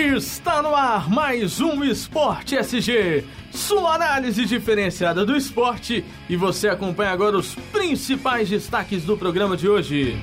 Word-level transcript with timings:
Está 0.00 0.62
no 0.62 0.76
ar 0.76 1.10
mais 1.10 1.60
um 1.60 1.82
Esporte 1.82 2.54
SG, 2.54 3.24
sua 3.50 3.96
análise 3.96 4.46
diferenciada 4.46 5.26
do 5.26 5.36
esporte 5.36 6.04
e 6.28 6.36
você 6.36 6.68
acompanha 6.68 7.10
agora 7.10 7.36
os 7.36 7.56
principais 7.72 8.48
destaques 8.48 9.02
do 9.02 9.18
programa 9.18 9.56
de 9.56 9.68
hoje. 9.68 10.16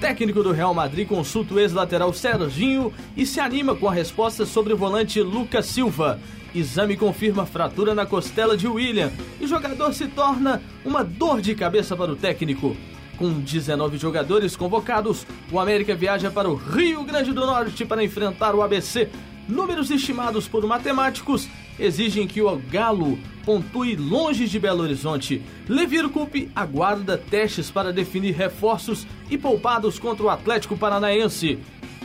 Técnico 0.00 0.42
do 0.42 0.50
Real 0.50 0.74
Madrid 0.74 1.06
consulta 1.06 1.54
o 1.54 1.60
ex-lateral 1.60 2.12
Serginho 2.12 2.92
e 3.16 3.24
se 3.24 3.38
anima 3.38 3.76
com 3.76 3.88
a 3.88 3.92
resposta 3.92 4.44
sobre 4.44 4.72
o 4.72 4.76
volante 4.76 5.22
Lucas 5.22 5.66
Silva. 5.66 6.18
Exame 6.52 6.96
confirma 6.96 7.46
fratura 7.46 7.94
na 7.94 8.06
costela 8.06 8.56
de 8.56 8.66
William 8.66 9.12
e 9.40 9.46
jogador 9.46 9.94
se 9.94 10.08
torna 10.08 10.60
uma 10.84 11.04
dor 11.04 11.40
de 11.40 11.54
cabeça 11.54 11.96
para 11.96 12.10
o 12.10 12.16
técnico. 12.16 12.76
Com 13.18 13.40
19 13.40 13.96
jogadores 13.96 14.54
convocados, 14.54 15.26
o 15.50 15.58
América 15.58 15.94
viaja 15.94 16.30
para 16.30 16.50
o 16.50 16.54
Rio 16.54 17.02
Grande 17.02 17.32
do 17.32 17.46
Norte 17.46 17.84
para 17.84 18.04
enfrentar 18.04 18.54
o 18.54 18.62
ABC. 18.62 19.08
Números 19.48 19.90
estimados 19.90 20.46
por 20.46 20.66
matemáticos 20.66 21.48
exigem 21.78 22.26
que 22.26 22.42
o 22.42 22.56
Galo 22.70 23.18
pontue 23.44 23.96
longe 23.96 24.46
de 24.46 24.58
Belo 24.58 24.82
Horizonte. 24.82 25.40
Levir 25.68 26.08
Coupe 26.08 26.50
aguarda 26.54 27.16
testes 27.16 27.70
para 27.70 27.92
definir 27.92 28.34
reforços 28.34 29.06
e 29.30 29.38
poupados 29.38 29.98
contra 29.98 30.26
o 30.26 30.30
Atlético 30.30 30.76
Paranaense. 30.76 31.58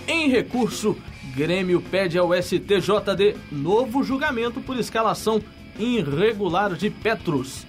Em 0.08 0.30
recurso, 0.30 0.95
Grêmio 1.36 1.81
pede 1.81 2.17
ao 2.17 2.31
STJD 2.34 3.36
novo 3.52 4.03
julgamento 4.03 4.62
por 4.62 4.78
escalação 4.78 5.41
irregular 5.80 6.73
de 6.73 6.89
Petros. 6.89 7.66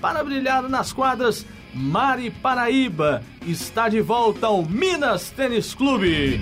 Para 0.00 0.22
brilhar 0.22 0.68
nas 0.68 0.92
quadras, 0.92 1.46
Mari 1.76 2.30
Paraíba 2.30 3.22
está 3.46 3.86
de 3.90 4.00
volta 4.00 4.46
ao 4.46 4.64
Minas 4.64 5.28
Tênis 5.30 5.74
Clube. 5.74 6.40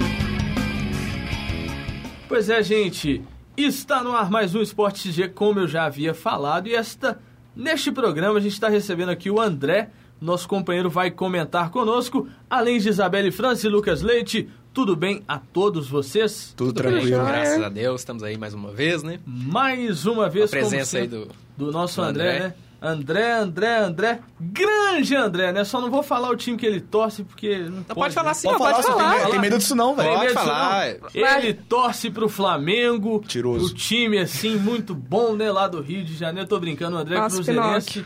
Pois 2.28 2.48
é, 2.48 2.62
gente, 2.62 3.20
está 3.56 4.02
no 4.04 4.12
ar 4.12 4.30
mais 4.30 4.54
um 4.54 4.62
Esporte 4.62 5.10
G, 5.10 5.26
como 5.28 5.58
eu 5.58 5.66
já 5.66 5.86
havia 5.86 6.14
falado, 6.14 6.68
e 6.68 6.74
esta 6.74 7.18
neste 7.54 7.90
programa 7.90 8.38
a 8.38 8.40
gente 8.40 8.52
está 8.52 8.68
recebendo 8.68 9.08
aqui 9.08 9.28
o 9.28 9.40
André, 9.40 9.90
nosso 10.20 10.48
companheiro 10.48 10.88
vai 10.88 11.10
comentar 11.10 11.68
conosco, 11.70 12.28
além 12.48 12.78
de 12.78 12.88
Isabelle 12.88 13.32
França 13.32 13.66
e 13.66 13.70
Lucas 13.70 14.02
Leite. 14.02 14.48
Tudo 14.72 14.96
bem 14.96 15.22
a 15.28 15.38
todos 15.38 15.88
vocês? 15.88 16.52
Tudo, 16.56 16.68
Tudo 16.68 16.76
tranquilo. 16.76 17.04
bem, 17.24 17.26
graças 17.26 17.62
a 17.62 17.68
Deus, 17.68 18.00
estamos 18.00 18.22
aí 18.24 18.36
mais 18.36 18.54
uma 18.54 18.72
vez, 18.72 19.02
né? 19.04 19.20
Mais 19.26 20.04
uma 20.06 20.28
vez 20.28 20.46
A 20.46 20.56
presença 20.56 20.98
como 20.98 21.02
aí 21.02 21.08
do, 21.26 21.28
do 21.66 21.72
nosso 21.72 22.00
do 22.00 22.06
André, 22.06 22.36
André. 22.36 22.48
né? 22.48 22.54
André, 22.86 23.32
André, 23.32 23.78
André, 23.78 24.20
grande 24.38 25.16
André, 25.16 25.52
né? 25.52 25.64
Só 25.64 25.80
não 25.80 25.90
vou 25.90 26.02
falar 26.02 26.28
o 26.30 26.36
time 26.36 26.56
que 26.56 26.66
ele 26.66 26.80
torce 26.80 27.24
porque 27.24 27.60
não, 27.60 27.76
Não 27.76 27.82
pode 27.84 28.12
falar 28.14 28.26
né? 28.26 28.30
assim, 28.32 28.48
Pode 28.48 28.56
ó, 28.56 28.58
falar, 28.58 28.74
pode 28.74 28.86
falar. 28.86 29.20
tem, 29.22 29.30
tem 29.30 29.40
medo 29.40 29.58
disso 29.58 29.74
não, 29.74 29.96
velho. 29.96 30.08
Pode 30.10 30.20
Tem 30.20 30.28
medo 30.28 30.40
falar. 30.40 30.92
disso, 30.92 31.00
não? 31.14 31.38
Ele 31.38 31.54
torce 31.54 32.10
pro 32.10 32.28
Flamengo. 32.28 33.24
Tiroso. 33.26 33.66
O 33.66 33.74
time, 33.74 34.18
assim, 34.18 34.56
muito 34.56 34.94
bom, 34.94 35.34
né? 35.34 35.50
Lá 35.50 35.66
do 35.66 35.80
Rio 35.80 36.04
de 36.04 36.14
Janeiro. 36.14 36.46
Tô 36.48 36.60
brincando, 36.60 36.96
o 36.96 36.98
André 36.98 37.16
Nossa, 37.16 37.36
Cruzeirense. 37.36 38.04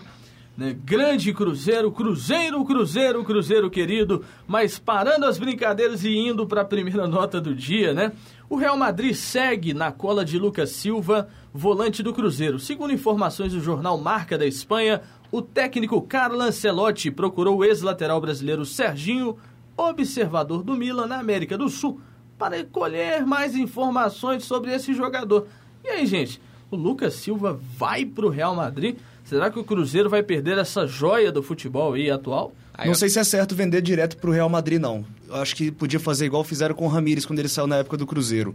Né? 0.56 0.76
Grande 0.84 1.32
Cruzeiro, 1.32 1.92
Cruzeiro, 1.92 2.64
Cruzeiro, 2.64 3.24
Cruzeiro 3.24 3.70
querido. 3.70 4.24
Mas 4.44 4.76
parando 4.76 5.24
as 5.24 5.38
brincadeiras 5.38 6.02
e 6.04 6.08
indo 6.16 6.46
para 6.48 6.62
a 6.62 6.64
primeira 6.64 7.06
nota 7.08 7.40
do 7.40 7.54
dia, 7.54 7.94
né? 7.94 8.10
O 8.50 8.56
Real 8.56 8.78
Madrid 8.78 9.14
segue 9.14 9.74
na 9.74 9.92
cola 9.92 10.24
de 10.24 10.38
Lucas 10.38 10.70
Silva, 10.70 11.28
volante 11.52 12.02
do 12.02 12.14
Cruzeiro. 12.14 12.58
Segundo 12.58 12.94
informações 12.94 13.52
do 13.52 13.60
jornal 13.60 13.98
Marca 13.98 14.38
da 14.38 14.46
Espanha, 14.46 15.02
o 15.30 15.42
técnico 15.42 16.00
Carlo 16.00 16.40
Ancelotti 16.40 17.10
procurou 17.10 17.58
o 17.58 17.64
ex-lateral 17.64 18.18
brasileiro 18.22 18.64
Serginho, 18.64 19.36
observador 19.76 20.62
do 20.62 20.74
Milan 20.74 21.06
na 21.06 21.18
América 21.18 21.58
do 21.58 21.68
Sul, 21.68 22.00
para 22.38 22.64
colher 22.64 23.26
mais 23.26 23.54
informações 23.54 24.44
sobre 24.44 24.74
esse 24.74 24.94
jogador. 24.94 25.46
E 25.84 25.88
aí, 25.88 26.06
gente, 26.06 26.40
o 26.70 26.76
Lucas 26.76 27.16
Silva 27.16 27.60
vai 27.76 28.06
pro 28.06 28.30
Real 28.30 28.54
Madrid? 28.54 28.96
Será 29.24 29.50
que 29.50 29.58
o 29.58 29.64
Cruzeiro 29.64 30.08
vai 30.08 30.22
perder 30.22 30.56
essa 30.56 30.86
joia 30.86 31.30
do 31.30 31.42
futebol 31.42 31.92
aí 31.92 32.10
atual? 32.10 32.54
Aí, 32.78 32.86
não 32.86 32.94
sei 32.94 33.08
se 33.08 33.18
é 33.18 33.24
certo 33.24 33.54
vender 33.54 33.82
direto 33.82 34.16
pro 34.16 34.30
Real 34.30 34.48
Madrid, 34.48 34.80
não. 34.80 35.04
Eu 35.28 35.34
acho 35.36 35.54
que 35.56 35.70
podia 35.70 35.98
fazer 36.00 36.26
igual 36.26 36.44
fizeram 36.44 36.74
com 36.74 36.84
o 36.86 36.88
Ramires 36.88 37.26
quando 37.26 37.40
ele 37.40 37.48
saiu 37.48 37.66
na 37.66 37.76
época 37.76 37.96
do 37.96 38.06
Cruzeiro. 38.06 38.54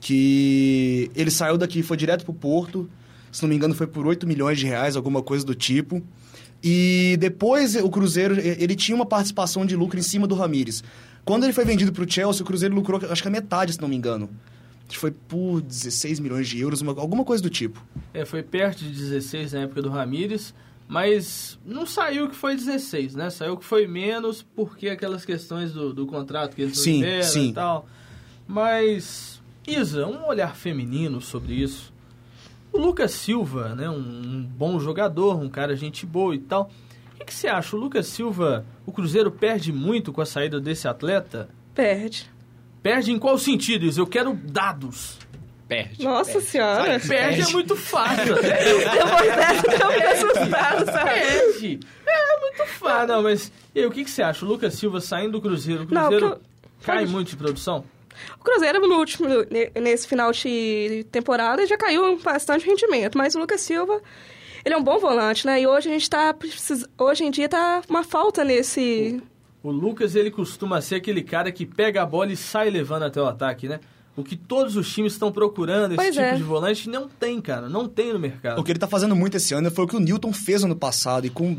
Que 0.00 1.10
ele 1.14 1.30
saiu 1.30 1.58
daqui 1.58 1.80
e 1.80 1.82
foi 1.82 1.96
direto 1.96 2.24
pro 2.24 2.32
Porto. 2.32 2.88
Se 3.32 3.42
não 3.42 3.48
me 3.48 3.56
engano, 3.56 3.74
foi 3.74 3.86
por 3.86 4.06
8 4.06 4.26
milhões 4.26 4.58
de 4.58 4.66
reais, 4.66 4.96
alguma 4.96 5.22
coisa 5.22 5.44
do 5.44 5.54
tipo. 5.54 6.02
E 6.62 7.16
depois 7.20 7.74
o 7.76 7.90
Cruzeiro, 7.90 8.38
ele 8.38 8.74
tinha 8.74 8.94
uma 8.94 9.04
participação 9.04 9.66
de 9.66 9.76
lucro 9.76 9.98
em 9.98 10.02
cima 10.02 10.26
do 10.26 10.34
Ramires. 10.34 10.82
Quando 11.24 11.44
ele 11.44 11.52
foi 11.52 11.64
vendido 11.64 11.92
pro 11.92 12.10
Chelsea, 12.10 12.42
o 12.42 12.46
Cruzeiro 12.46 12.74
lucrou, 12.74 13.00
acho 13.10 13.20
que 13.20 13.28
a 13.28 13.30
metade, 13.30 13.72
se 13.72 13.80
não 13.80 13.88
me 13.88 13.96
engano. 13.96 14.30
Acho 14.88 14.94
que 14.94 14.98
foi 14.98 15.10
por 15.10 15.60
16 15.60 16.20
milhões 16.20 16.48
de 16.48 16.60
euros, 16.60 16.80
uma- 16.80 16.92
alguma 16.92 17.24
coisa 17.24 17.42
do 17.42 17.50
tipo. 17.50 17.84
É, 18.14 18.24
foi 18.24 18.42
perto 18.42 18.84
de 18.84 18.90
16 18.90 19.52
na 19.52 19.62
época 19.62 19.82
do 19.82 19.90
Ramires, 19.90 20.54
mas 20.88 21.58
não 21.64 21.84
saiu 21.84 22.28
que 22.28 22.36
foi 22.36 22.54
16, 22.54 23.14
né? 23.14 23.30
Saiu 23.30 23.56
que 23.56 23.64
foi 23.64 23.86
menos 23.86 24.42
porque 24.42 24.88
aquelas 24.88 25.24
questões 25.24 25.72
do, 25.72 25.92
do 25.92 26.06
contrato 26.06 26.54
que 26.54 26.62
eles 26.62 26.78
Sim, 26.78 27.00
tiveram 27.00 27.22
sim. 27.24 27.48
e 27.48 27.52
tal. 27.52 27.88
Mas, 28.46 29.42
Isa, 29.66 30.06
um 30.06 30.26
olhar 30.26 30.54
feminino 30.54 31.20
sobre 31.20 31.54
isso. 31.54 31.92
O 32.72 32.78
Lucas 32.78 33.12
Silva, 33.12 33.74
né, 33.74 33.88
um, 33.90 33.94
um 33.96 34.42
bom 34.42 34.78
jogador, 34.78 35.40
um 35.40 35.48
cara 35.48 35.74
gente 35.74 36.06
boa 36.06 36.34
e 36.34 36.38
tal. 36.38 36.70
O 37.12 37.18
que, 37.18 37.24
que 37.24 37.34
você 37.34 37.48
acha? 37.48 37.74
O 37.74 37.80
Lucas 37.80 38.06
Silva, 38.06 38.64
o 38.84 38.92
Cruzeiro 38.92 39.30
perde 39.30 39.72
muito 39.72 40.12
com 40.12 40.20
a 40.20 40.26
saída 40.26 40.60
desse 40.60 40.86
atleta? 40.86 41.48
Perde. 41.74 42.30
Perde 42.82 43.10
em 43.10 43.18
qual 43.18 43.36
sentido, 43.38 43.84
Isa? 43.86 44.00
Eu 44.00 44.06
quero 44.06 44.34
dados. 44.34 45.18
Perde. 45.68 46.04
Nossa 46.04 46.32
perde. 46.32 46.46
senhora. 46.48 46.98
Sabe? 46.98 47.08
Perde 47.08 47.40
é 47.42 47.46
muito 47.52 47.76
fácil. 47.76 48.34
Depois 48.34 48.46
dessa, 49.36 49.66
eu 49.66 49.92
fico 49.92 50.08
assustada, 50.08 50.84
sabe? 50.86 51.10
Perde. 51.10 51.80
É 52.06 52.40
muito 52.40 52.66
fácil. 52.72 53.08
Não, 53.08 53.22
mas 53.22 53.52
e 53.74 53.80
aí, 53.80 53.86
o 53.86 53.90
que, 53.90 54.04
que 54.04 54.10
você 54.10 54.22
acha? 54.22 54.44
O 54.44 54.48
Lucas 54.48 54.74
Silva 54.74 55.00
saindo 55.00 55.32
do 55.32 55.40
Cruzeiro. 55.40 55.82
O 55.90 55.94
Não, 55.94 56.02
Cruzeiro 56.08 56.26
eu- 56.34 56.40
cai 56.82 56.98
pode- 57.00 57.12
muito 57.12 57.28
de 57.28 57.36
produção? 57.36 57.84
O 58.40 58.44
Cruzeiro, 58.44 58.80
no 58.80 58.96
último, 58.98 59.28
ne- 59.50 59.70
nesse 59.80 60.08
final 60.08 60.32
de 60.32 61.04
temporada, 61.12 61.66
já 61.66 61.76
caiu 61.76 62.18
bastante 62.18 62.64
rendimento. 62.64 63.18
Mas 63.18 63.34
o 63.34 63.38
Lucas 63.38 63.60
Silva, 63.60 64.00
ele 64.64 64.74
é 64.74 64.78
um 64.78 64.82
bom 64.82 64.98
volante, 64.98 65.46
né? 65.46 65.60
E 65.60 65.66
hoje 65.66 65.88
a 65.90 65.92
gente 65.92 66.08
tá... 66.08 66.32
precis- 66.32 66.86
Hoje 66.96 67.24
em 67.24 67.30
dia 67.30 67.48
tá 67.48 67.82
uma 67.90 68.02
falta 68.02 68.42
nesse... 68.42 69.22
O 69.62 69.70
Lucas, 69.70 70.14
ele 70.14 70.30
costuma 70.30 70.80
ser 70.80 70.94
aquele 70.94 71.22
cara 71.22 71.50
que 71.52 71.66
pega 71.66 72.00
a 72.02 72.06
bola 72.06 72.32
e 72.32 72.36
sai 72.36 72.70
levando 72.70 73.02
até 73.02 73.20
o 73.20 73.26
ataque, 73.26 73.68
né? 73.68 73.80
O 74.16 74.24
que 74.24 74.34
todos 74.34 74.76
os 74.76 74.90
times 74.92 75.12
estão 75.12 75.30
procurando, 75.30 75.92
esse 75.92 75.96
Pois 75.96 76.14
tipo 76.14 76.20
é. 76.26 76.34
de 76.36 76.42
volante, 76.42 76.88
não 76.88 77.06
tem, 77.08 77.40
cara. 77.40 77.68
Não 77.68 77.86
tem 77.86 78.12
no 78.12 78.18
mercado. 78.18 78.58
O 78.58 78.64
que 78.64 78.72
ele 78.72 78.78
tá 78.78 78.86
fazendo 78.88 79.14
muito 79.14 79.36
esse 79.36 79.52
ano 79.52 79.70
foi 79.70 79.84
o 79.84 79.88
que 79.88 79.96
o 79.96 80.00
Newton 80.00 80.32
fez 80.32 80.64
ano 80.64 80.74
passado 80.74 81.26
e 81.26 81.30
com, 81.30 81.58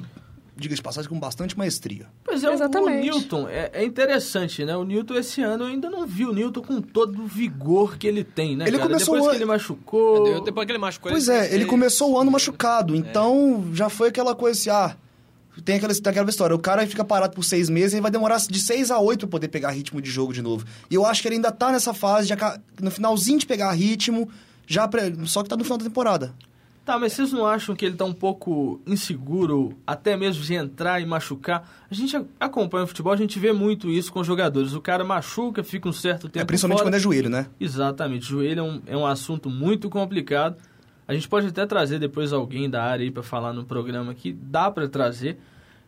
diga 0.56 0.74
de 0.74 0.82
passagem, 0.82 1.08
com 1.08 1.20
bastante 1.20 1.56
maestria. 1.56 2.08
Pois 2.26 2.44
é, 2.44 2.48
o- 2.48 2.52
o 2.52 2.54
Exatamente. 2.56 3.08
Newton, 3.12 3.48
é, 3.48 3.70
é 3.74 3.86
interessante, 3.86 4.66
né? 4.66 4.76
O 4.76 4.84
Newton 4.84 5.14
esse 5.16 5.40
ano 5.44 5.66
eu 5.66 5.68
ainda 5.68 5.88
não 5.88 6.08
vi 6.08 6.26
o 6.26 6.34
Newton 6.34 6.62
com 6.64 6.82
todo 6.82 7.22
o 7.22 7.28
vigor 7.28 7.96
que 7.98 8.08
ele 8.08 8.24
tem, 8.24 8.58
né, 8.58 8.66
Ele 8.68 8.78
cara? 8.80 8.90
começou 8.90 9.14
Depois 9.14 9.22
o 9.22 9.30
que 9.30 9.36
ano- 9.36 9.38
ele 9.38 9.46
machucou... 9.46 10.24
Deu- 10.24 10.44
Depois 10.44 10.66
que 10.66 10.72
ele 10.72 10.80
machucou... 10.80 11.12
Pois 11.12 11.30
é, 11.30 11.54
ele 11.54 11.66
começou 11.66 12.12
o 12.14 12.18
ano 12.20 12.32
machucado, 12.32 12.96
É. 12.96 12.98
então 12.98 13.66
já 13.74 13.88
foi 13.88 14.08
aquela 14.10 14.34
coisa 14.34 14.60
assim, 14.60 14.70
ah, 14.72 14.98
tem 15.64 15.76
aquela, 15.78 15.94
tem 15.94 16.12
aquela 16.12 16.30
história, 16.30 16.56
o 16.56 16.60
cara 16.60 16.86
fica 16.88 17.04
parado 17.04 17.34
por 17.36 17.44
seis 17.44 17.70
meses 17.70 17.94
e 17.98 18.02
vai 18.02 18.12
demorar 18.12 18.38
de 18.38 18.60
seis 18.60 18.92
a 18.92 19.00
oito 19.00 19.22
pra 19.28 19.32
poder 19.38 19.48
pegar 19.50 19.72
ritmo 19.72 20.02
de 20.02 20.10
jogo 20.10 20.34
de 20.34 20.42
novo. 20.42 20.66
E 20.90 20.96
eu 20.96 21.06
acho 21.06 21.22
que 21.22 21.28
ele 21.28 21.36
ainda 21.36 21.52
tá 21.52 21.72
nessa 21.72 21.94
fase, 21.94 22.28
de, 22.28 22.34
no 22.82 22.92
finalzinho 22.92 23.40
de 23.40 23.46
pegar 23.46 23.72
ritmo, 23.72 24.30
já 24.66 24.88
pra- 24.88 25.02
só 25.26 25.44
que 25.44 25.50
tá 25.50 25.56
no 25.58 25.64
final 25.64 25.78
da 25.78 25.84
temporada. 25.86 26.34
Tá, 26.86 26.98
mas 26.98 27.12
vocês 27.12 27.34
não 27.34 27.46
acham 27.46 27.76
que 27.76 27.86
ele 27.86 27.96
tá 27.98 28.06
um 28.06 28.14
pouco 28.14 28.80
inseguro, 28.88 29.74
até 29.86 30.16
mesmo 30.16 30.42
de 30.42 30.54
entrar 30.54 31.02
e 31.02 31.06
machucar? 31.06 31.70
A 31.92 31.94
gente 31.94 32.18
acompanha 32.40 32.86
o 32.86 32.88
futebol, 32.88 33.12
a 33.12 33.18
gente 33.18 33.38
vê 33.40 33.52
muito 33.52 33.90
isso 33.90 34.10
com 34.12 34.24
jogadores. 34.24 34.74
O 34.74 34.80
cara 34.80 35.04
machuca, 35.04 35.64
fica 35.66 35.90
um 35.90 35.94
certo 35.94 36.30
tempo 36.30 36.44
É, 36.44 36.46
principalmente 36.46 36.78
fora. 36.80 36.88
quando 36.90 36.96
é 36.96 37.00
joelho, 37.00 37.30
né? 37.30 37.48
Exatamente, 37.60 38.26
joelho 38.26 38.60
é 38.60 38.64
um, 38.64 38.82
é 38.88 38.96
um 38.98 39.06
assunto 39.06 39.50
muito 39.50 39.90
complicado. 39.90 40.56
A 41.08 41.14
gente 41.14 41.28
pode 41.28 41.48
até 41.48 41.66
trazer 41.66 42.00
depois 42.00 42.34
alguém 42.34 42.70
da 42.70 42.84
área 42.84 43.04
aí 43.04 43.12
pra 43.12 43.24
falar 43.24 43.54
no 43.54 43.64
programa 43.64 44.12
aqui, 44.12 44.34
dá 44.34 44.70
pra 44.70 44.88
trazer. 44.88 45.38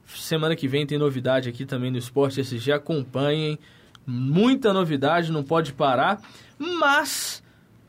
Semana 0.06 0.56
que 0.56 0.68
vem 0.68 0.86
tem 0.88 0.98
novidade 0.98 1.50
aqui 1.50 1.66
também 1.66 1.92
no 1.92 1.98
Esporte 1.98 2.40
SG, 2.42 2.72
acompanhem. 2.72 3.60
Muita 4.08 4.74
novidade, 4.74 5.32
não 5.32 5.44
pode 5.44 5.74
parar. 5.74 6.20
Mas 6.58 7.44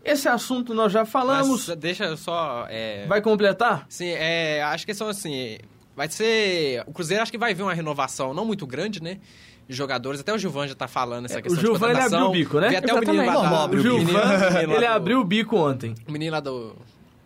esse 0.04 0.28
assunto 0.28 0.74
nós 0.74 0.92
já 0.92 1.04
falamos. 1.06 1.68
Mas 1.68 1.76
deixa 1.78 2.04
eu 2.04 2.16
só... 2.16 2.66
é, 2.68 3.06
Vai 3.06 3.22
completar? 3.22 3.86
Sim, 3.88 4.08
é, 4.08 4.62
acho 4.64 4.84
que 4.84 4.92
são 4.92 5.08
assim. 5.08 5.56
Vai 5.96 6.08
ser. 6.08 6.82
O 6.86 6.92
Cruzeiro 6.92 7.22
acho 7.22 7.32
que 7.32 7.38
vai 7.38 7.54
ver 7.54 7.62
uma 7.62 7.74
renovação 7.74 8.34
não 8.34 8.44
muito 8.44 8.66
grande, 8.66 9.02
né? 9.02 9.18
De 9.68 9.74
jogadores. 9.74 10.20
Até 10.20 10.32
o 10.32 10.38
Gilvan 10.38 10.66
já 10.68 10.74
tá 10.74 10.88
falando 10.88 11.24
essa 11.26 11.38
É, 11.38 11.42
questão 11.42 11.58
o 11.58 11.64
Gilvan, 11.64 11.86
de 11.88 11.92
ele 11.94 12.02
abriu 12.02 12.26
o 12.26 12.30
bico, 12.30 12.60
né? 12.60 12.68
Vi 12.70 12.76
até 12.76 12.92
o 12.94 13.00
menino 13.00 13.26
lá 13.26 13.66
O 13.66 13.78
Gilvan, 13.78 14.04
menino 14.04 14.72
ele 14.74 14.86
do- 14.86 14.92
abriu 14.92 15.20
o 15.20 15.24
bico 15.24 15.56
ontem. 15.56 15.94
O 16.08 16.12
menino 16.12 16.32
lá 16.32 16.40
do. 16.40 16.74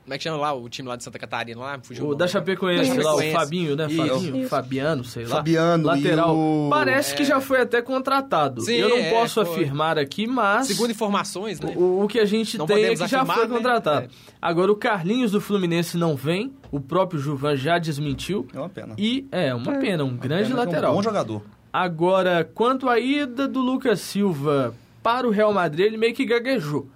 Como 0.04 0.12
é 0.12 0.18
que 0.18 0.24
chama 0.24 0.36
lá 0.36 0.52
o 0.52 0.68
time 0.68 0.86
lá 0.86 0.96
de 0.96 1.02
Santa 1.02 1.18
Catarina? 1.18 1.58
Lá, 1.58 1.78
fugiu 1.82 2.06
O 2.06 2.14
da. 2.14 2.28
Chapecoense, 2.28 2.90
lá, 2.90 2.96
o 2.96 3.02
Chapecoense. 3.20 3.32
Fabinho, 3.32 3.74
né? 3.74 3.86
Isso. 3.88 3.96
Fabinho, 4.06 4.36
Isso. 4.36 4.48
Fabiano, 4.50 5.04
sei 5.04 5.24
lá. 5.24 5.36
Fabiano 5.36 5.86
Lateral. 5.86 6.28
e 6.34 6.38
o- 6.38 6.68
Parece 6.70 7.14
que 7.14 7.24
já 7.24 7.40
foi 7.40 7.62
até 7.62 7.80
contratado. 7.80 8.60
Sim, 8.60 8.74
Eu 8.74 8.90
não 8.90 8.98
é, 8.98 9.10
posso 9.10 9.42
foi. 9.42 9.54
afirmar 9.54 9.98
aqui, 9.98 10.26
mas 10.26 10.66
Segundo 10.66 10.90
informações, 10.90 11.58
né? 11.58 11.72
o, 11.74 12.02
o 12.04 12.06
que 12.06 12.20
a 12.20 12.26
gente 12.26 12.58
Não 12.58 12.66
tem 12.66 12.84
é 12.84 12.88
que 12.90 12.96
já 12.96 13.22
afirmar, 13.22 13.34
foi 13.36 13.48
né? 13.48 13.54
contratado. 13.56 14.06
É. 14.06 14.08
Agora, 14.42 14.70
o 14.70 14.76
Carlinhos 14.76 15.30
do 15.32 15.40
Fluminense 15.40 15.96
não 15.96 16.14
vem, 16.14 16.52
o 16.70 16.78
próprio 16.78 17.18
Juvan 17.18 17.56
já 17.56 17.78
desmentiu. 17.78 18.46
É 18.52 18.58
uma 18.58 18.68
pena. 18.68 18.94
E 18.98 19.26
é 19.32 19.54
uma 19.54 19.72
pena, 19.78 20.04
um 20.04 20.14
grande 20.16 20.50
Pena 20.50 20.62
é 20.62 20.64
lateral. 20.66 20.92
Um 20.92 20.96
bom 20.96 21.02
jogador. 21.02 21.42
Agora, 21.72 22.48
quanto 22.54 22.88
à 22.88 22.98
ida 23.00 23.48
do 23.48 23.60
Lucas 23.60 24.00
Silva 24.00 24.74
para 25.02 25.26
o 25.26 25.30
Real 25.30 25.52
Madrid, 25.52 25.86
ele 25.86 25.96
meio 25.96 26.14
que 26.14 26.24
gaguejou. 26.24 26.88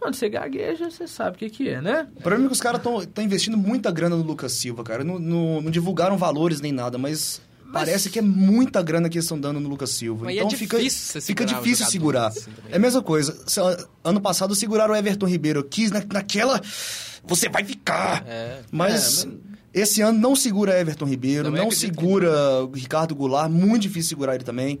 Quando 0.00 0.14
você 0.14 0.28
gagueja, 0.30 0.90
você 0.90 1.06
sabe 1.06 1.36
o 1.36 1.38
que, 1.38 1.50
que 1.50 1.68
é, 1.68 1.80
né? 1.82 2.08
O 2.16 2.20
problema 2.22 2.44
é 2.44 2.48
que 2.48 2.52
os 2.54 2.60
caras 2.60 2.80
estão 2.80 3.22
investindo 3.24 3.56
muita 3.56 3.90
grana 3.90 4.16
no 4.16 4.22
Lucas 4.22 4.52
Silva, 4.52 4.82
cara. 4.82 5.04
Não, 5.04 5.18
não- 5.18 5.60
não 5.60 5.70
divulgaram 5.70 6.16
valores 6.16 6.60
nem 6.62 6.72
nada, 6.72 6.96
mas, 6.96 7.40
parece 7.70 8.08
que 8.08 8.18
é 8.18 8.22
muita 8.22 8.82
grana 8.82 9.08
que 9.10 9.16
eles 9.18 9.26
estão 9.26 9.38
dando 9.38 9.60
no 9.60 9.68
Lucas 9.68 9.90
Silva. 9.90 10.24
Mas 10.24 10.34
é 10.36 10.38
então 10.38 10.50
fica, 10.50 10.78
difícil 10.78 11.20
fica 11.20 11.44
difícil 11.44 11.84
segurar. 11.86 12.28
assim 12.28 12.50
é 12.70 12.76
a 12.76 12.78
mesma 12.78 13.02
coisa. 13.02 13.36
Ano 14.02 14.20
passado 14.22 14.54
seguraram 14.54 14.94
o 14.94 14.96
Everton 14.96 15.26
Ribeiro. 15.26 15.60
Eu 15.60 15.64
quis 15.64 15.90
na, 15.90 16.02
naquela. 16.10 16.60
Você 17.24 17.50
vai 17.50 17.62
ficar! 17.62 18.24
É. 18.26 18.60
Mas, 18.72 19.24
É, 19.24 19.26
mas- 19.26 19.36
esse 19.74 20.00
ano 20.00 20.18
não 20.18 20.34
segura 20.34 20.80
Everton 20.80 21.04
Ribeiro, 21.04 21.44
Também 21.44 21.60
não 21.60 21.68
que 21.68 21.76
segura 21.76 22.64
o 22.64 22.72
Ricardo 22.72 23.14
Goulart. 23.14 23.50
Muito 23.50 23.82
difícil 23.82 24.08
segurar 24.08 24.34
ele 24.34 24.44
também. 24.44 24.80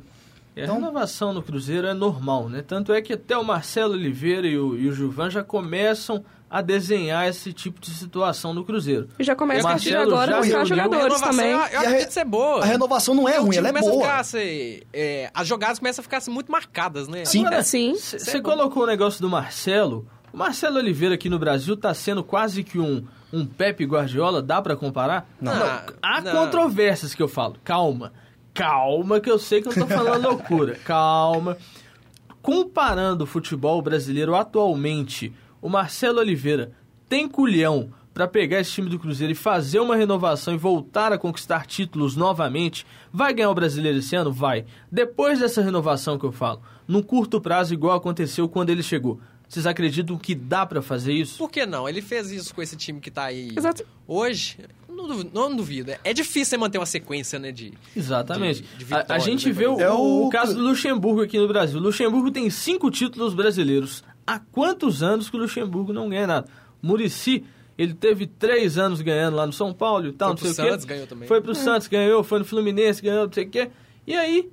A 0.56 0.60
Então- 0.60 0.74
renovação 0.76 1.32
no 1.32 1.42
Cruzeiro 1.42 1.86
é 1.86 1.94
normal, 1.94 2.48
né? 2.48 2.62
Tanto 2.66 2.92
é 2.92 3.00
que 3.00 3.12
até 3.12 3.36
o 3.36 3.44
Marcelo 3.44 3.94
Oliveira 3.94 4.46
e 4.46 4.58
o, 4.58 4.76
e 4.76 4.88
o 4.88 4.92
Gilvan 4.92 5.30
já 5.30 5.42
começam 5.44 6.24
a 6.50 6.60
desenhar 6.60 7.28
esse 7.28 7.52
tipo 7.52 7.80
de 7.80 7.90
situação 7.90 8.52
no 8.52 8.64
Cruzeiro. 8.64 9.08
E 9.18 9.22
já 9.22 9.36
começa 9.36 9.68
a 9.68 9.70
partir 9.70 9.90
de 9.90 9.96
agora 9.96 10.32
já 10.32 10.38
a 10.38 10.40
buscar 10.40 10.64
jogadores 10.64 11.20
também. 11.20 11.52
Eu, 11.52 11.58
eu 11.58 11.58
E 11.58 11.76
a 11.76 11.80
acredito 11.80 12.06
re- 12.06 12.10
ser 12.10 12.24
boa. 12.24 12.60
A 12.62 12.64
renovação 12.64 13.14
não 13.14 13.28
é 13.28 13.38
ruim, 13.38 13.56
ela 13.56 13.68
é 13.68 13.72
boa. 13.72 13.92
A 13.92 14.00
ficar, 14.02 14.18
assim, 14.18 14.80
é, 14.92 15.30
as 15.32 15.46
jogadas 15.46 15.78
começam 15.78 16.02
a 16.02 16.04
ficar 16.04 16.16
assim, 16.16 16.32
muito 16.32 16.50
marcadas, 16.50 17.06
né? 17.06 17.24
Sim. 17.24 17.46
Agora, 17.46 17.62
Sim. 17.62 17.92
é 17.92 17.94
Você 17.96 18.40
bom. 18.40 18.50
colocou 18.50 18.82
o 18.82 18.86
negócio 18.86 19.20
do 19.22 19.30
Marcelo. 19.30 20.04
O 20.32 20.36
Marcelo 20.36 20.78
Oliveira 20.78 21.14
aqui 21.14 21.28
no 21.28 21.38
Brasil 21.38 21.76
tá 21.76 21.94
sendo 21.94 22.24
quase 22.24 22.64
que 22.64 22.80
um, 22.80 23.04
um 23.32 23.46
Pepe 23.46 23.84
Guardiola, 23.84 24.42
dá 24.42 24.60
pra 24.60 24.74
comparar? 24.74 25.28
Não. 25.40 25.52
Há 26.02 26.20
Não. 26.20 26.32
controvérsias 26.32 27.14
que 27.14 27.22
eu 27.22 27.28
falo. 27.28 27.56
Calma. 27.62 28.12
Calma 28.54 29.20
que 29.20 29.30
eu 29.30 29.38
sei 29.38 29.62
que 29.62 29.68
eu 29.68 29.74
tô 29.74 29.86
falando 29.86 30.24
loucura. 30.28 30.74
Calma. 30.84 31.56
Comparando 32.42 33.24
o 33.24 33.26
futebol 33.26 33.80
brasileiro 33.82 34.34
atualmente, 34.34 35.32
o 35.60 35.68
Marcelo 35.68 36.18
Oliveira 36.20 36.72
tem 37.08 37.28
culhão 37.28 37.90
pra 38.14 38.26
pegar 38.26 38.60
esse 38.60 38.72
time 38.72 38.88
do 38.88 38.98
Cruzeiro 38.98 39.32
e 39.32 39.36
fazer 39.36 39.78
uma 39.78 39.96
renovação 39.96 40.52
e 40.54 40.56
voltar 40.58 41.12
a 41.12 41.18
conquistar 41.18 41.66
títulos 41.66 42.16
novamente. 42.16 42.86
Vai 43.12 43.32
ganhar 43.32 43.50
o 43.50 43.54
brasileiro 43.54 43.98
esse 43.98 44.16
ano? 44.16 44.32
Vai. 44.32 44.64
Depois 44.90 45.38
dessa 45.38 45.62
renovação 45.62 46.18
que 46.18 46.24
eu 46.24 46.32
falo, 46.32 46.60
num 46.88 47.02
curto 47.02 47.40
prazo, 47.40 47.72
igual 47.74 47.96
aconteceu 47.96 48.48
quando 48.48 48.70
ele 48.70 48.82
chegou. 48.82 49.20
Vocês 49.48 49.66
acreditam 49.66 50.16
que 50.16 50.34
dá 50.34 50.64
pra 50.64 50.80
fazer 50.80 51.12
isso? 51.12 51.38
Por 51.38 51.50
que 51.50 51.66
não? 51.66 51.88
Ele 51.88 52.00
fez 52.00 52.30
isso 52.30 52.54
com 52.54 52.62
esse 52.62 52.76
time 52.76 53.00
que 53.00 53.10
tá 53.10 53.24
aí 53.24 53.52
Exato. 53.56 53.84
hoje. 54.06 54.58
Não 54.90 55.06
duvido, 55.08 55.30
não 55.32 55.56
duvido. 55.56 55.92
É 56.04 56.12
difícil 56.12 56.44
você 56.46 56.56
manter 56.56 56.78
uma 56.78 56.86
sequência, 56.86 57.38
né? 57.38 57.50
De, 57.52 57.72
Exatamente. 57.96 58.62
de- 58.62 58.84
de 58.84 58.92
a, 58.94 58.98
a 58.98 59.00
vitórias, 59.00 59.24
gente 59.24 59.46
né, 59.48 59.52
vê 59.52 59.66
o, 59.66 59.74
exemplo. 59.74 59.94
o 59.94 60.22
É 60.24 60.26
o- 60.26 60.28
caso 60.30 60.54
do 60.54 60.60
Luxemburgo 60.62 61.22
aqui 61.22 61.38
no 61.38 61.48
Brasil. 61.48 61.78
O 61.78 61.82
Luxemburgo 61.82 62.30
tem 62.30 62.48
cinco 62.50 62.90
títulos 62.90 63.34
brasileiros. 63.34 64.02
Há 64.26 64.38
quantos 64.38 65.02
anos 65.02 65.28
que 65.30 65.36
o 65.36 65.40
Luxemburgo 65.40 65.92
não 65.92 66.08
ganha 66.08 66.26
nada? 66.26 66.48
Murici, 66.82 67.44
ele 67.76 67.94
teve 67.94 68.26
três 68.26 68.78
anos 68.78 69.00
ganhando 69.00 69.36
lá 69.36 69.46
no 69.46 69.52
São 69.52 69.72
Paulo 69.72 70.08
e 70.08 70.12
tal, 70.12 70.36
Foi 70.36 70.48
não 70.48 70.54
sei 70.54 70.64
o 70.64 70.66
quê. 70.66 70.70
Santos, 70.72 70.84
ganhou 70.84 71.06
também. 71.06 71.28
Foi 71.28 71.40
pro 71.40 71.54
Santos, 71.54 71.88
ganhou, 71.88 72.22
foi 72.22 72.38
no 72.40 72.44
Fluminense, 72.44 73.02
ganhou, 73.02 73.26
não 73.26 73.32
sei 73.32 73.44
o 73.44 73.48
quê. 73.50 73.70
E 74.06 74.14
aí, 74.14 74.48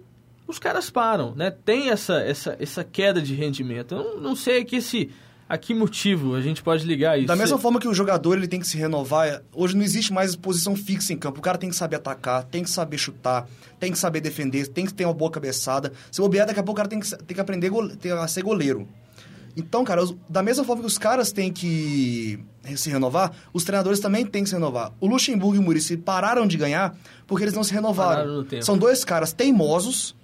os 0.47 0.59
caras 0.59 0.89
param, 0.89 1.33
né? 1.35 1.51
Tem 1.51 1.89
essa, 1.89 2.19
essa, 2.21 2.55
essa 2.59 2.83
queda 2.83 3.21
de 3.21 3.33
rendimento. 3.33 3.95
Eu 3.95 4.03
não, 4.03 4.21
não 4.21 4.35
sei 4.35 4.61
a 4.61 4.65
que, 4.65 4.77
esse, 4.77 5.09
a 5.49 5.57
que 5.57 5.73
motivo 5.73 6.35
a 6.35 6.41
gente 6.41 6.61
pode 6.61 6.85
ligar 6.85 7.17
isso. 7.17 7.27
Da 7.27 7.35
mesma 7.35 7.57
forma 7.57 7.79
que 7.79 7.87
o 7.87 7.93
jogador 7.93 8.35
ele 8.37 8.47
tem 8.47 8.59
que 8.59 8.67
se 8.67 8.77
renovar, 8.77 9.41
hoje 9.53 9.75
não 9.75 9.83
existe 9.83 10.11
mais 10.11 10.35
posição 10.35 10.75
fixa 10.75 11.13
em 11.13 11.17
campo. 11.17 11.39
O 11.39 11.41
cara 11.41 11.57
tem 11.57 11.69
que 11.69 11.75
saber 11.75 11.95
atacar, 11.97 12.43
tem 12.43 12.63
que 12.63 12.69
saber 12.69 12.97
chutar, 12.97 13.47
tem 13.79 13.91
que 13.91 13.97
saber 13.97 14.19
defender, 14.21 14.67
tem 14.67 14.85
que 14.85 14.93
ter 14.93 15.05
uma 15.05 15.13
boa 15.13 15.31
cabeçada. 15.31 15.91
Se 16.11 16.19
bobear, 16.19 16.45
daqui 16.47 16.59
a 16.59 16.63
pouco 16.63 16.73
o 16.79 16.83
cara 16.83 16.89
tem 16.89 16.99
que, 16.99 17.09
tem 17.23 17.35
que 17.35 17.41
aprender 17.41 17.69
gole- 17.69 17.95
tem 17.95 18.11
a 18.11 18.27
ser 18.27 18.41
goleiro. 18.43 18.87
Então, 19.55 19.83
cara, 19.83 20.03
da 20.29 20.43
mesma 20.43 20.63
forma 20.63 20.81
que 20.83 20.87
os 20.87 20.99
caras 20.99 21.31
têm 21.31 21.51
que 21.51 22.37
se 22.75 22.89
renovar, 22.91 23.31
os 23.51 23.63
treinadores 23.63 23.99
também 23.99 24.23
têm 24.25 24.43
que 24.43 24.49
se 24.49 24.55
renovar. 24.55 24.91
O 24.99 25.07
Luxemburgo 25.07 25.55
e 25.55 25.59
o 25.59 25.63
Muricy 25.63 25.97
pararam 25.97 26.45
de 26.45 26.57
ganhar 26.57 26.95
porque 27.25 27.43
eles 27.43 27.55
não 27.55 27.63
se 27.63 27.73
renovaram. 27.73 28.21
São 28.63 28.77
dois 28.77 29.03
caras 29.03 29.33
teimosos, 29.33 30.15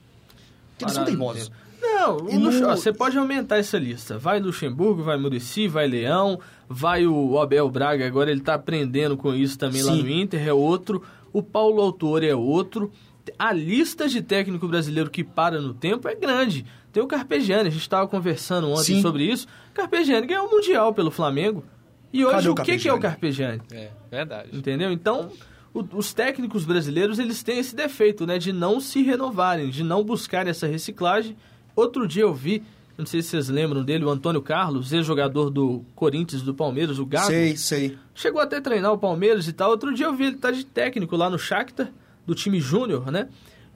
que 0.78 0.84
eles 0.86 0.94
são 0.94 1.04
teimosos. 1.06 1.52
Não, 1.84 2.18
o 2.18 2.30
E 2.32 2.38
Lux- 2.38 2.60
no- 2.62 2.70
ó, 2.70 2.76
você 2.76 2.94
pode 2.94 3.18
aumentar 3.18 3.58
essa 3.58 3.78
lista. 3.78 4.18
Vai 4.18 4.40
Luxemburgo, 4.40 5.04
vai 5.04 5.18
Murici, 5.18 5.68
vai 5.68 5.86
Leão, 5.88 6.40
vai 6.70 7.06
o 7.06 7.38
Abel 7.40 7.70
Braga, 7.70 8.08
agora 8.08 8.32
ele 8.32 8.42
tá 8.42 8.54
aprendendo 8.54 9.18
com 9.18 9.34
isso 9.34 9.58
também 9.60 9.84
lá 9.84 9.92
Sim. 9.94 10.02
no 10.04 10.10
Inter, 10.10 10.48
é 10.48 10.54
outro. 10.54 11.04
O 11.32 11.44
Paulo 11.44 11.82
Autori 11.82 12.28
é 12.28 12.36
outro. 12.36 12.92
A 13.38 13.52
lista 13.54 14.08
de 14.08 14.22
técnico 14.22 14.68
brasileiro 14.68 15.10
que 15.10 15.24
para 15.24 15.60
no 15.62 15.74
tempo 15.74 16.08
é 16.08 16.16
grande. 16.16 16.66
Tem 16.92 17.02
o 17.02 17.08
Carpegiani, 17.08 17.68
a 17.70 17.72
gente 17.72 17.82
estava 17.82 18.08
conversando 18.08 18.70
ontem 18.70 18.96
Sim. 18.96 19.02
sobre 19.02 19.24
isso. 19.24 19.48
Carpegiani 19.74 20.28
ganhou 20.28 20.48
o 20.48 20.52
Mundial 20.52 20.94
pelo 20.94 21.10
Flamengo. 21.12 21.64
E 22.12 22.24
hoje 22.24 22.36
Cadê 22.36 22.50
o 22.50 22.52
o 22.52 22.56
que, 22.56 22.78
que 22.78 22.88
é 22.88 22.94
o 22.94 23.00
Carpegiani? 23.00 23.62
É, 23.72 23.90
verdade. 24.12 24.50
Entendeu? 24.54 24.92
Então, 24.92 25.32
o- 25.74 25.84
os 25.94 26.14
técnicos 26.14 26.64
brasileiros, 26.66 27.18
eles 27.18 27.42
têm 27.42 27.58
esse 27.58 27.76
defeito, 27.76 28.28
né? 28.28 28.38
De 28.38 28.54
não 28.54 28.80
se 28.80 29.02
renovarem, 29.02 29.70
de 29.70 29.84
não 29.84 30.04
buscarem 30.04 30.52
essa 30.52 30.68
reciclagem. 30.68 31.36
Outro 31.76 32.08
dia 32.08 32.24
eu 32.24 32.34
vi, 32.34 32.64
não 32.98 33.06
sei 33.06 33.22
se 33.22 33.30
vocês 33.30 33.50
lembram 33.50 33.84
dele, 33.84 34.06
o 34.06 34.10
Antônio 34.10 34.42
Carlos, 34.42 34.94
ex-jogador 34.94 35.50
do 35.50 35.84
Corinthians, 35.96 36.42
do 36.42 36.54
Palmeiras, 36.54 37.00
o 37.00 37.06
Gago. 37.06 37.28
Sei, 37.28 37.58
sei. 37.58 37.98
Chegou 38.14 38.42
até 38.42 38.58
a 38.58 38.62
treinar 38.62 38.92
o 38.94 38.98
Palmeiras 38.98 39.48
e 39.48 39.54
tal. 39.54 39.72
Outro 39.72 39.94
dia 39.94 40.06
eu 40.06 40.14
vi 40.14 40.26
ele 40.26 40.38
tá 40.38 40.52
de 40.52 40.66
técnico 40.66 41.16
lá 41.16 41.30
no 41.30 41.40
Shakhtar, 41.40 41.92
do 42.26 42.36
time 42.36 42.60
júnior, 42.60 43.12
né? 43.12 43.28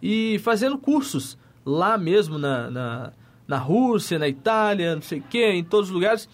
E 0.02 0.40
fazendo 0.40 0.78
cursos 0.78 1.38
lá 1.66 1.98
mesmo 1.98 2.38
na, 2.38 2.70
na, 2.70 3.14
na 3.48 3.58
Rússia, 3.58 4.20
na 4.20 4.28
Itália, 4.28 4.96
não 4.96 5.02
sei 5.02 5.20
o 5.20 5.24
quê, 5.24 5.52
em 5.54 5.64
todos 5.64 5.90
os 5.90 5.94
lugares. 5.94 6.30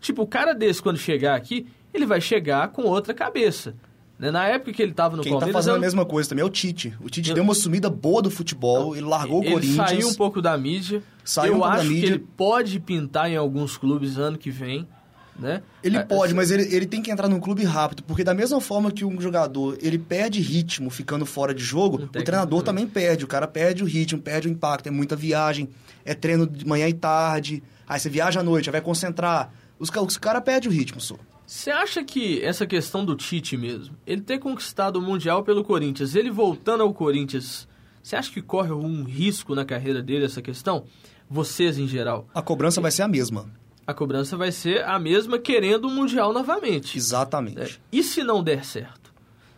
Tipo, 0.00 0.22
o 0.22 0.26
cara 0.26 0.52
desse, 0.52 0.82
quando 0.82 0.98
chegar 0.98 1.34
aqui, 1.34 1.66
ele 1.92 2.06
vai 2.06 2.20
chegar 2.20 2.68
com 2.68 2.82
outra 2.82 3.14
cabeça. 3.14 3.74
Né? 4.18 4.30
Na 4.30 4.46
época 4.48 4.72
que 4.72 4.82
ele 4.82 4.92
tava 4.92 5.16
no 5.16 5.22
Quem 5.22 5.32
tá 5.32 5.38
Palmeiras... 5.38 5.54
fazendo 5.64 5.74
eu- 5.74 5.78
a 5.78 5.80
mesma 5.80 6.04
coisa 6.04 6.28
também 6.28 6.42
é 6.42 6.46
o 6.46 6.50
Tite. 6.50 6.94
O 7.00 7.08
Tite 7.08 7.28
Eu- 7.30 7.34
deu 7.36 7.44
uma 7.44 7.54
sumida 7.54 7.88
boa 7.88 8.20
do 8.20 8.30
futebol, 8.30 8.96
ele 8.96 9.06
largou 9.06 9.40
o 9.40 9.44
ele 9.44 9.52
Corinthians. 9.52 9.76
saiu 9.90 10.08
um 10.08 10.14
pouco 10.14 10.42
da 10.42 10.56
mídia. 10.58 11.02
Saiu 11.24 11.52
eu 11.54 11.58
um 11.60 11.64
acho 11.64 11.82
que 11.82 11.88
mídia. 11.88 12.06
ele 12.06 12.18
pode 12.18 12.80
pintar 12.80 13.30
em 13.30 13.36
alguns 13.36 13.76
clubes 13.76 14.16
ano 14.18 14.36
que 14.38 14.50
vem, 14.50 14.88
né? 15.38 15.62
Ele 15.84 15.96
É, 15.98 16.02
pode, 16.02 16.24
assim, 16.26 16.34
mas 16.34 16.50
ele, 16.50 16.62
ele 16.74 16.84
tem 16.86 17.00
que 17.00 17.10
entrar 17.12 17.28
num 17.28 17.38
clube 17.38 17.62
rápido, 17.62 18.02
porque 18.02 18.24
da 18.24 18.34
mesma 18.34 18.60
forma 18.60 18.90
que 18.90 19.04
um 19.04 19.20
jogador 19.20 19.78
ele 19.80 19.98
perde 19.98 20.40
ritmo 20.40 20.90
ficando 20.90 21.24
fora 21.24 21.54
de 21.54 21.62
jogo, 21.62 22.02
o 22.02 22.08
treinador 22.08 22.62
também. 22.62 22.86
perde. 22.88 23.24
O 23.24 23.28
cara 23.28 23.46
perde 23.46 23.82
o 23.84 23.86
ritmo, 23.86 24.20
perde 24.20 24.48
o 24.48 24.50
impacto, 24.50 24.88
é 24.88 24.90
muita 24.90 25.14
viagem, 25.14 25.68
é 26.04 26.12
treino 26.14 26.44
de 26.46 26.66
manhã 26.66 26.88
e 26.88 26.92
tarde, 26.94 27.62
aí 27.86 28.00
você 28.00 28.08
viaja 28.10 28.40
à 28.40 28.42
noite, 28.42 28.68
aí 28.68 28.72
vai 28.72 28.80
concentrar. 28.80 29.52
Os, 29.78 29.90
os 29.90 30.16
caras 30.16 30.42
perdem 30.42 30.68
o 30.68 30.72
ritmo, 30.72 31.00
só. 31.00 31.14
Você 31.50 31.70
acha 31.70 32.04
que 32.04 32.42
essa 32.44 32.66
questão 32.66 33.06
do 33.06 33.16
Tite 33.16 33.56
mesmo, 33.56 33.96
ele 34.06 34.20
ter 34.20 34.38
conquistado 34.38 34.96
o 34.96 35.00
Mundial 35.02 35.42
pelo 35.42 35.64
Corinthians, 35.64 36.14
ele 36.14 36.30
voltando 36.30 36.82
ao 36.82 36.92
Corinthians, 36.92 37.66
você 38.02 38.16
acha 38.16 38.30
que 38.30 38.42
corre 38.42 38.70
algum 38.70 39.02
risco 39.02 39.54
na 39.54 39.64
carreira 39.64 40.02
dele 40.02 40.26
essa 40.26 40.42
questão? 40.42 40.84
Vocês 41.30 41.78
em 41.78 41.88
geral. 41.88 42.28
A 42.34 42.42
cobrança 42.42 42.82
vai 42.82 42.90
ser 42.90 43.00
a 43.02 43.08
mesma. 43.08 43.50
A 43.86 43.94
cobrança 43.94 44.36
vai 44.36 44.52
ser 44.52 44.84
a 44.84 44.98
mesma 44.98 45.38
querendo 45.38 45.86
o 45.86 45.90
Mundial 45.90 46.34
novamente. 46.34 46.98
Exatamente. 46.98 47.58
É, 47.58 47.68
E 47.90 48.02
se 48.02 48.22
não 48.22 48.42
der 48.42 48.62
certo? 48.62 49.10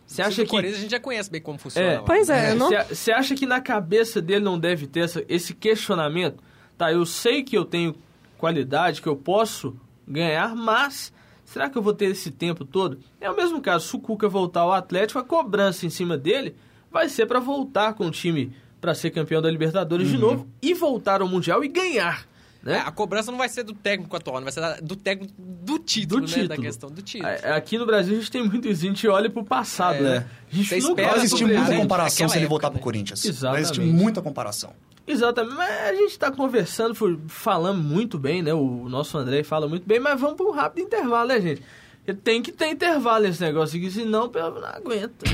Você 0.07 0.21
acha 0.21 0.41
o 0.41 0.45
que 0.45 0.51
Corinthians 0.51 0.77
a 0.77 0.81
gente 0.81 0.91
já 0.91 0.99
conhece 0.99 1.29
bem 1.29 1.41
como 1.41 1.57
funciona 1.59 1.87
É. 1.89 1.97
Pois 1.99 2.29
é, 2.29 2.53
não... 2.53 2.69
Você 2.89 3.11
acha 3.11 3.35
que 3.35 3.45
na 3.45 3.59
cabeça 3.59 4.21
dele 4.21 4.45
não 4.45 4.57
deve 4.57 4.87
ter 4.87 5.01
essa- 5.01 5.25
esse 5.27 5.53
questionamento? 5.53 6.41
Tá, 6.77 6.89
eu 6.91 7.05
sei 7.05 7.43
que 7.43 7.57
eu 7.57 7.65
tenho 7.65 7.93
qualidade, 8.37 9.01
que 9.01 9.07
eu 9.09 9.15
posso 9.17 9.75
ganhar, 10.07 10.55
mas 10.55 11.11
será 11.51 11.69
que 11.69 11.77
eu 11.77 11.81
vou 11.81 11.93
ter 11.93 12.05
esse 12.05 12.31
tempo 12.31 12.63
todo? 12.65 12.99
É 13.19 13.29
o 13.29 13.35
mesmo 13.35 13.61
caso, 13.61 13.87
se 13.87 13.95
o 13.95 13.99
Cuca 13.99 14.27
voltar 14.29 14.61
ao 14.61 14.71
Atlético, 14.73 15.19
a 15.19 15.23
cobrança 15.23 15.85
em 15.85 15.89
cima 15.89 16.17
dele 16.17 16.55
vai 16.91 17.07
ser 17.09 17.25
para 17.25 17.39
voltar 17.39 17.93
com 17.93 18.07
o 18.07 18.11
time 18.11 18.53
para 18.79 18.95
ser 18.95 19.11
campeão 19.11 19.41
da 19.41 19.51
Libertadores 19.51 20.07
Uhum. 20.07 20.13
de 20.15 20.19
novo 20.19 20.47
e 20.61 20.73
voltar 20.73 21.21
ao 21.21 21.27
Mundial 21.27 21.63
e 21.63 21.67
ganhar, 21.67 22.25
É, 22.65 22.69
né? 22.69 22.83
a 22.85 22.91
cobrança 22.91 23.31
não 23.31 23.37
vai 23.39 23.49
ser 23.49 23.63
do 23.63 23.73
técnico 23.73 24.15
atual, 24.15 24.35
não 24.37 24.43
vai 24.43 24.51
ser 24.51 24.61
da- 24.61 24.77
do 24.79 24.95
técnico 24.95 25.33
do 25.37 25.79
título, 25.79 26.21
Do 26.21 26.27
né? 26.27 26.35
Da 26.37 26.41
título. 26.43 26.61
questão 26.61 26.89
do 26.91 27.01
título. 27.01 27.31
A- 27.43 27.55
Aqui 27.55 27.77
no 27.77 27.85
Brasil 27.85 28.13
a 28.15 28.19
gente 28.19 28.31
tem 28.31 28.47
muito 28.47 28.67
isso, 28.67 28.83
a 28.85 28.87
gente 28.87 29.07
olha 29.07 29.29
pro 29.29 29.43
passado, 29.43 29.95
É. 29.97 30.01
né? 30.01 30.25
A 30.51 30.55
gente 30.55 30.67
Você 30.69 30.77
espera 30.77 31.09
Vai 31.09 31.17
existir 31.19 31.45
muita 31.45 31.75
comparação 31.75 32.29
se 32.29 32.35
ele 32.37 32.45
época, 32.45 32.49
voltar 32.49 32.67
né? 32.69 32.73
pro 32.73 32.81
Corinthians. 32.81 33.21
Vai 33.23 33.31
Exatamente. 33.31 33.61
existir 33.63 33.81
muita 33.81 34.21
comparação. 34.21 34.73
Exatamente, 35.07 35.55
mas 35.55 35.71
a 35.89 35.93
gente 35.95 36.19
tá 36.19 36.29
conversando, 36.31 36.93
foi- 36.93 37.19
falando 37.27 37.81
muito 37.81 38.19
bem, 38.19 38.43
né? 38.43 38.53
O 38.53 38.87
nosso 38.87 39.17
André 39.17 39.43
fala 39.43 39.67
muito 39.67 39.85
bem, 39.87 39.99
mas 39.99 40.19
vamos 40.19 40.37
para 40.37 40.45
um 40.45 40.51
rápido 40.51 40.85
intervalo, 40.85 41.29
né, 41.29 41.41
gente? 41.41 41.61
Ele 42.07 42.17
tem 42.17 42.41
que 42.41 42.51
ter 42.51 42.67
intervalo 42.67 43.23
nesse 43.23 43.41
negócio 43.41 43.77
aqui, 43.77 43.89
senão 43.89 44.29
pelo- 44.29 44.59
não 44.59 44.67
aguenta. 44.67 45.25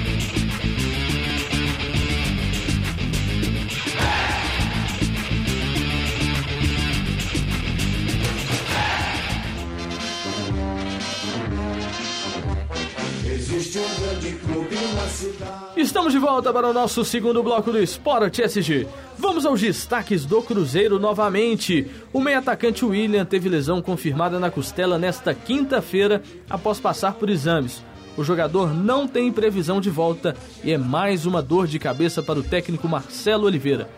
Estamos 15.76 16.14
de 16.14 16.20
volta 16.20 16.54
para 16.54 16.68
o 16.68 16.74
nosso 16.74 17.04
segundo 17.04 17.42
bloco 17.42 17.72
do 17.72 17.82
Sport 17.82 18.38
SG. 18.38 18.88
Vamos 19.18 19.48
aos 19.48 19.60
destaques 19.60 20.26
do 20.26 20.44
Cruzeiro 20.44 21.00
novamente. 21.00 21.88
O 22.14 22.20
meio-atacante 22.20 22.86
William 22.86 23.26
teve 23.26 23.50
lesão 23.50 23.82
confirmada 23.82 24.40
na 24.40 24.52
costela 24.52 25.00
nesta 25.00 25.34
quinta-feira 25.34 26.22
após 26.48 26.80
passar 26.80 27.14
por 27.14 27.32
exames. 27.32 27.82
O 28.16 28.24
jogador 28.24 28.76
não 28.76 29.08
tem 29.08 29.32
previsão 29.32 29.82
de 29.82 29.90
volta 29.90 30.36
e 30.64 30.72
é 30.72 30.78
mais 30.78 31.26
uma 31.26 31.42
dor 31.42 31.66
de 31.66 31.80
cabeça 31.80 32.22
para 32.22 32.38
o 32.38 32.44
técnico 32.44 32.88
Marcelo 32.88 33.46
Oliveira. 33.46 33.90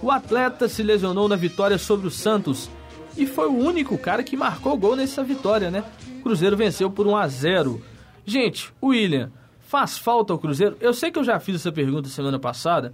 O 0.00 0.10
atleta 0.10 0.68
se 0.68 0.82
lesionou 0.82 1.28
na 1.28 1.36
vitória 1.36 1.76
sobre 1.76 2.06
o 2.06 2.10
Santos 2.10 2.70
e 3.16 3.26
foi 3.26 3.46
o 3.46 3.58
único 3.58 3.98
cara 3.98 4.22
que 4.22 4.38
marcou 4.38 4.76
gol 4.78 4.96
nessa 4.96 5.22
vitória, 5.22 5.70
né? 5.70 5.84
O 6.20 6.22
Cruzeiro 6.22 6.56
venceu 6.56 6.90
por 6.90 7.06
1 7.06 7.16
a 7.16 7.28
0. 7.28 7.82
Gente, 8.24 8.72
o 8.80 8.88
William 8.88 9.30
faz 9.72 9.96
falta 9.96 10.32
ao 10.34 10.38
Cruzeiro? 10.38 10.76
Eu 10.80 10.92
sei 10.92 11.10
que 11.10 11.18
eu 11.18 11.24
já 11.24 11.40
fiz 11.40 11.56
essa 11.56 11.72
pergunta 11.72 12.08
semana 12.10 12.38
passada, 12.38 12.92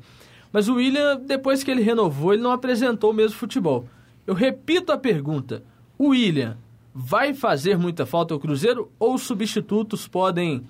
mas 0.53 0.69
o 0.69 0.75
William, 0.77 1.17
depois 1.19 1.65
que 1.65 1.71
ele 1.73 1.83
renovou, 1.83 2.33
ele 2.33 2.43
não 2.43 2.53
apresentou 2.53 3.11
o 3.11 3.15
mesmo 3.15 3.37
futebol. 3.37 3.85
Eu 4.27 4.33
repito 4.35 4.93
a 4.93 4.97
pergunta: 4.97 5.63
o 5.99 6.09
William 6.11 6.57
vai 6.95 7.35
fazer 7.35 7.77
muita 7.77 8.07
falta 8.07 8.33
ao 8.33 8.39
Cruzeiro 8.41 8.91
ou 8.99 9.15
os 9.15 9.23
substitutos 9.23 10.07
podem 10.07 10.63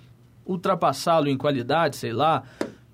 ultrapassá-lo 0.46 1.28
em 1.28 1.36
qualidade, 1.36 1.96
sei 1.96 2.12
lá? 2.12 2.42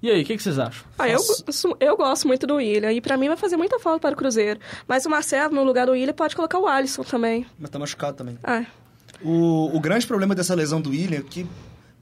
E 0.03 0.11
aí, 0.11 0.23
o 0.23 0.25
que, 0.27 0.37
que 0.37 0.43
vocês 0.43 0.59
acham? 0.59 0.85
Ah, 0.99 1.09
eu, 1.09 1.17
gosto- 1.19 1.77
eu 1.81 1.97
gosto 1.97 2.27
muito 2.29 2.47
do 2.47 2.57
William 2.57 2.93
e 2.93 3.01
pra 3.01 3.17
mim 3.17 3.29
vai 3.29 3.37
fazer 3.39 3.57
muita 3.57 3.79
falta 3.79 4.01
para 4.01 4.13
o 4.13 4.17
Cruzeiro. 4.17 4.61
Mas 4.87 5.07
o 5.07 5.11
Marcelo, 5.11 5.55
no 5.55 5.65
lugar 5.65 5.87
do 5.87 5.93
William, 5.93 6.13
pode 6.13 6.37
colocar 6.37 6.59
o 6.59 6.67
Alisson 6.67 7.03
também. 7.05 7.47
Mas 7.59 7.71
tá 7.71 7.79
machucado 7.79 8.17
também. 8.17 8.37
Ah, 8.43 8.65
O, 9.23 9.75
o 9.75 9.81
grande 9.81 10.07
problema 10.07 10.35
dessa 10.35 10.55
lesão 10.55 10.81
do 10.81 10.91
William 10.91 11.21
é 11.21 11.23
que 11.23 11.47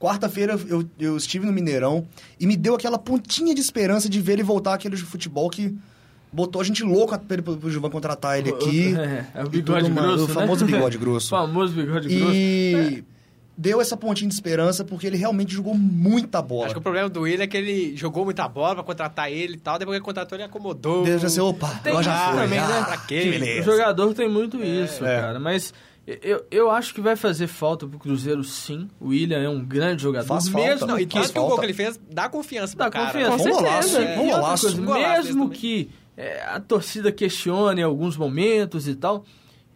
quarta-feira 0.03 0.59
eu, 0.67 0.83
eu 0.99 1.15
estive 1.15 1.45
no 1.45 1.53
Mineirão 1.53 2.05
e 2.39 2.45
me 2.45 2.57
deu 2.57 2.75
aquela 2.75 2.97
pontinha 2.97 3.55
de 3.55 3.61
esperança 3.61 4.09
de 4.09 4.19
ver 4.19 4.33
ele 4.33 4.43
voltar 4.43 4.73
àquele 4.73 4.97
futebol 4.97 5.49
que 5.49 5.73
botou 6.31 6.61
a 6.61 6.65
gente 6.65 6.83
louco 6.83 7.17
pra 7.19 7.35
ele- 7.35 7.41
pro 7.41 7.69
Gilvan 7.71 7.89
contratar 7.89 8.37
ele 8.37 8.49
aqui. 8.49 8.93
É, 8.99 9.25
é 9.35 9.43
o 9.43 9.47
E 9.47 9.49
bigode 9.49 9.85
tudo 9.85 9.95
grosso, 10.01 10.23
O 10.25 10.27
famoso 10.27 10.65
né? 10.65 10.71
bigode 10.73 10.97
grosso. 10.97 11.29
famoso 11.29 11.73
bigode 11.73 12.09
grosso. 12.09 12.33
E 12.33 13.03
deu 13.55 13.79
essa 13.79 13.95
pontinha 13.95 14.27
de 14.27 14.33
esperança 14.33 14.83
porque 14.83 15.05
ele 15.07 15.15
realmente 15.15 15.53
jogou 15.53 15.75
muita 15.75 16.41
bola. 16.41 16.65
Acho 16.65 16.73
que 16.73 16.79
o 16.79 16.81
problema 16.83 17.07
do 17.07 17.21
William 17.21 17.43
é 17.43 17.47
que 17.47 17.55
ele 17.55 17.95
jogou 17.95 18.25
muita 18.25 18.45
bola 18.47 18.73
pra 18.75 18.83
contratar 18.83 19.31
ele 19.31 19.53
e 19.53 19.57
tal. 19.57 19.77
Depois 19.79 19.93
que 19.95 19.99
ele 19.99 20.05
contratou, 20.05 20.35
ele 20.35 20.43
acomodou. 20.43 21.03
Deus 21.05 21.21
já 21.21 21.29
sei, 21.29 21.41
opa, 21.43 21.69
Tem 21.83 21.91
agora 21.91 22.03
já 22.03 22.31
foi. 22.33 22.41
também, 22.43 22.59
ah, 22.59 22.67
né? 22.67 22.83
Pra 22.83 22.97
quê? 22.97 23.21
que 23.21 23.27
O 23.29 23.31
beleza. 23.31 23.71
jogador 23.71 24.13
tem 24.15 24.27
muito 24.29 24.57
isso, 24.61 25.05
É. 25.05 25.21
cara. 25.21 25.39
Mas 25.39 25.71
eu, 26.05 26.45
eu 26.51 26.69
acho 26.69 26.93
que 26.93 26.99
vai 26.99 27.15
fazer 27.15 27.47
falta 27.47 27.87
pro 27.87 27.97
Cruzeiro, 27.97 28.43
sim. 28.43 28.89
O 28.99 29.09
William 29.09 29.39
é 29.39 29.47
um 29.47 29.63
grande 29.63 30.03
jogador. 30.03 30.27
Faz 30.27 30.49
mesmo. 30.49 30.87
Não, 30.87 30.99
e 30.99 31.05
que 31.05 31.17
tanto 31.17 31.31
que 31.31 31.39
o 31.39 31.47
gol 31.47 31.59
que 31.59 31.65
ele 31.65 31.73
fez 31.73 31.99
dá 32.11 32.27
confiança 32.27 32.75
dá 32.75 32.89
pro 32.89 32.99
cara. 32.99 33.05
confiança. 33.07 33.37
Com 33.37 33.49
um 33.49 33.61
certeza. 33.61 34.01
E 34.01 34.19
Um 34.19 34.29
golaço. 34.29 34.65
coisa, 34.65 34.81
Um 34.81 34.85
golaço 34.85 35.25
mesmo 35.25 35.49
que 35.49 35.89
é, 36.17 36.43
a 36.43 36.59
torcida 36.59 37.11
questione 37.11 37.81
em 37.81 37.83
alguns 37.83 38.17
momentos 38.17 38.87
e 38.87 38.95
tal, 38.95 39.23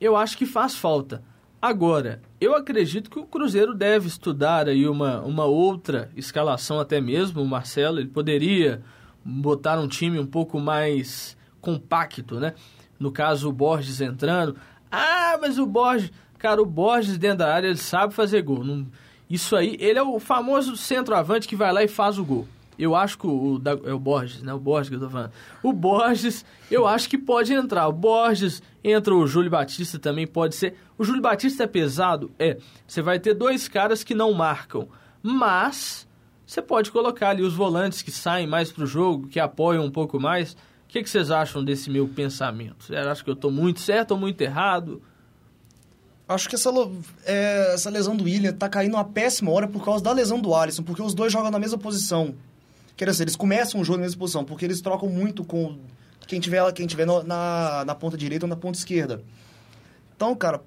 eu 0.02 0.16
acho 0.18 0.38
que 0.38 0.46
faz 0.46 0.76
falta. 0.76 1.24
Agora, 1.62 2.22
eu 2.40 2.56
acredito 2.56 3.10
que 3.10 3.20
o 3.20 3.26
Cruzeiro 3.26 3.74
deve 3.74 4.08
estudar 4.08 4.68
aí 4.68 4.88
uma, 4.88 5.22
uma 5.22 5.46
outra 5.46 6.12
escalação 6.16 6.80
até 6.80 7.02
mesmo. 7.02 7.42
O 7.42 7.48
Marcelo, 7.48 8.00
ele 8.00 8.10
poderia 8.10 8.84
botar 9.24 9.80
um 9.80 9.88
time 9.88 10.20
um 10.20 10.26
pouco 10.26 10.60
mais 10.60 11.36
compacto, 11.60 12.40
né? 12.40 12.54
No 13.00 13.12
caso, 13.12 13.50
o 13.50 13.52
Borges 13.52 14.02
entrando. 14.02 14.56
Ah, 14.92 15.38
mas 15.42 15.58
o 15.58 15.66
Borges... 15.66 16.12
Cara, 16.38 16.62
o 16.62 16.66
Borges 16.66 17.18
dentro 17.18 17.40
da 17.40 17.54
área, 17.54 17.68
ele 17.68 17.78
sabe 17.78 18.14
fazer 18.14 18.42
gol. 18.44 18.64
Não- 18.64 18.86
Isso 19.30 19.56
aí, 19.56 19.76
ele 19.80 19.98
é 19.98 20.04
o 20.04 20.20
famoso 20.20 20.78
centroavante 20.78 21.48
que 21.48 21.56
vai 21.56 21.74
lá 21.74 21.84
e 21.84 21.88
faz 21.88 22.20
o 22.20 22.24
gol. 22.24 22.48
Eu 22.78 22.96
acho 22.96 23.18
que 23.18 23.26
o, 23.26 23.60
é 23.86 23.92
o 23.92 23.98
Borges, 23.98 24.44
né? 24.44 24.54
O 24.54 24.60
Borges 24.60 24.90
que 24.90 24.96
eu 24.96 25.00
tô 25.00 25.10
falando. 25.10 25.32
O 25.64 25.74
Borges, 25.74 26.46
eu 26.70 26.86
acho 26.86 27.10
que 27.10 27.18
pode 27.18 27.52
entrar. 27.52 27.88
O 27.88 27.92
Borges, 27.92 28.62
entra 28.84 29.16
o 29.16 29.26
Júlio 29.26 29.50
Batista 29.50 29.98
também, 29.98 30.28
pode 30.28 30.56
ser. 30.56 30.76
O 30.96 31.04
Júlio 31.04 31.22
Batista 31.24 31.64
é 31.64 31.68
pesado? 31.68 32.30
É. 32.38 32.58
Você 32.86 33.02
vai 33.02 33.20
ter 33.20 33.34
dois 33.34 33.68
caras 33.68 34.04
que 34.04 34.14
não 34.14 34.32
marcam. 34.32 34.88
Mas, 35.24 36.08
você 36.46 36.62
pode 36.62 36.92
colocar 36.92 37.30
ali 37.30 37.42
os 37.42 37.56
volantes 37.56 38.04
que 38.04 38.12
saem 38.12 38.46
mais 38.46 38.72
pro 38.72 38.86
jogo, 38.86 39.28
que 39.28 39.40
apoiam 39.40 39.84
um 39.84 39.92
pouco 39.92 40.20
mais. 40.20 40.56
O 40.98 41.00
que, 41.00 41.04
que 41.04 41.10
vocês 41.12 41.30
acham 41.30 41.64
desse 41.64 41.92
meu 41.92 42.08
pensamento? 42.08 42.86
Vocês 42.86 43.06
acham 43.06 43.24
que 43.24 43.30
eu 43.30 43.36
tô 43.36 43.52
muito 43.52 43.80
certo 43.82 44.12
ou 44.12 44.18
muito 44.18 44.42
errado? 44.42 45.00
Acho 46.28 46.50
que 46.50 46.56
essa, 46.56 46.72
é, 47.24 47.76
essa 47.76 47.88
lesão 47.92 48.16
do 48.18 48.24
William 48.24 48.52
tá 48.52 48.68
caindo 48.68 48.96
uma 48.96 49.06
péssima 49.06 49.52
hora 49.52 49.68
por 49.68 49.86
causa 49.86 50.04
da 50.04 50.12
lesão 50.12 50.42
do 50.42 50.56
Alisson, 50.56 50.82
porque 50.82 51.00
os 51.00 51.14
dois 51.14 51.32
jogam 51.32 51.52
na 51.52 51.60
mesma 51.60 51.78
posição. 51.78 52.34
Quer 52.96 53.08
dizer, 53.12 53.26
eles 53.26 53.36
começam 53.36 53.80
o 53.80 53.84
jogo 53.86 54.00
na 54.00 54.06
mesma 54.06 54.18
posição, 54.18 54.44
porque 54.44 54.66
eles 54.66 54.82
trocam 54.82 55.08
muito 55.08 55.46
com 55.46 55.78
quem 56.28 56.40
tiver, 56.40 56.74
quem 56.74 56.88
tiver 56.88 57.06
no- 57.06 57.22
na, 57.22 57.86
na 57.86 57.94
ponta 57.94 58.18
direita 58.18 58.46
ou 58.48 58.50
na 58.50 58.56
ponta 58.56 58.80
esquerda. 58.80 59.22
Então, 60.16 60.36
cara, 60.36 60.62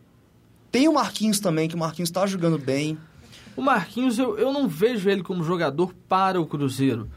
tem 0.70 0.86
o 0.86 0.94
Marquinhos 0.94 1.40
também, 1.40 1.68
que 1.68 1.74
o 1.74 1.78
Marquinhos 1.78 2.10
tá 2.12 2.24
jogando 2.24 2.56
bem. 2.56 2.96
O 3.56 3.60
Marquinhos, 3.62 4.16
eu, 4.16 4.38
eu 4.38 4.52
não 4.52 4.68
vejo 4.68 5.10
ele 5.10 5.24
como 5.24 5.42
jogador 5.42 5.92
para 6.08 6.40
o 6.40 6.46
Cruzeiro. 6.46 7.10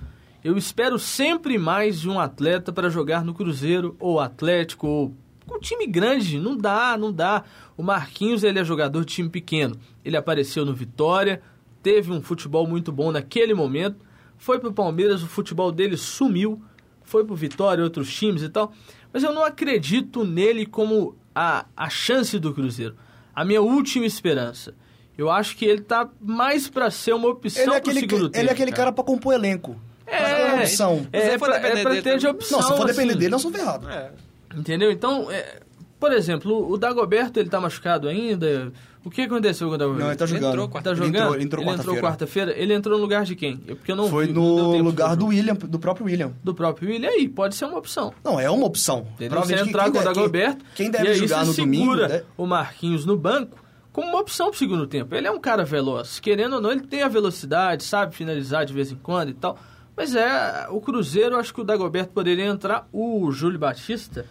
Eu 0.43 0.57
espero 0.57 0.99
sempre 0.99 1.57
mais 1.57 2.01
de 2.01 2.09
um 2.09 2.19
atleta 2.19 2.73
para 2.73 2.89
jogar 2.89 3.23
no 3.23 3.33
Cruzeiro, 3.33 3.95
ou 3.99 4.19
Atlético, 4.19 4.87
ou 4.87 5.15
um 5.49 5.59
time 5.59 5.87
grande. 5.87 6.37
Não 6.37 6.57
dá, 6.57 6.97
não 6.97 7.13
dá. 7.13 7.43
O 7.77 7.83
Marquinhos, 7.83 8.43
ele 8.43 8.59
é 8.59 8.63
jogador 8.63 9.05
de 9.05 9.13
time 9.13 9.29
pequeno. 9.29 9.77
Ele 10.03 10.17
apareceu 10.17 10.65
no 10.65 10.73
Vitória, 10.73 11.41
teve 11.81 12.11
um 12.11 12.21
futebol 12.21 12.67
muito 12.67 12.91
bom 12.91 13.11
naquele 13.11 13.53
momento. 13.53 14.05
Foi 14.37 14.59
pro 14.59 14.73
Palmeiras, 14.73 15.23
o 15.23 15.27
futebol 15.27 15.71
dele 15.71 15.95
sumiu. 15.95 16.61
Foi 17.03 17.23
pro 17.23 17.35
Vitória, 17.35 17.83
outros 17.83 18.13
times 18.13 18.41
e 18.41 18.49
tal. 18.49 18.73
Mas 19.13 19.23
eu 19.23 19.33
não 19.33 19.45
acredito 19.45 20.25
nele 20.25 20.65
como 20.65 21.15
a, 21.33 21.65
a 21.75 21.89
chance 21.89 22.37
do 22.37 22.53
Cruzeiro. 22.53 22.95
A 23.33 23.45
minha 23.45 23.61
última 23.61 24.05
esperança. 24.05 24.75
Eu 25.17 25.29
acho 25.29 25.55
que 25.55 25.63
ele 25.63 25.81
tá 25.81 26.09
mais 26.19 26.67
pra 26.67 26.89
ser 26.91 27.13
uma 27.13 27.29
opção 27.29 27.61
Ele 27.63 27.71
é 27.71 27.79
pro 27.79 27.91
aquele, 27.91 27.99
segundo 28.01 28.25
ele 28.25 28.29
tempo. 28.31 28.49
é 28.49 28.51
aquele 28.51 28.71
cara 28.71 28.91
pra 28.91 29.03
compor 29.03 29.33
elenco. 29.33 29.79
É, 30.05 30.21
Mas 30.21 30.31
é 30.31 30.45
uma 30.53 30.55
opção. 30.63 31.07
É, 31.11 31.21
Se 31.21 31.27
é 31.31 31.39
for 31.39 31.47
pra, 31.47 31.57
depender 31.57 31.79
é 31.79 31.81
pra 31.81 31.91
dele 31.91 32.01
ter 32.03 32.17
de 32.17 32.27
opção. 32.27 32.59
Não, 32.59 32.67
se 32.67 32.77
for 32.77 32.85
depender 32.87 33.09
assim. 33.11 33.19
dele, 33.19 33.31
nós 33.31 33.41
somos 33.41 33.57
ferrados. 33.57 33.87
É. 33.89 34.11
Entendeu? 34.55 34.91
Então, 34.91 35.31
é, 35.31 35.59
por 35.99 36.11
exemplo, 36.11 36.69
o 36.71 36.77
Dagoberto, 36.77 37.39
ele 37.39 37.49
tá 37.49 37.59
machucado 37.59 38.07
ainda. 38.07 38.71
O 39.05 39.09
que 39.09 39.23
aconteceu 39.23 39.67
com 39.67 39.75
o 39.75 39.77
Dagoberto? 39.77 40.03
Não, 40.03 40.11
ele 40.11 40.17
tá 40.17 40.25
jogando. 40.25 40.49
entrou 40.61 40.67
Tá 40.69 40.89
Ele 40.91 40.95
jogando? 40.95 41.15
entrou, 41.15 41.35
ele 41.35 41.43
entrou 41.43 41.65
quarta-feira. 41.65 42.01
quarta-feira. 42.01 42.53
Ele 42.57 42.73
entrou 42.73 42.95
no 42.97 43.01
lugar 43.03 43.25
de 43.25 43.35
quem? 43.35 43.61
Eu- 43.67 43.75
Porque 43.75 43.91
eu 43.91 43.95
não 43.97 44.07
Foi 44.09 44.27
vi, 44.27 44.33
no 44.33 44.77
lugar 44.77 45.15
do. 45.17 45.25
William, 45.27 45.55
do 45.55 45.77
próprio 45.77 46.05
William. 46.05 46.31
do 46.43 46.53
próprio 46.53 46.89
William. 46.89 47.09
E 47.09 47.13
aí, 47.15 47.27
pode 47.29 47.55
ser 47.55 47.65
uma 47.65 47.77
opção. 47.77 48.13
Não, 48.23 48.39
é 48.39 48.49
uma 48.49 48.65
opção. 48.65 49.05
Entendeu? 49.15 49.39
Você 49.41 49.55
entrar 49.55 49.91
com 49.91 49.97
o 49.97 50.03
Dagoberto 50.03 50.63
Quem 50.75 50.87
e 50.87 50.89
deve 50.89 51.07
aí 51.09 51.15
jogar 51.15 51.45
no 51.45 51.53
domingo... 51.53 51.83
segura 51.91 52.07
né? 52.07 52.23
o 52.37 52.45
Marquinhos 52.45 53.05
no 53.05 53.17
banco 53.17 53.57
como 53.91 54.07
uma 54.07 54.19
opção 54.21 54.49
pro 54.49 54.57
segundo 54.57 54.87
tempo. 54.87 55.13
Ele 55.13 55.27
é 55.27 55.31
um 55.31 55.39
cara 55.39 55.65
veloz. 55.65 56.19
Querendo 56.21 56.55
ou 56.55 56.61
não, 56.61 56.71
ele 56.71 56.81
tem 56.81 57.03
a 57.03 57.07
velocidade, 57.09 57.83
sabe 57.83 58.15
finalizar 58.15 58.65
de 58.65 58.73
vez 58.73 58.89
em 58.91 58.95
quando 58.95 59.29
e 59.29 59.33
tal. 59.33 59.57
Mas 59.95 60.15
é, 60.15 60.67
o 60.69 60.81
Cruzeiro, 60.81 61.37
acho 61.37 61.53
que 61.53 61.61
o 61.61 61.63
Dagoberto 61.63 62.11
poderia 62.13 62.45
entrar. 62.45 62.87
O 62.91 63.31
Júlio 63.31 63.59
Batista, 63.59 64.25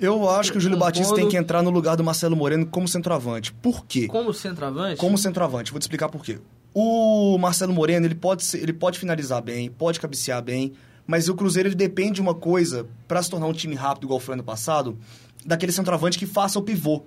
Eu 0.00 0.30
acho 0.30 0.52
que 0.52 0.58
o 0.58 0.60
Júlio 0.60 0.78
Batista 0.78 1.14
tem 1.14 1.28
que 1.28 1.36
entrar 1.36 1.60
no 1.62 1.70
lugar 1.70 1.96
do 1.96 2.04
Marcelo 2.04 2.36
Moreno 2.36 2.64
como 2.66 2.86
centroavante. 2.86 3.52
Por 3.52 3.84
quê? 3.84 4.06
como 4.06 4.32
centroavante, 4.32 4.96
Como 4.96 5.18
centroavante. 5.18 5.72
Vou 5.72 5.78
te 5.80 5.82
explicar 5.82 6.08
por 6.08 6.22
quê. 6.24 6.38
O 6.72 7.36
Marcelo 7.38 7.72
Moreno, 7.72 8.06
ele 8.06 8.14
pode, 8.14 8.44
ser- 8.44 8.62
ele 8.62 8.72
pode 8.72 8.98
finalizar 8.98 9.42
bem, 9.42 9.68
pode 9.70 9.98
cabecear 9.98 10.40
bem, 10.40 10.74
mas 11.04 11.28
o 11.28 11.34
Cruzeiro 11.34 11.68
ele 11.68 11.74
depende 11.74 12.12
de 12.12 12.20
uma 12.20 12.34
coisa 12.34 12.86
para 13.08 13.20
se 13.22 13.28
tornar 13.30 13.46
um 13.46 13.52
time 13.52 13.74
rápido, 13.74 14.04
igual 14.04 14.20
foi 14.20 14.34
ano 14.34 14.44
passado, 14.44 14.96
daquele 15.44 15.72
centroavante 15.72 16.16
que 16.18 16.26
faça 16.26 16.58
o 16.58 16.62
pivô. 16.62 17.02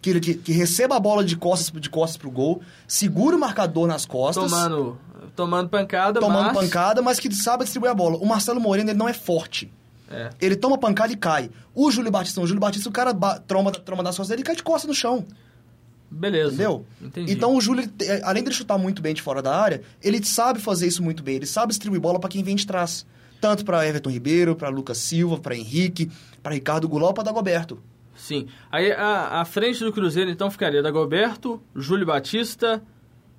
Que, 0.00 0.10
ele, 0.10 0.20
que, 0.20 0.34
que 0.34 0.52
receba 0.52 0.96
a 0.96 1.00
bola 1.00 1.22
de 1.22 1.36
costas, 1.36 1.70
de 1.78 1.90
costas 1.90 2.16
pro 2.16 2.30
gol, 2.30 2.62
segura 2.88 3.36
o 3.36 3.38
marcador 3.38 3.86
nas 3.86 4.06
costas, 4.06 4.50
tomando, 4.50 4.98
tomando 5.36 5.68
pancada, 5.68 6.18
tomando 6.20 6.46
mas... 6.46 6.56
pancada, 6.56 7.02
mas 7.02 7.20
que 7.20 7.30
sabe 7.34 7.64
distribuir 7.64 7.92
a 7.92 7.94
bola. 7.94 8.16
O 8.16 8.24
Marcelo 8.26 8.58
Moreno, 8.60 8.90
ele 8.90 8.98
não 8.98 9.08
é 9.08 9.12
forte. 9.12 9.70
É. 10.10 10.30
Ele 10.40 10.56
toma 10.56 10.78
pancada 10.78 11.12
e 11.12 11.16
cai. 11.16 11.50
O 11.74 11.90
Júlio 11.90 12.10
Batista, 12.10 12.40
o 12.40 12.46
Júlio 12.46 12.60
Batista, 12.60 12.88
o 12.88 12.92
cara 12.92 13.12
ba- 13.12 13.38
tromba, 13.38 13.70
tromba 13.72 14.02
das 14.02 14.16
costas 14.16 14.28
dele 14.28 14.40
e 14.40 14.44
cai 14.44 14.56
de 14.56 14.62
costas 14.62 14.88
no 14.88 14.94
chão. 14.94 15.24
Beleza. 16.10 16.54
Entendeu? 16.54 16.84
Entendi. 17.00 17.32
Então 17.32 17.54
o 17.54 17.60
Júlio, 17.60 17.82
ele 17.84 17.88
te- 17.92 18.22
além 18.24 18.42
de 18.42 18.52
chutar 18.52 18.76
muito 18.78 19.00
bem 19.00 19.14
de 19.14 19.22
fora 19.22 19.40
da 19.40 19.54
área, 19.56 19.82
ele 20.02 20.24
sabe 20.24 20.58
fazer 20.60 20.86
isso 20.88 21.02
muito 21.02 21.22
bem. 21.22 21.36
Ele 21.36 21.46
sabe 21.46 21.70
distribuir 21.70 22.00
bola 22.00 22.18
para 22.18 22.28
quem 22.30 22.42
vem 22.42 22.56
de 22.56 22.66
trás. 22.66 23.06
Tanto 23.40 23.64
para 23.64 23.86
Everton 23.86 24.10
Ribeiro, 24.10 24.56
para 24.56 24.68
Lucas 24.68 24.98
Silva, 24.98 25.38
para 25.38 25.54
Henrique, 25.54 26.10
para 26.42 26.54
Ricardo 26.54 26.88
Goulart, 26.88 27.14
para 27.14 27.24
Dagoberto. 27.24 27.80
Sim. 28.20 28.46
Aí 28.70 28.92
a, 28.92 29.40
a 29.40 29.44
frente 29.46 29.82
do 29.82 29.90
Cruzeiro, 29.90 30.30
então, 30.30 30.50
ficaria 30.50 30.82
Dagoberto, 30.82 31.60
Júlio 31.74 32.04
Batista, 32.04 32.82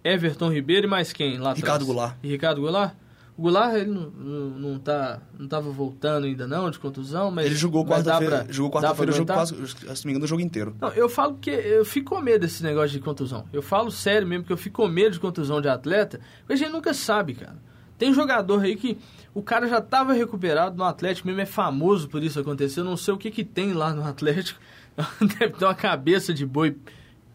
Everton 0.04 0.52
Ribeiro 0.52 0.88
e 0.88 0.90
mais 0.90 1.14
quem 1.14 1.34
lá 1.34 1.52
atrás? 1.52 1.60
Ricardo 1.60 1.86
Goulart. 1.86 2.16
E 2.24 2.28
Ricardo 2.28 2.62
Goulart? 2.62 2.96
O 3.38 3.44
Goulart, 3.44 3.76
ele 3.76 3.92
não, 3.92 4.10
não, 4.10 4.50
não, 4.50 4.80
tá, 4.80 5.22
não 5.38 5.48
tava 5.48 5.70
voltando 5.70 6.26
ainda 6.26 6.48
não, 6.48 6.70
de 6.72 6.80
contusão, 6.80 7.30
mas... 7.30 7.46
Ele 7.46 7.56
jogou 7.56 7.86
quarta-feira, 7.86 8.48
jogou 8.50 8.82
dá 8.82 8.94
pra 8.94 9.06
quarta-feira, 9.06 9.12
o 9.12 9.16
jogo 9.16 9.32
aguentar? 9.32 9.58
quase, 9.58 9.96
se 9.96 10.06
não 10.06 10.10
me 10.10 10.12
engano, 10.12 10.26
o 10.26 10.28
jogo 10.28 10.42
inteiro. 10.42 10.76
Não, 10.82 10.90
eu 10.90 11.08
falo 11.08 11.38
que 11.40 11.52
eu 11.52 11.86
fico 11.86 12.16
com 12.16 12.22
medo 12.22 12.42
desse 12.42 12.64
negócio 12.64 12.90
de 12.90 13.00
contusão. 13.00 13.46
Eu 13.54 13.62
falo 13.62 13.92
sério 13.92 14.28
mesmo, 14.28 14.46
que 14.46 14.52
eu 14.52 14.58
fico 14.58 14.82
com 14.82 14.88
medo 14.88 15.12
de 15.12 15.20
contusão 15.20 15.62
de 15.62 15.70
atleta, 15.70 16.20
porque 16.40 16.54
a 16.54 16.56
gente 16.56 16.72
nunca 16.72 16.92
sabe, 16.92 17.36
cara. 17.36 17.58
Tem 18.01 18.12
jogador 18.15 18.63
aí 18.63 18.75
que 18.75 18.98
o 19.31 19.43
cara 19.43 19.67
já 19.67 19.77
estava 19.77 20.12
recuperado 20.12 20.75
no 20.75 20.84
Atlético, 20.84 21.27
mesmo 21.27 21.41
é 21.41 21.46
famoso 21.46 22.10
por 22.10 22.24
isso 22.24 22.39
acontecer. 22.39 22.79
Eu 22.79 22.84
não 22.84 22.98
sei 22.98 23.13
o 23.13 23.17
que 23.17 23.29
que 23.29 23.43
tem 23.43 23.74
lá 23.74 23.93
no 23.93 24.03
Atlético. 24.03 24.60
Deve 25.39 25.53
ter 25.53 25.65
uma 25.65 25.75
cabeça 25.75 26.34
de 26.34 26.43
boi 26.43 26.75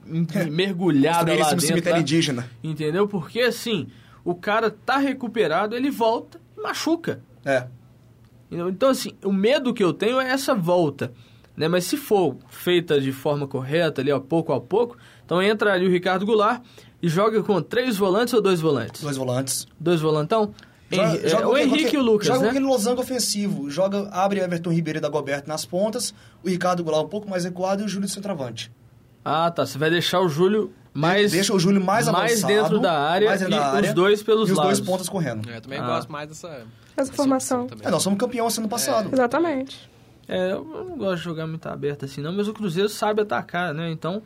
em- 0.05 0.27
mergulhada 0.51 1.33
lá 1.37 1.51
dentro. 1.51 1.61
cemitério 1.61 1.99
lá. 1.99 2.03
indígena. 2.03 2.51
Entendeu? 2.65 3.07
Porque 3.07 3.43
assim, 3.43 3.87
o 4.25 4.35
cara 4.35 4.69
tá 4.69 4.97
recuperado, 4.99 5.77
ele 5.77 5.89
volta 5.89 6.41
e 6.59 6.61
machuca. 6.61 7.21
É. 7.45 7.69
Então, 8.51 8.89
assim, 8.89 9.13
o 9.25 9.33
medo 9.33 9.73
que 9.73 9.85
eu 9.85 9.93
tenho 9.93 10.21
é 10.21 10.29
essa 10.29 10.53
volta. 10.53 11.13
Né? 11.57 11.69
Mas 11.69 11.85
se 11.85 11.97
for 11.97 12.37
feita 12.49 13.01
de 13.01 13.13
forma 13.13 13.47
correta, 13.47 14.01
ali, 14.01 14.11
ó, 14.11 14.19
pouco 14.19 14.53
a 14.53 14.61
pouco, 14.61 14.99
então 15.27 15.43
entra 15.43 15.75
ali 15.75 15.87
o 15.87 15.91
Ricardo 15.91 16.25
Goulart 16.25 16.63
e 17.03 17.09
joga 17.09 17.43
com 17.43 17.61
três 17.61 17.99
volantes 17.99 18.33
ou 18.33 18.41
dois 18.41 18.61
volantes? 18.61 19.03
Dois 19.03 19.17
volantes. 19.19 19.67
Dois 19.79 20.01
volantão? 20.01 20.55
Henri- 20.91 21.27
é, 21.27 21.37
o 21.45 21.51
com 21.51 21.59
Henrique 21.59 21.97
e 21.97 21.99
o 21.99 22.03
Lucas, 22.03 22.29
Joga 22.29 22.39
né? 22.39 22.45
com 22.47 22.51
aquele 22.53 22.65
losango 22.65 23.01
ofensivo. 23.03 23.69
Joga, 23.69 24.09
abre 24.13 24.39
Everton 24.41 24.71
Ribeiro 24.71 24.99
e 24.99 25.03
Dagoberto 25.03 25.49
nas 25.49 25.65
pontas, 25.67 26.15
o 26.45 26.49
Ricardo 26.49 26.83
Goulart 26.85 27.05
um 27.07 27.09
pouco 27.09 27.29
mais 27.29 27.45
recuado 27.45 27.83
e 27.83 27.85
o 27.85 27.89
Júlio 27.89 28.07
de 28.07 28.15
centroavante. 28.15 28.71
Ah, 29.25 29.51
tá. 29.51 29.67
Você 29.67 29.77
vai 29.77 29.91
deixar 29.91 30.21
o 30.21 30.29
Júlio 30.29 30.73
mais, 30.95 31.33
Deixa 31.33 31.53
o 31.53 31.59
Júlio 31.59 31.85
mais 31.85 32.07
avançado. 32.07 32.47
dentro 32.47 32.79
da 32.79 32.93
área 33.01 33.29
mais 33.29 33.41
e 33.41 33.45
dentro 33.47 33.59
da 33.59 33.67
área, 33.73 33.89
os 33.89 33.95
dois 33.95 34.23
pelos 34.23 34.49
E 34.49 34.53
os 34.53 34.59
lados. 34.59 34.79
dois 34.79 34.89
pontas 34.89 35.09
correndo. 35.09 35.51
Eu 35.51 35.61
também 35.61 35.81
Ah. 35.81 35.87
gosto 35.87 36.11
mais 36.13 36.29
dessa... 36.29 36.63
Essa 36.97 37.13
formação. 37.13 37.67
É, 37.83 37.91
nós 37.91 38.03
somos 38.05 38.19
campeões 38.19 38.57
ano 38.57 38.69
passado. 38.69 39.11
Exatamente. 39.13 39.91
É, 40.29 40.53
eu 40.53 40.65
não 40.89 40.97
gosto 40.97 41.17
de 41.19 41.25
jogar 41.25 41.47
muito 41.49 41.67
aberto 41.69 42.05
assim, 42.05 42.21
não, 42.21 42.33
mas 42.33 42.47
o 42.49 42.55
Cruzeiro 42.55 42.89
sabe 42.89 43.23
atacar, 43.23 43.75
né? 43.75 43.91
Então, 43.91 44.15
é, 44.15 44.23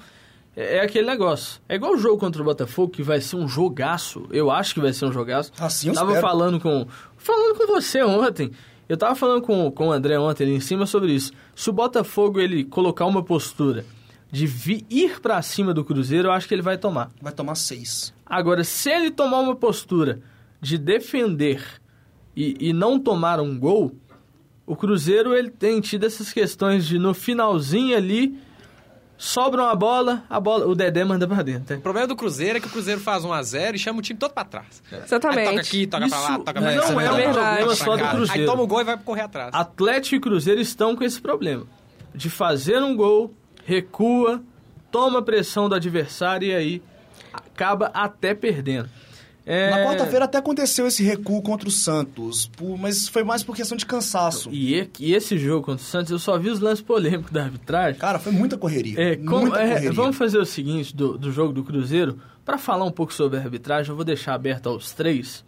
é 0.57 0.81
aquele 0.81 1.07
negócio. 1.07 1.61
É 1.69 1.75
igual 1.77 1.93
o 1.95 1.99
jogo 1.99 2.19
contra 2.19 2.41
o 2.43 2.45
Botafogo, 2.45 2.93
que 2.93 3.03
vai 3.03 3.21
ser 3.21 3.37
um 3.37 3.47
jogaço. 3.49 4.27
Eu 4.31 4.51
acho 4.51 4.75
que 4.75 4.81
vai 4.81 4.93
ser 4.93 5.07
um 5.07 5.13
jogaço. 5.13 5.53
Assim 5.59 5.89
eu 5.89 5.95
Tava 5.95 6.13
espero. 6.13 6.27
falando 6.27 6.61
com. 6.61 6.87
Falando 7.17 7.57
com 7.57 7.67
você 7.67 8.03
ontem. 8.03 8.51
Eu 8.89 8.97
tava 8.97 9.15
falando 9.15 9.43
com, 9.43 9.71
com 9.71 9.89
o 9.89 9.93
André 9.93 10.19
ontem 10.19 10.43
ali 10.45 10.55
em 10.55 10.61
cima 10.61 10.85
sobre 10.85 11.13
isso. 11.13 11.33
Se 11.55 11.71
o 11.71 11.73
Botafogo 11.73 12.41
ele 12.41 12.65
colocar 12.65 13.07
uma 13.07 13.23
postura 13.23 13.85
de 14.33 14.47
vi- 14.47 14.85
ir 14.91 15.21
pra 15.21 15.41
cima 15.43 15.73
do 15.73 15.85
Cruzeiro, 15.85 16.27
eu 16.29 16.33
acho 16.33 16.49
que 16.49 16.55
ele 16.55 16.63
vai 16.63 16.77
tomar. 16.77 17.11
Vai 17.23 17.33
tomar 17.33 17.55
seis. 17.55 18.13
Agora, 18.27 18.65
se 18.65 18.91
ele 18.91 19.11
tomar 19.13 19.39
uma 19.41 19.55
postura 19.55 20.21
de 20.61 20.77
defender 20.77 21.63
e, 22.37 22.57
e 22.69 22.73
não 22.73 22.99
tomar 22.99 23.39
um 23.41 23.57
gol, 23.59 23.93
o 24.67 24.75
Cruzeiro 24.75 25.35
ele 25.35 25.51
tem 25.51 25.81
tido 25.81 26.05
essas 26.05 26.33
questões 26.33 26.85
de 26.87 26.99
no 26.99 27.15
finalzinho 27.15 27.97
ali 27.97 28.37
sobra 29.21 29.63
uma 29.63 29.75
bola, 29.75 30.25
a 30.31 30.41
bola, 30.41 30.67
o 30.67 30.75
Dedé 30.75 31.05
manda 31.05 31.29
pra 31.29 31.43
dentro. 31.43 31.75
O 31.75 31.77
né? 31.77 31.83
problema 31.83 32.07
do 32.09 32.17
Cruzeiro 32.17 32.57
é 32.57 32.61
que 32.61 32.67
o 32.67 32.71
Cruzeiro 32.71 32.99
faz 33.03 33.23
1x0 33.23 33.75
e 33.75 33.79
chama 33.79 33.99
o 33.99 34.03
time 34.03 34.19
todo 34.19 34.33
pra 34.33 34.45
trás. 34.45 34.83
Aí 34.91 35.03
Exatamente. 35.05 35.49
toca 35.51 35.61
aqui, 35.61 35.87
toca 35.87 36.09
pra 36.09 36.19
lá, 36.19 36.31
Isso 36.31 36.39
toca 36.39 36.53
pra 36.53 36.61
não 36.75 36.81
cá. 36.83 36.89
é 36.89 36.93
um 36.93 37.15
verdade. 37.17 37.33
problema 37.57 37.75
só 37.75 37.93
do 37.93 37.99
cá. 37.99 38.11
Aí 38.11 38.17
Cruzeiro. 38.17 38.47
toma 38.51 38.63
o 38.63 38.67
gol 38.67 38.81
e 38.81 38.85
vai 38.85 38.97
correr 38.97 39.21
atrás. 39.21 39.51
Atlético 39.55 40.17
e 40.17 40.21
Cruzeiro 40.21 40.61
estão 40.61 40.97
com 40.97 41.05
esse 41.05 41.21
problema 41.21 41.67
de 42.15 42.31
fazer 42.31 42.83
um 42.83 42.97
gol, 42.97 43.35
recua, 43.67 44.43
toma 44.91 45.21
pressão 45.21 45.69
do 45.69 45.75
adversário 45.75 46.49
e 46.49 46.55
aí 46.55 46.83
acaba 47.33 47.91
até 47.93 48.35
perdendo. 48.35 48.89
É, 49.51 49.71
Na 49.71 49.85
quarta-feira 49.85 50.25
até 50.27 50.39
aconteceu 50.39 50.87
esse 50.87 51.03
recuo 51.03 51.43
contra 51.43 51.69
o 51.69 51.73
Santos, 51.73 52.47
por- 52.57 52.79
mas 52.79 53.09
foi 53.09 53.25
mais 53.25 53.43
por 53.43 53.57
questão 53.57 53.77
de 53.77 53.85
cansaço. 53.85 54.49
E, 54.53 54.89
e- 54.99 55.15
esse 55.15 55.37
jogo 55.37 55.67
contra 55.67 55.83
o 55.83 55.87
Santos, 55.87 56.11
eu 56.13 56.19
só 56.19 56.39
vi 56.39 56.51
os 56.51 56.61
lances 56.61 56.83
polêmicos 56.83 57.33
da 57.33 57.43
arbitragem. 57.43 57.99
Cara, 57.99 58.19
foi 58.19 58.33
muita 58.33 58.57
correria. 58.57 58.95
É, 59.01 59.17
como- 59.17 59.41
muita 59.43 59.61
é, 59.61 59.69
correria. 59.69 59.93
vamos 59.93 60.17
fazer 60.17 60.39
o 60.39 60.47
seguinte 60.47 60.95
do, 60.95 61.19
do 61.19 61.33
jogo 61.33 61.53
do 61.53 61.65
Cruzeiro. 61.65 62.19
Para 62.45 62.59
falar 62.59 62.85
um 62.85 62.91
pouco 62.91 63.13
sobre 63.13 63.39
a 63.39 63.43
arbitragem, 63.43 63.91
eu 63.91 63.97
vou 63.97 64.05
deixar 64.05 64.35
aberto 64.35 64.69
aos 64.69 64.93
três. 64.93 65.45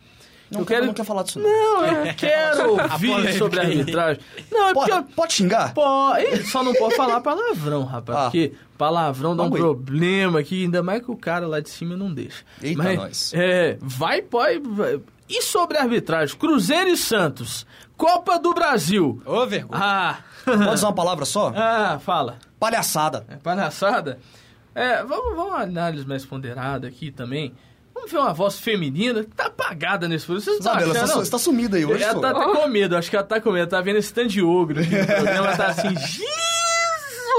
Não, 0.50 0.60
eu 0.60 0.66
quero... 0.66 0.84
não 0.84 0.92
quer 0.92 1.04
falar 1.04 1.22
disso 1.22 1.38
não. 1.40 1.48
Não, 1.48 1.86
eu 1.86 2.14
quero 2.14 2.72
ouvir 2.72 3.32
sobre 3.38 3.58
a 3.58 3.62
arbitragem. 3.62 4.20
Não, 4.50 4.68
é. 4.68 4.74
Pode, 4.74 4.90
eu- 4.90 5.02
pode 5.04 5.32
xingar? 5.32 5.72
Pô, 5.72 6.14
e 6.16 6.36
só 6.44 6.62
não 6.62 6.74
pode 6.74 6.94
falar 6.94 7.20
palavrão, 7.22 7.84
rapaz. 7.84 8.18
Ah. 8.18 8.22
Porque 8.24 8.52
palavrão 8.86 9.36
dá 9.36 9.44
um 9.44 9.50
problema 9.50 10.40
aqui, 10.40 10.64
ainda 10.64 10.82
mais 10.82 11.02
que 11.04 11.10
o 11.10 11.16
cara 11.16 11.46
lá 11.46 11.60
de 11.60 11.70
cima 11.70 11.96
não 11.96 12.12
deixa. 12.12 12.42
Eita, 12.60 12.82
Mas, 12.82 12.96
nós. 12.96 13.32
É, 13.34 13.78
vai, 13.80 14.20
pode. 14.22 14.58
vai. 14.58 15.00
E 15.28 15.40
sobre 15.42 15.78
a 15.78 15.82
arbitragem? 15.82 16.36
Cruzeiro 16.36 16.90
e 16.90 16.96
Santos. 16.96 17.64
Copa 17.96 18.38
do 18.38 18.52
Brasil. 18.52 19.22
Ô, 19.24 19.46
vergonha. 19.46 19.80
Ah, 19.80 20.18
Pode 20.44 20.68
usar 20.74 20.88
uma 20.88 20.92
palavra 20.94 21.24
só? 21.24 21.52
ah, 21.56 22.00
fala. 22.00 22.38
Palhaçada. 22.58 23.24
É 23.28 23.36
palhaçada? 23.36 24.18
É, 24.74 25.04
vamos, 25.04 25.36
vamos 25.36 25.52
uma 25.52 25.62
análise 25.62 26.04
mais 26.06 26.24
ponderada 26.26 26.88
aqui 26.88 27.12
também. 27.12 27.54
Vamos 27.94 28.10
ver 28.10 28.18
uma 28.18 28.32
voz 28.32 28.58
feminina 28.58 29.22
que 29.22 29.30
tá 29.30 29.46
apagada 29.46 30.08
nesse 30.08 30.26
programa. 30.26 30.44
Vocês 30.44 30.58
não 30.64 30.72
Isabela, 30.72 30.92
você, 30.92 30.98
achando? 30.98 31.12
tá- 31.12 31.24
você 31.24 31.30
tá 31.30 31.38
sumida 31.38 31.76
aí 31.76 31.84
hoje, 31.84 32.02
Ela 32.02 32.20
tá 32.20 32.30
até 32.30 32.60
com 32.60 32.66
medo, 32.68 32.96
acho 32.96 33.08
que 33.10 33.16
ela 33.16 33.24
tá 33.26 33.40
com 33.40 33.52
medo. 33.52 33.68
Tá 33.68 33.80
vendo 33.80 33.96
esse 33.98 34.12
tanto 34.12 34.28
de 34.28 34.42
ogro 34.42 34.80
aqui 34.80 34.96
no 34.98 35.06
programa, 35.06 35.56
tá 35.56 35.66
assim, 35.68 35.94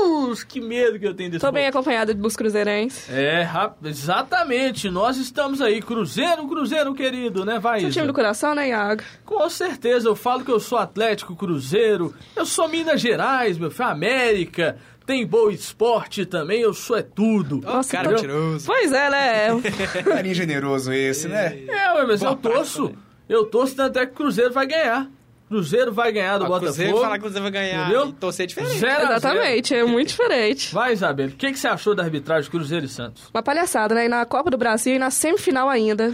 Jesus, 0.03 0.43
que 0.43 0.59
medo 0.61 0.99
que 0.99 1.07
eu 1.07 1.13
tenho 1.13 1.31
desse 1.31 1.45
Tô 1.45 1.51
bem 1.51 1.65
povo. 1.65 1.77
acompanhada 1.79 2.13
dos 2.13 2.35
cruzeirenses. 2.35 3.09
É, 3.09 3.47
exatamente, 3.83 4.89
nós 4.89 5.17
estamos 5.17 5.61
aí, 5.61 5.81
Cruzeiro, 5.81 6.47
Cruzeiro 6.47 6.93
querido, 6.93 7.45
né, 7.45 7.59
vai 7.59 7.79
Seu 7.81 7.89
time 7.91 8.07
do 8.07 8.13
coração, 8.13 8.53
né, 8.55 8.69
Iago? 8.69 9.01
Com 9.25 9.49
certeza, 9.49 10.07
eu 10.07 10.15
falo 10.15 10.43
que 10.43 10.51
eu 10.51 10.59
sou 10.59 10.77
Atlético 10.77 11.35
Cruzeiro, 11.35 12.13
eu 12.35 12.45
sou 12.45 12.67
Minas 12.67 13.01
Gerais, 13.01 13.57
meu 13.57 13.71
filho, 13.71 13.87
América, 13.89 14.77
tem 15.05 15.25
Boa 15.25 15.51
Esporte 15.51 16.25
também, 16.25 16.61
eu 16.61 16.73
sou 16.73 16.97
é 16.97 17.01
tudo. 17.01 17.57
Nossa, 17.61 17.91
cara 17.91 18.09
tô- 18.09 18.15
mentiroso. 18.15 18.65
Pois 18.65 18.91
é, 18.91 19.09
né? 19.09 19.47
Carinho 20.03 20.35
generoso 20.35 20.93
esse, 20.93 21.27
né? 21.27 21.59
É, 21.67 22.03
mas 22.05 22.19
Boa 22.21 22.31
eu 22.31 22.35
torço, 22.37 22.93
eu 23.27 23.45
torço 23.45 23.75
tanto 23.75 23.99
é 23.99 24.05
que 24.05 24.13
o 24.13 24.15
Cruzeiro 24.15 24.53
vai 24.53 24.65
ganhar. 24.65 25.09
Cruzeiro 25.47 25.91
vai 25.93 26.11
ganhar 26.11 26.37
do 26.37 26.45
Botafogo. 26.45 26.65
Cruzeiro 26.65 26.97
falar 26.97 27.13
que 27.13 27.19
o 27.19 27.21
Cruzeiro 27.23 27.43
vai 27.43 27.51
ganhar 27.51 27.81
Entendeu? 27.83 28.09
e 28.09 28.13
torcer 28.13 28.47
diferente. 28.47 28.79
Zero. 28.79 29.03
Exatamente, 29.03 29.75
é 29.75 29.83
muito 29.83 30.07
diferente. 30.09 30.73
Vai, 30.73 30.93
Isabel, 30.93 31.27
o 31.27 31.31
que, 31.31 31.51
que 31.51 31.59
você 31.59 31.67
achou 31.67 31.93
da 31.93 32.03
arbitragem 32.03 32.49
Cruzeiro 32.49 32.85
e 32.85 32.89
Santos? 32.89 33.29
Uma 33.33 33.43
palhaçada, 33.43 33.93
né? 33.93 34.05
E 34.05 34.09
na 34.09 34.25
Copa 34.25 34.49
do 34.49 34.57
Brasil 34.57 34.95
e 34.95 34.99
na 34.99 35.11
semifinal 35.11 35.69
ainda. 35.69 36.13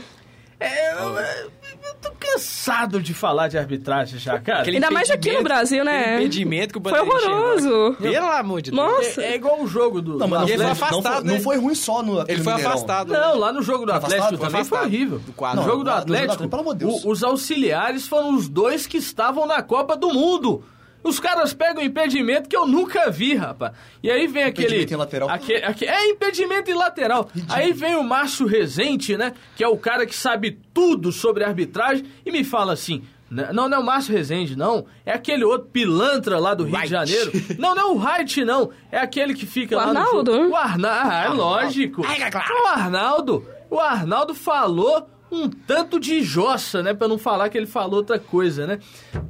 É, 0.59 0.93
eu, 0.93 1.15
eu 1.17 1.95
tô 2.01 2.11
cansado 2.19 3.01
de 3.01 3.13
falar 3.13 3.47
de 3.47 3.57
arbitragem 3.57 4.19
já, 4.19 4.37
cara. 4.39 4.61
Aquele 4.61 4.77
Ainda 4.77 4.91
mais 4.91 5.09
aqui 5.09 5.31
no 5.31 5.41
Brasil, 5.41 5.85
né? 5.85 6.15
impedimento 6.17 6.73
que 6.73 6.79
o 6.79 6.89
Foi 6.89 6.99
horroroso. 6.99 7.95
Pelo 7.99 8.27
amor 8.29 8.61
de 8.61 8.71
Deus. 8.71 8.83
Nossa. 8.91 9.21
É, 9.21 9.31
é 9.31 9.35
igual 9.35 9.61
o 9.61 9.67
jogo 9.67 10.01
do, 10.01 10.17
Não, 10.17 10.27
mas 10.27 10.41
não 10.41 10.47
ele 10.49 10.57
foi, 10.57 10.65
Atlético. 10.71 10.95
não, 10.95 11.01
foi, 11.01 11.01
afastado, 11.11 11.25
não 11.25 11.33
né? 11.35 11.39
foi 11.39 11.57
ruim 11.57 11.75
só 11.75 12.03
no 12.03 12.19
Ele 12.21 12.43
foi 12.43 12.53
Mineirão. 12.53 12.71
afastado. 12.71 13.13
Não, 13.13 13.37
lá 13.39 13.53
no 13.53 13.61
jogo 13.61 13.85
do 13.85 13.91
Foi 13.91 13.97
Atlético 13.97 14.25
afastado? 14.25 14.39
também 14.39 14.51
Foi 14.51 14.65
foi 14.65 14.77
afastado. 14.79 14.93
horrível. 14.95 15.19
Do 15.19 15.31
quadro. 15.33 15.61
No 15.61 15.67
jogo 15.69 15.83
do 15.85 15.91
Atlético, 15.91 16.49
pelo 16.49 16.61
amor 16.61 16.73
de 16.75 16.85
Deus. 16.85 17.05
os 17.05 17.23
auxiliares 17.23 18.07
foram 18.07 18.35
os 18.35 18.49
dois 18.49 18.85
que 18.85 18.97
estavam 18.97 19.45
na 19.45 19.61
Copa 19.61 19.95
do 19.95 20.09
Mundo. 20.13 20.63
Os 21.03 21.19
caras 21.19 21.53
pegam 21.53 21.81
impedimento 21.83 22.49
que 22.49 22.55
eu 22.55 22.67
nunca 22.67 23.09
vi, 23.09 23.33
rapaz. 23.35 23.71
E 24.03 24.11
aí 24.11 24.27
vem 24.27 24.43
aquele. 24.43 24.67
Impedimento 24.67 24.93
em 24.93 24.97
lateral. 24.97 25.29
aque- 25.29 25.55
aque- 25.63 25.85
é 25.85 26.09
impedimento 26.09 26.69
em 26.69 26.73
lateral. 26.73 27.29
Aí 27.47 27.71
vem 27.73 27.95
o 27.95 28.03
Márcio 28.03 28.45
Rezende, 28.45 29.17
né? 29.17 29.33
Que 29.55 29.63
é 29.63 29.67
o 29.67 29.77
cara 29.77 30.05
que 30.05 30.15
sabe 30.15 30.59
tudo 30.73 31.11
sobre 31.11 31.43
arbitragem 31.43 32.05
e 32.25 32.31
me 32.31 32.43
fala 32.43 32.73
assim. 32.73 33.01
"N- 33.31 33.53
Não, 33.53 33.69
não 33.69 33.77
é 33.77 33.79
o 33.79 33.85
Márcio 33.85 34.13
Rezende, 34.13 34.55
não. 34.57 34.85
É 35.05 35.13
aquele 35.13 35.43
outro 35.45 35.69
pilantra 35.71 36.37
lá 36.39 36.53
do 36.53 36.63
Rio 36.63 36.71
de 36.73 36.77
Wright. 36.79 36.91
Janeiro. 36.91 37.31
Não, 37.59 37.73
não 37.75 37.81
é 37.81 37.85
o 37.85 37.95
Wright, 37.97 38.43
não. 38.43 38.71
É 38.91 38.99
aquele 38.99 39.33
que 39.33 39.45
fica 39.45 39.75
O 39.75 39.77
lá 39.79 39.93
no. 39.93 39.99
Arnaldo? 39.99 40.31
jogo. 40.33 40.49
O 40.49 40.55
Arnaldo. 40.55 41.09
Ah, 41.11 41.23
é 41.25 41.29
lógico. 41.29 42.03
Ai, 42.05 42.23
é 42.23 42.29
claro. 42.31 42.53
O 42.63 42.67
Arnaldo. 42.67 43.45
O 43.69 43.79
Arnaldo 43.79 44.33
falou 44.33 45.07
um 45.31 45.49
tanto 45.49 45.99
de 45.99 46.21
jossa, 46.23 46.81
né? 46.83 46.93
Pra 46.93 47.07
não 47.07 47.17
falar 47.17 47.49
que 47.49 47.57
ele 47.57 47.67
falou 47.67 47.97
outra 47.97 48.17
coisa, 48.19 48.65
né? 48.65 48.79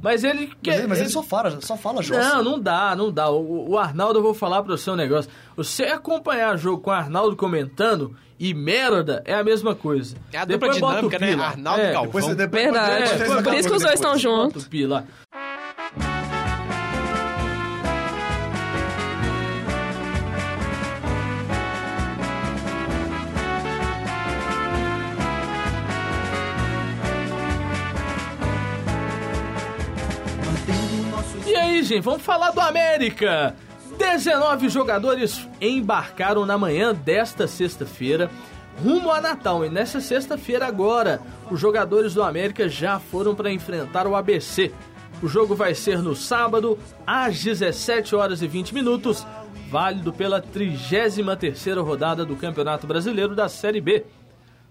Mas 0.02 0.24
ele... 0.24 0.46
Mas, 0.46 0.56
quer- 0.62 0.78
ele, 0.78 0.86
mas 0.86 0.98
ele 1.00 1.08
só 1.10 1.22
fala, 1.22 1.60
só 1.60 1.76
fala 1.76 2.02
Jossa. 2.02 2.36
Não, 2.36 2.42
não 2.44 2.60
dá, 2.60 2.94
não 2.96 3.10
dá. 3.12 3.28
O, 3.30 3.70
o 3.72 3.78
Arnaldo, 3.78 4.18
eu 4.18 4.22
vou 4.22 4.34
falar 4.34 4.62
pra 4.62 4.76
você 4.76 4.90
um 4.90 4.96
negócio. 4.96 5.30
Você 5.56 5.84
acompanhar 5.84 6.56
jogo 6.56 6.82
com 6.82 6.90
o 6.90 6.92
Arnaldo 6.92 7.36
comentando 7.36 8.16
e 8.38 8.54
merda 8.54 9.22
é 9.26 9.34
a 9.34 9.44
mesma 9.44 9.74
coisa. 9.74 10.16
É 10.32 10.38
a 10.38 10.44
dupla 10.46 10.68
Depois 10.72 10.76
dinâmica, 10.76 11.18
né? 11.18 11.32
Arnaldo 11.34 11.80
é, 11.82 11.92
Galvão. 11.92 12.06
Depois, 12.06 12.24
você- 12.24 12.34
depois, 12.34 12.62
Verdade. 12.62 12.90
depois- 12.94 13.10
É, 13.10 13.18
depois- 13.18 13.42
por 13.42 13.44
Por 13.44 13.54
isso 13.58 13.68
que 13.68 13.76
os 13.76 13.82
dois 13.82 13.94
estão 13.94 14.14
depois. 14.16 14.22
juntos. 14.42 14.68
Gente, 31.90 32.04
vamos 32.04 32.22
falar 32.22 32.52
do 32.52 32.60
América. 32.60 33.56
19 33.98 34.68
jogadores 34.68 35.48
embarcaram 35.60 36.46
na 36.46 36.56
manhã 36.56 36.94
desta 36.94 37.48
sexta-feira 37.48 38.30
rumo 38.80 39.10
a 39.10 39.20
Natal. 39.20 39.64
E 39.64 39.68
nessa 39.68 40.00
sexta-feira 40.00 40.68
agora, 40.68 41.20
os 41.50 41.58
jogadores 41.58 42.14
do 42.14 42.22
América 42.22 42.68
já 42.68 43.00
foram 43.00 43.34
para 43.34 43.50
enfrentar 43.50 44.06
o 44.06 44.14
ABC. 44.14 44.72
O 45.20 45.26
jogo 45.26 45.56
vai 45.56 45.74
ser 45.74 45.98
no 45.98 46.14
sábado, 46.14 46.78
às 47.04 47.42
17 47.42 48.14
horas 48.14 48.40
e 48.40 48.46
20 48.46 48.72
minutos, 48.72 49.26
válido 49.68 50.12
pela 50.12 50.40
33ª 50.40 51.82
rodada 51.84 52.24
do 52.24 52.36
Campeonato 52.36 52.86
Brasileiro 52.86 53.34
da 53.34 53.48
Série 53.48 53.80
B. 53.80 54.06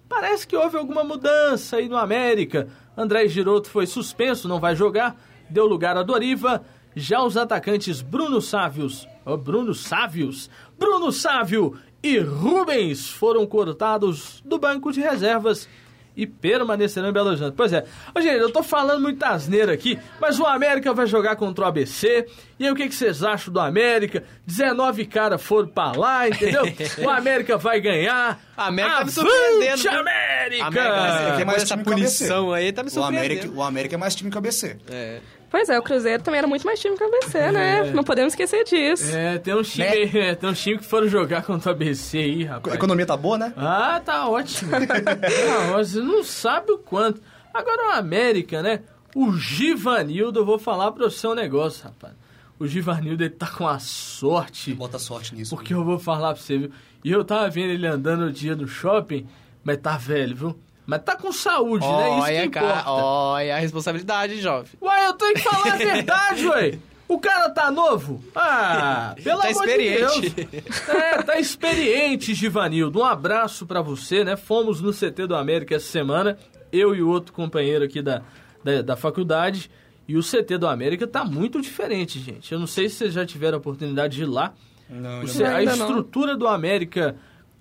Parece 0.07 0.47
que 0.47 0.55
houve 0.55 0.77
alguma 0.77 1.03
mudança 1.03 1.75
aí 1.75 1.89
no 1.89 1.97
América. 1.97 2.69
André 2.95 3.27
Giroto 3.27 3.69
foi 3.69 3.85
suspenso, 3.85 4.47
não 4.47 4.59
vai 4.59 4.73
jogar, 4.73 5.17
deu 5.49 5.65
lugar 5.65 5.97
a 5.97 6.03
Doriva. 6.03 6.63
Já 6.95 7.23
os 7.23 7.37
atacantes 7.37 8.01
Bruno 8.01 8.41
Sávios, 8.41 9.07
oh, 9.25 9.37
Bruno 9.37 9.73
Sávios, 9.73 10.49
Bruno 10.77 11.11
Sávio 11.11 11.77
e 12.01 12.17
Rubens 12.19 13.09
foram 13.09 13.45
cortados 13.45 14.41
do 14.45 14.57
banco 14.57 14.91
de 14.91 15.01
reservas 15.01 15.67
e 16.15 16.27
permanecerão 16.27 17.09
em 17.09 17.13
Belo 17.13 17.29
Horizonte. 17.29 17.53
Pois 17.55 17.71
é. 17.71 17.85
Ô, 18.13 18.19
gente, 18.19 18.39
eu 18.39 18.51
tô 18.51 18.61
falando 18.61 19.01
muita 19.01 19.29
asneira 19.29 19.71
aqui, 19.71 19.97
mas 20.19 20.37
o 20.37 20.45
América 20.45 20.93
vai 20.93 21.07
jogar 21.07 21.37
contra 21.37 21.63
o 21.63 21.67
ABC. 21.67 22.25
E 22.59 22.65
aí, 22.65 22.71
o 22.71 22.75
que, 22.75 22.89
que 22.89 22.95
vocês 22.95 23.23
acham 23.23 23.53
do 23.53 23.59
América? 23.59 24.25
19 24.45 25.05
caras 25.05 25.41
foram 25.41 25.69
pra 25.69 25.93
lá, 25.93 26.27
entendeu? 26.27 26.63
o 27.05 27.09
América 27.09 27.57
vai 27.57 27.79
ganhar. 27.79 28.37
A 28.57 28.67
América 28.67 28.97
tá 28.97 29.05
me 29.05 29.11
surpreendendo, 29.11 29.81
viu? 29.81 29.99
América! 29.99 30.65
América, 30.67 31.41
é 31.41 31.45
mais 31.45 31.63
essa 31.63 31.77
punição 31.77 32.51
aí 32.51 32.73
tá 32.73 32.83
me 32.83 32.89
O 32.89 33.03
América, 33.03 33.35
surpreendendo. 33.43 33.57
o 33.57 33.63
América 33.63 33.95
é 33.95 33.97
mais 33.97 34.15
time 34.15 34.29
que 34.29 34.35
o 34.35 34.39
ABC. 34.39 34.77
É. 34.91 35.21
Pois 35.49 35.67
é, 35.69 35.79
o 35.79 35.81
Cruzeiro 35.81 36.21
também 36.21 36.37
era 36.37 36.47
muito 36.47 36.65
mais 36.65 36.79
time 36.79 36.95
que 36.95 37.03
o 37.03 37.07
ABC, 37.07 37.51
né? 37.51 37.91
Não 37.91 38.03
podemos 38.03 38.33
esquecer 38.33 38.63
disso. 38.63 39.15
É, 39.15 39.37
tem 39.39 39.55
uns 39.55 39.71
times 39.71 40.13
Né? 40.13 40.35
tem 40.35 40.49
uns 40.49 40.61
time 40.61 40.77
que 40.77 40.85
foram 40.85 41.07
jogar 41.07 41.43
contra 41.43 41.71
o 41.71 41.73
ABC 41.73 42.17
aí, 42.19 42.47
A 42.47 42.53
rapaz. 42.55 42.75
economia 42.75 43.05
tá 43.05 43.17
boa, 43.17 43.37
né? 43.37 43.53
Ah, 43.57 43.99
tá 44.03 44.27
ótimo. 44.29 44.71
tá, 44.85 45.71
você 45.77 45.99
não 45.99 46.23
sabe 46.23 46.71
o 46.71 46.77
quanto. 46.77 47.21
Agora 47.53 47.89
o 47.89 47.91
América, 47.99 48.61
né? 48.61 48.81
O 49.15 49.31
Givanildo, 49.33 50.39
eu 50.41 50.45
vou 50.45 50.59
falar 50.59 50.91
pra 50.91 51.05
você 51.09 51.25
um 51.27 51.33
negócio, 51.33 51.83
rapaz. 51.83 52.13
O 52.59 52.67
Givanildo, 52.67 53.23
ele 53.23 53.29
tá 53.33 53.47
com 53.47 53.67
a 53.67 53.79
sorte. 53.79 54.73
Bota 54.73 54.99
sorte 54.99 55.33
nisso. 55.33 55.55
Porque 55.55 55.73
eu 55.73 55.83
vou 55.83 55.97
falar 55.97 56.33
pra 56.33 56.41
você, 56.43 56.57
viu? 56.57 56.71
E 57.03 57.11
eu 57.11 57.23
tava 57.23 57.49
vendo 57.49 57.71
ele 57.71 57.87
andando 57.87 58.25
no 58.25 58.31
dia 58.31 58.55
no 58.55 58.67
shopping, 58.67 59.25
mas 59.63 59.77
tá 59.77 59.97
velho, 59.97 60.35
viu? 60.35 60.59
Mas 60.89 61.03
tá 61.03 61.15
com 61.15 61.31
saúde, 61.31 61.85
né? 61.85 62.07
Isso 62.09 62.15
que 62.15 62.21
Olha, 62.23 62.45
importa. 62.45 62.67
cara, 62.73 62.91
olha 62.91 63.55
a 63.55 63.59
responsabilidade, 63.59 64.41
jovem. 64.41 64.71
Ué, 64.81 65.05
eu 65.07 65.13
tenho 65.13 65.33
que 65.35 65.41
falar 65.41 65.73
a 65.73 65.75
verdade, 65.77 66.47
ué. 66.47 66.79
O 67.07 67.19
cara 67.19 67.49
tá 67.49 67.71
novo? 67.71 68.23
Ah, 68.35 69.15
pelo 69.23 69.41
Tá 69.41 69.47
amor 69.49 69.67
experiente. 69.67 70.21
de 70.29 70.29
Deus. 70.45 70.89
É, 70.89 71.23
tá 71.23 71.39
experiente, 71.39 72.33
Givanildo. 72.33 72.99
Um 72.99 73.05
abraço 73.05 73.65
pra 73.65 73.81
você, 73.81 74.23
né? 74.23 74.35
Fomos 74.35 74.79
no 74.81 74.91
CT 74.91 75.25
do 75.27 75.35
América 75.35 75.75
essa 75.75 75.87
semana, 75.87 76.37
eu 76.71 76.93
e 76.95 77.01
o 77.01 77.09
outro 77.09 77.33
companheiro 77.33 77.83
aqui 77.85 78.01
da, 78.01 78.21
da, 78.63 78.81
da 78.83 78.95
faculdade. 78.95 79.69
E 80.07 80.17
o 80.17 80.21
CT 80.23 80.57
do 80.57 80.67
América 80.67 81.05
tá 81.07 81.23
muito 81.23 81.61
diferente, 81.61 82.19
gente. 82.19 82.51
Eu 82.51 82.59
não 82.59 82.67
sei 82.67 82.89
se 82.89 82.95
vocês 82.95 83.13
já 83.13 83.25
tiveram 83.25 83.57
a 83.57 83.59
oportunidade 83.59 84.15
de 84.15 84.23
ir 84.23 84.25
lá. 84.25 84.53
Não, 84.89 85.21
O 85.21 85.23
não. 85.23 85.45
a 85.45 85.49
Ainda 85.55 85.75
não. 85.75 85.85
estrutura 85.87 86.35
do 86.35 86.47
América 86.47 87.15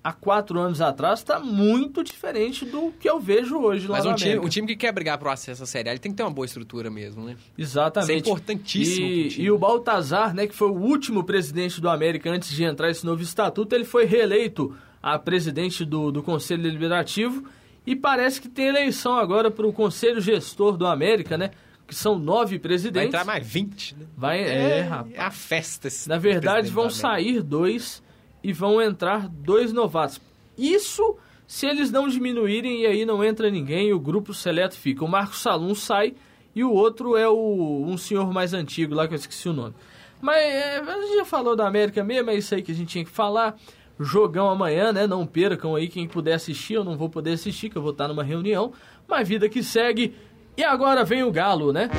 há 0.08 0.12
quatro 0.12 0.58
anos 0.58 0.80
atrás 0.80 1.22
tá 1.22 1.38
muito 1.38 2.02
diferente 2.02 2.64
do 2.64 2.92
que 2.98 3.08
eu 3.08 3.20
vejo 3.20 3.58
hoje 3.58 3.86
lá 3.86 3.98
Mas 3.98 4.06
um 4.06 4.14
time, 4.14 4.38
um 4.38 4.48
time 4.48 4.66
que 4.66 4.76
quer 4.76 4.92
brigar 4.92 5.18
pro 5.18 5.28
acesso 5.30 5.62
à 5.62 5.66
Série 5.66 5.88
A, 5.88 5.92
ele 5.92 5.98
tem 5.98 6.10
que 6.10 6.16
ter 6.16 6.22
uma 6.22 6.30
boa 6.30 6.46
estrutura 6.46 6.90
mesmo, 6.90 7.24
né? 7.24 7.36
Exatamente. 7.56 8.10
Isso 8.12 8.12
é 8.12 8.30
importantíssimo 8.30 9.06
E, 9.06 9.40
e 9.42 9.50
o 9.50 9.58
Baltazar, 9.58 10.34
né, 10.34 10.46
que 10.46 10.54
foi 10.54 10.68
o 10.68 10.74
último 10.74 11.24
presidente 11.24 11.80
do 11.80 11.88
América 11.88 12.30
antes 12.30 12.50
de 12.50 12.64
entrar 12.64 12.90
esse 12.90 13.04
novo 13.04 13.22
estatuto, 13.22 13.74
ele 13.74 13.84
foi 13.84 14.04
reeleito 14.04 14.74
a 15.02 15.18
presidente 15.18 15.84
do, 15.84 16.10
do 16.10 16.22
Conselho 16.22 16.62
Deliberativo 16.62 17.44
e 17.86 17.94
parece 17.94 18.40
que 18.40 18.48
tem 18.48 18.66
eleição 18.66 19.16
agora 19.16 19.50
para 19.50 19.66
o 19.66 19.72
Conselho 19.72 20.20
Gestor 20.20 20.76
do 20.76 20.86
América, 20.86 21.36
né? 21.38 21.50
Que 21.86 21.94
são 21.94 22.18
nove 22.18 22.56
Vai 22.56 22.58
presidentes. 22.58 23.08
entrar 23.08 23.24
mais 23.24 23.46
20, 23.46 23.96
né? 23.96 24.06
Vai- 24.16 24.42
é, 24.42 24.80
rapaz. 24.82 25.14
É 25.14 25.20
a 25.20 25.30
festa. 25.30 25.88
esse 25.88 26.08
Na 26.08 26.18
verdade, 26.18 26.70
vão 26.70 26.90
sair 26.90 27.42
dois 27.42 28.02
e 28.42 28.52
vão 28.52 28.80
entrar 28.80 29.28
dois 29.28 29.72
novatos. 29.72 30.20
Isso 30.56 31.16
se 31.46 31.66
eles 31.66 31.90
não 31.90 32.08
diminuírem 32.08 32.82
e 32.82 32.86
aí 32.86 33.04
não 33.06 33.24
entra 33.24 33.50
ninguém 33.50 33.92
o 33.92 33.98
grupo 33.98 34.34
seleto 34.34 34.76
fica. 34.76 35.04
O 35.04 35.08
Marcos 35.08 35.38
Salum 35.38 35.74
sai 35.74 36.14
e 36.54 36.62
o 36.62 36.72
outro 36.72 37.16
é 37.16 37.28
o, 37.28 37.84
um 37.86 37.96
senhor 37.96 38.32
mais 38.32 38.52
antigo 38.52 38.94
lá 38.94 39.08
que 39.08 39.14
eu 39.14 39.18
esqueci 39.18 39.48
o 39.48 39.52
nome. 39.52 39.74
Mas 40.20 40.42
é, 40.42 40.78
a 40.78 41.00
gente 41.00 41.16
já 41.16 41.24
falou 41.24 41.56
da 41.56 41.66
América 41.66 42.02
mesmo, 42.04 42.30
é 42.30 42.34
isso 42.34 42.54
aí 42.54 42.62
que 42.62 42.72
a 42.72 42.74
gente 42.74 42.88
tinha 42.88 43.04
que 43.04 43.10
falar. 43.10 43.56
Jogão 44.00 44.48
amanhã, 44.48 44.92
né? 44.92 45.06
Não 45.06 45.26
percam 45.26 45.74
aí 45.74 45.88
quem 45.88 46.06
puder 46.06 46.34
assistir. 46.34 46.74
Eu 46.74 46.84
não 46.84 46.96
vou 46.96 47.08
poder 47.08 47.32
assistir, 47.32 47.68
que 47.68 47.76
eu 47.76 47.82
vou 47.82 47.90
estar 47.90 48.06
numa 48.06 48.22
reunião. 48.22 48.72
Mas 49.08 49.26
vida 49.26 49.48
que 49.48 49.62
segue. 49.62 50.14
E 50.56 50.62
agora 50.62 51.04
vem 51.04 51.24
o 51.24 51.32
Galo, 51.32 51.72
né? 51.72 51.90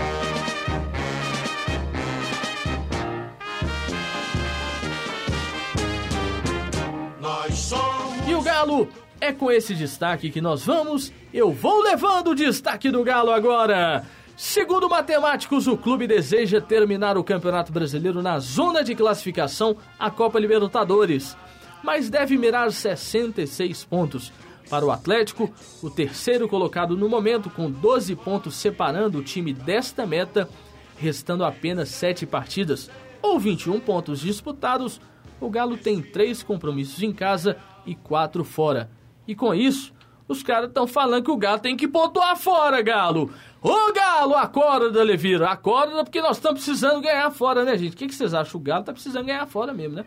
O 8.39 8.41
Galo 8.41 8.87
é 9.19 9.33
com 9.33 9.51
esse 9.51 9.75
destaque 9.75 10.29
que 10.29 10.39
nós 10.39 10.65
vamos. 10.65 11.11
Eu 11.33 11.51
vou 11.51 11.83
levando 11.83 12.29
o 12.29 12.35
destaque 12.35 12.89
do 12.89 13.03
Galo 13.03 13.31
agora. 13.31 14.05
Segundo 14.37 14.87
matemáticos, 14.87 15.67
o 15.67 15.75
clube 15.75 16.07
deseja 16.07 16.61
terminar 16.61 17.17
o 17.17 17.23
Campeonato 17.23 17.73
Brasileiro 17.73 18.21
na 18.21 18.39
zona 18.39 18.81
de 18.81 18.95
classificação 18.95 19.75
à 19.99 20.09
Copa 20.09 20.39
Libertadores, 20.39 21.35
mas 21.83 22.09
deve 22.09 22.37
mirar 22.37 22.71
66 22.71 23.83
pontos. 23.83 24.31
Para 24.69 24.85
o 24.85 24.91
Atlético, 24.91 25.53
o 25.83 25.89
terceiro 25.89 26.47
colocado 26.47 26.95
no 26.95 27.09
momento, 27.09 27.49
com 27.49 27.69
12 27.69 28.15
pontos 28.15 28.55
separando 28.55 29.17
o 29.17 29.23
time 29.23 29.51
desta 29.51 30.07
meta, 30.07 30.47
restando 30.97 31.43
apenas 31.43 31.89
7 31.89 32.25
partidas 32.25 32.89
ou 33.21 33.37
21 33.37 33.81
pontos 33.81 34.21
disputados, 34.21 35.01
o 35.41 35.49
Galo 35.49 35.75
tem 35.75 36.01
3 36.01 36.41
compromissos 36.43 37.03
em 37.03 37.11
casa 37.11 37.57
e 37.85 37.95
4 37.95 38.43
fora. 38.43 38.89
E 39.27 39.35
com 39.35 39.53
isso, 39.53 39.93
os 40.27 40.41
caras 40.43 40.69
estão 40.69 40.87
falando 40.87 41.23
que 41.23 41.31
o 41.31 41.37
Galo 41.37 41.59
tem 41.59 41.75
que 41.77 41.87
pontuar 41.87 42.35
fora, 42.37 42.81
Galo! 42.81 43.31
Ô 43.61 43.91
Galo, 43.93 44.35
acorda, 44.35 45.03
Levira, 45.03 45.49
acorda 45.49 46.03
porque 46.03 46.21
nós 46.21 46.37
estamos 46.37 46.63
precisando 46.63 47.01
ganhar 47.01 47.29
fora, 47.31 47.63
né, 47.65 47.77
gente? 47.77 47.93
O 47.93 47.97
que, 47.97 48.07
que 48.07 48.15
vocês 48.15 48.33
acham? 48.33 48.59
O 48.59 48.63
Galo 48.63 48.83
tá 48.85 48.93
precisando 48.93 49.25
ganhar 49.25 49.45
fora 49.47 49.73
mesmo, 49.73 49.95
né? 49.97 50.05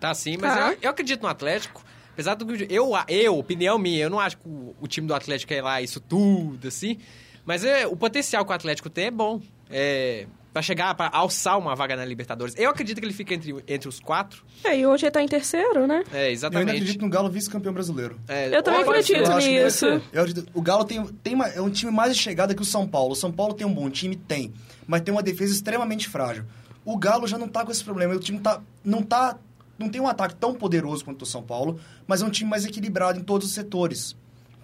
Tá 0.00 0.12
sim, 0.14 0.36
mas 0.40 0.54
Tá. 0.54 0.72
eu, 0.72 0.78
eu 0.82 0.90
acredito 0.90 1.22
no 1.22 1.28
Atlético. 1.28 1.82
Apesar 2.12 2.34
do 2.34 2.44
que 2.46 2.66
eu, 2.68 2.90
eu, 3.08 3.38
opinião 3.38 3.78
minha, 3.78 4.02
eu 4.02 4.10
não 4.10 4.18
acho 4.18 4.36
que 4.38 4.48
o, 4.48 4.74
o 4.80 4.88
time 4.88 5.06
do 5.06 5.14
Atlético 5.14 5.54
é 5.54 5.62
lá 5.62 5.80
isso 5.80 6.00
tudo, 6.00 6.66
assim. 6.66 6.98
Mas 7.46 7.64
é, 7.64 7.86
o 7.86 7.96
potencial 7.96 8.44
que 8.44 8.50
o 8.50 8.54
Atlético 8.54 8.90
tem 8.90 9.06
é 9.06 9.10
bom. 9.12 9.40
É, 9.70 10.26
pra 10.52 10.62
chegar, 10.62 10.94
pra 10.94 11.08
alçar 11.12 11.58
uma 11.58 11.74
vaga 11.74 11.94
na 11.96 12.04
Libertadores. 12.04 12.54
Eu 12.56 12.70
acredito 12.70 12.98
que 12.98 13.06
ele 13.06 13.12
fica 13.12 13.34
entre, 13.34 13.54
entre 13.66 13.88
os 13.88 14.00
quatro. 14.00 14.42
É, 14.64 14.76
e 14.78 14.86
hoje 14.86 15.04
ele 15.06 15.10
tá 15.12 15.22
em 15.22 15.28
terceiro, 15.28 15.86
né? 15.86 16.02
É, 16.12 16.16
Eu 16.16 16.18
ainda 16.18 16.30
exatamente. 16.32 16.70
acredito 16.70 17.00
no 17.02 17.08
Galo 17.08 17.28
vice-campeão 17.30 17.72
brasileiro. 17.72 18.18
É, 18.26 18.56
Eu 18.56 18.62
também 18.62 18.82
acredito 18.82 19.30
nisso. 19.36 19.78
ser. 19.78 20.02
Eu 20.12 20.20
acredito- 20.22 20.48
o 20.54 20.60
Galo 20.62 20.84
tem, 20.84 21.04
tem 21.22 21.34
uma- 21.34 21.48
é 21.48 21.60
um 21.60 21.70
time 21.70 21.92
mais 21.92 22.14
de 22.16 22.20
chegada 22.22 22.54
que 22.54 22.62
o 22.62 22.64
São 22.64 22.86
Paulo. 22.86 23.12
O 23.12 23.16
São 23.16 23.30
Paulo 23.32 23.54
tem 23.54 23.66
um 23.66 23.72
bom 23.72 23.88
time? 23.90 24.16
Tem. 24.16 24.52
Mas 24.86 25.02
tem 25.02 25.12
uma 25.12 25.22
defesa 25.22 25.52
extremamente 25.52 26.08
frágil. 26.08 26.44
O 26.84 26.96
Galo 26.96 27.26
já 27.26 27.36
não 27.36 27.46
tá 27.48 27.64
com 27.64 27.70
esse 27.70 27.84
problema. 27.84 28.14
O 28.14 28.18
time 28.18 28.38
tá, 28.40 28.60
não 28.84 29.02
tá. 29.02 29.36
Não 29.78 29.88
tem 29.88 30.00
um 30.00 30.08
ataque 30.08 30.34
tão 30.34 30.54
poderoso 30.54 31.04
quanto 31.04 31.22
o 31.22 31.26
São 31.26 31.40
Paulo, 31.42 31.78
mas 32.06 32.20
é 32.20 32.24
um 32.24 32.30
time 32.30 32.50
mais 32.50 32.64
equilibrado 32.64 33.20
em 33.20 33.22
todos 33.22 33.46
os 33.46 33.52
setores. 33.54 34.16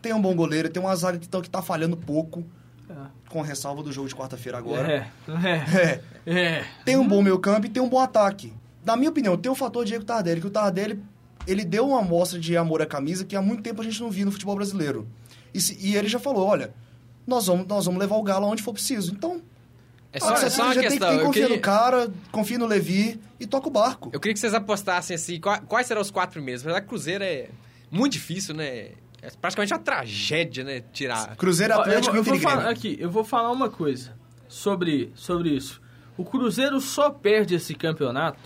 Tem 0.02 0.12
um 0.12 0.20
bom 0.20 0.34
goleiro, 0.34 0.68
tem 0.68 0.82
uma 0.82 0.96
zaga 0.96 1.18
que 1.18 1.28
tá, 1.28 1.40
que 1.40 1.48
tá 1.48 1.62
falhando 1.62 1.96
pouco, 1.96 2.44
com 3.28 3.40
ressalva 3.40 3.82
do 3.82 3.90
jogo 3.92 4.08
de 4.08 4.14
quarta-feira 4.14 4.58
agora. 4.58 4.92
É, 4.92 5.06
é, 5.48 6.00
É. 6.26 6.32
é. 6.58 6.64
Tem 6.84 6.96
um 6.96 7.06
bom 7.06 7.22
meio 7.22 7.38
campo 7.38 7.66
e 7.66 7.70
tem 7.70 7.82
um 7.82 7.88
bom 7.88 7.98
ataque. 8.00 8.52
Na 8.84 8.96
minha 8.96 9.10
opinião, 9.10 9.36
tem 9.36 9.50
o 9.50 9.54
fator 9.54 9.84
Diego 9.84 10.04
Tardelli, 10.04 10.40
que 10.40 10.46
o 10.46 10.50
Tardelli, 10.50 11.02
ele 11.46 11.64
deu 11.64 11.88
uma 11.88 12.00
amostra 12.00 12.38
de 12.38 12.56
amor 12.56 12.82
à 12.82 12.86
camisa 12.86 13.24
que 13.24 13.34
há 13.34 13.40
muito 13.42 13.62
tempo 13.62 13.80
a 13.80 13.84
gente 13.84 14.00
não 14.00 14.10
via 14.10 14.24
no 14.24 14.32
futebol 14.32 14.54
brasileiro. 14.56 15.08
E, 15.52 15.60
se- 15.60 15.78
e 15.80 15.96
ele 15.96 16.08
já 16.08 16.18
falou, 16.18 16.46
olha, 16.46 16.72
nós 17.26 17.46
vamos, 17.46 17.66
nós 17.66 17.86
vamos 17.86 17.98
levar 18.00 18.16
o 18.16 18.22
Galo 18.22 18.44
aonde 18.46 18.62
for 18.62 18.72
preciso. 18.74 19.12
Então, 19.12 19.40
É 20.12 20.20
só, 20.20 20.34
é 20.34 20.50
só 20.50 20.64
uma 20.64 20.74
já 20.74 20.80
tem, 20.82 20.90
questão. 20.90 21.08
tem 21.08 21.18
que 21.18 21.22
eu, 21.22 21.26
confiar 21.26 21.42
queria, 21.44 21.56
no 21.56 21.62
cara, 21.62 22.12
confia 22.30 22.58
no 22.58 22.66
Levi 22.66 23.18
e 23.40 23.46
toca 23.46 23.68
o 23.68 23.70
barco. 23.70 24.10
eu 24.12 24.20
queria 24.20 24.34
que 24.34 24.40
vocês 24.40 24.52
apostassem 24.54 25.14
assim, 25.16 25.40
qua- 25.40 25.58
quais 25.60 25.86
serão 25.86 26.02
os 26.02 26.10
quatro 26.10 26.32
primeiros. 26.34 26.62
Na 26.62 26.68
verdade, 26.72 26.86
Cruzeiro 26.86 27.24
é 27.24 27.48
muito 27.90 28.12
difícil, 28.12 28.54
né? 28.54 28.90
É 29.26 29.30
praticamente 29.40 29.72
uma 29.72 29.78
tragédia, 29.80 30.62
né? 30.64 30.82
Tirar. 30.92 31.34
Cruzeiro, 31.36 31.72
Ó, 31.74 31.76
eu, 31.76 31.80
Atlético, 31.82 32.06
vou- 32.08 32.16
eu 32.16 32.20
Inter 32.22 32.32
vou 32.32 32.50
falar 32.50 32.68
aqui, 32.70 32.96
eu 33.00 33.10
vou 33.10 33.24
falar 33.24 33.50
uma 33.50 33.70
coisa 33.70 34.12
sobre, 34.48 35.10
sobre 35.14 35.50
isso. 35.50 35.80
O 36.16 36.24
Cruzeiro 36.24 36.80
só 36.80 37.10
perde 37.10 37.54
esse 37.54 37.74
campeonato 37.74 38.38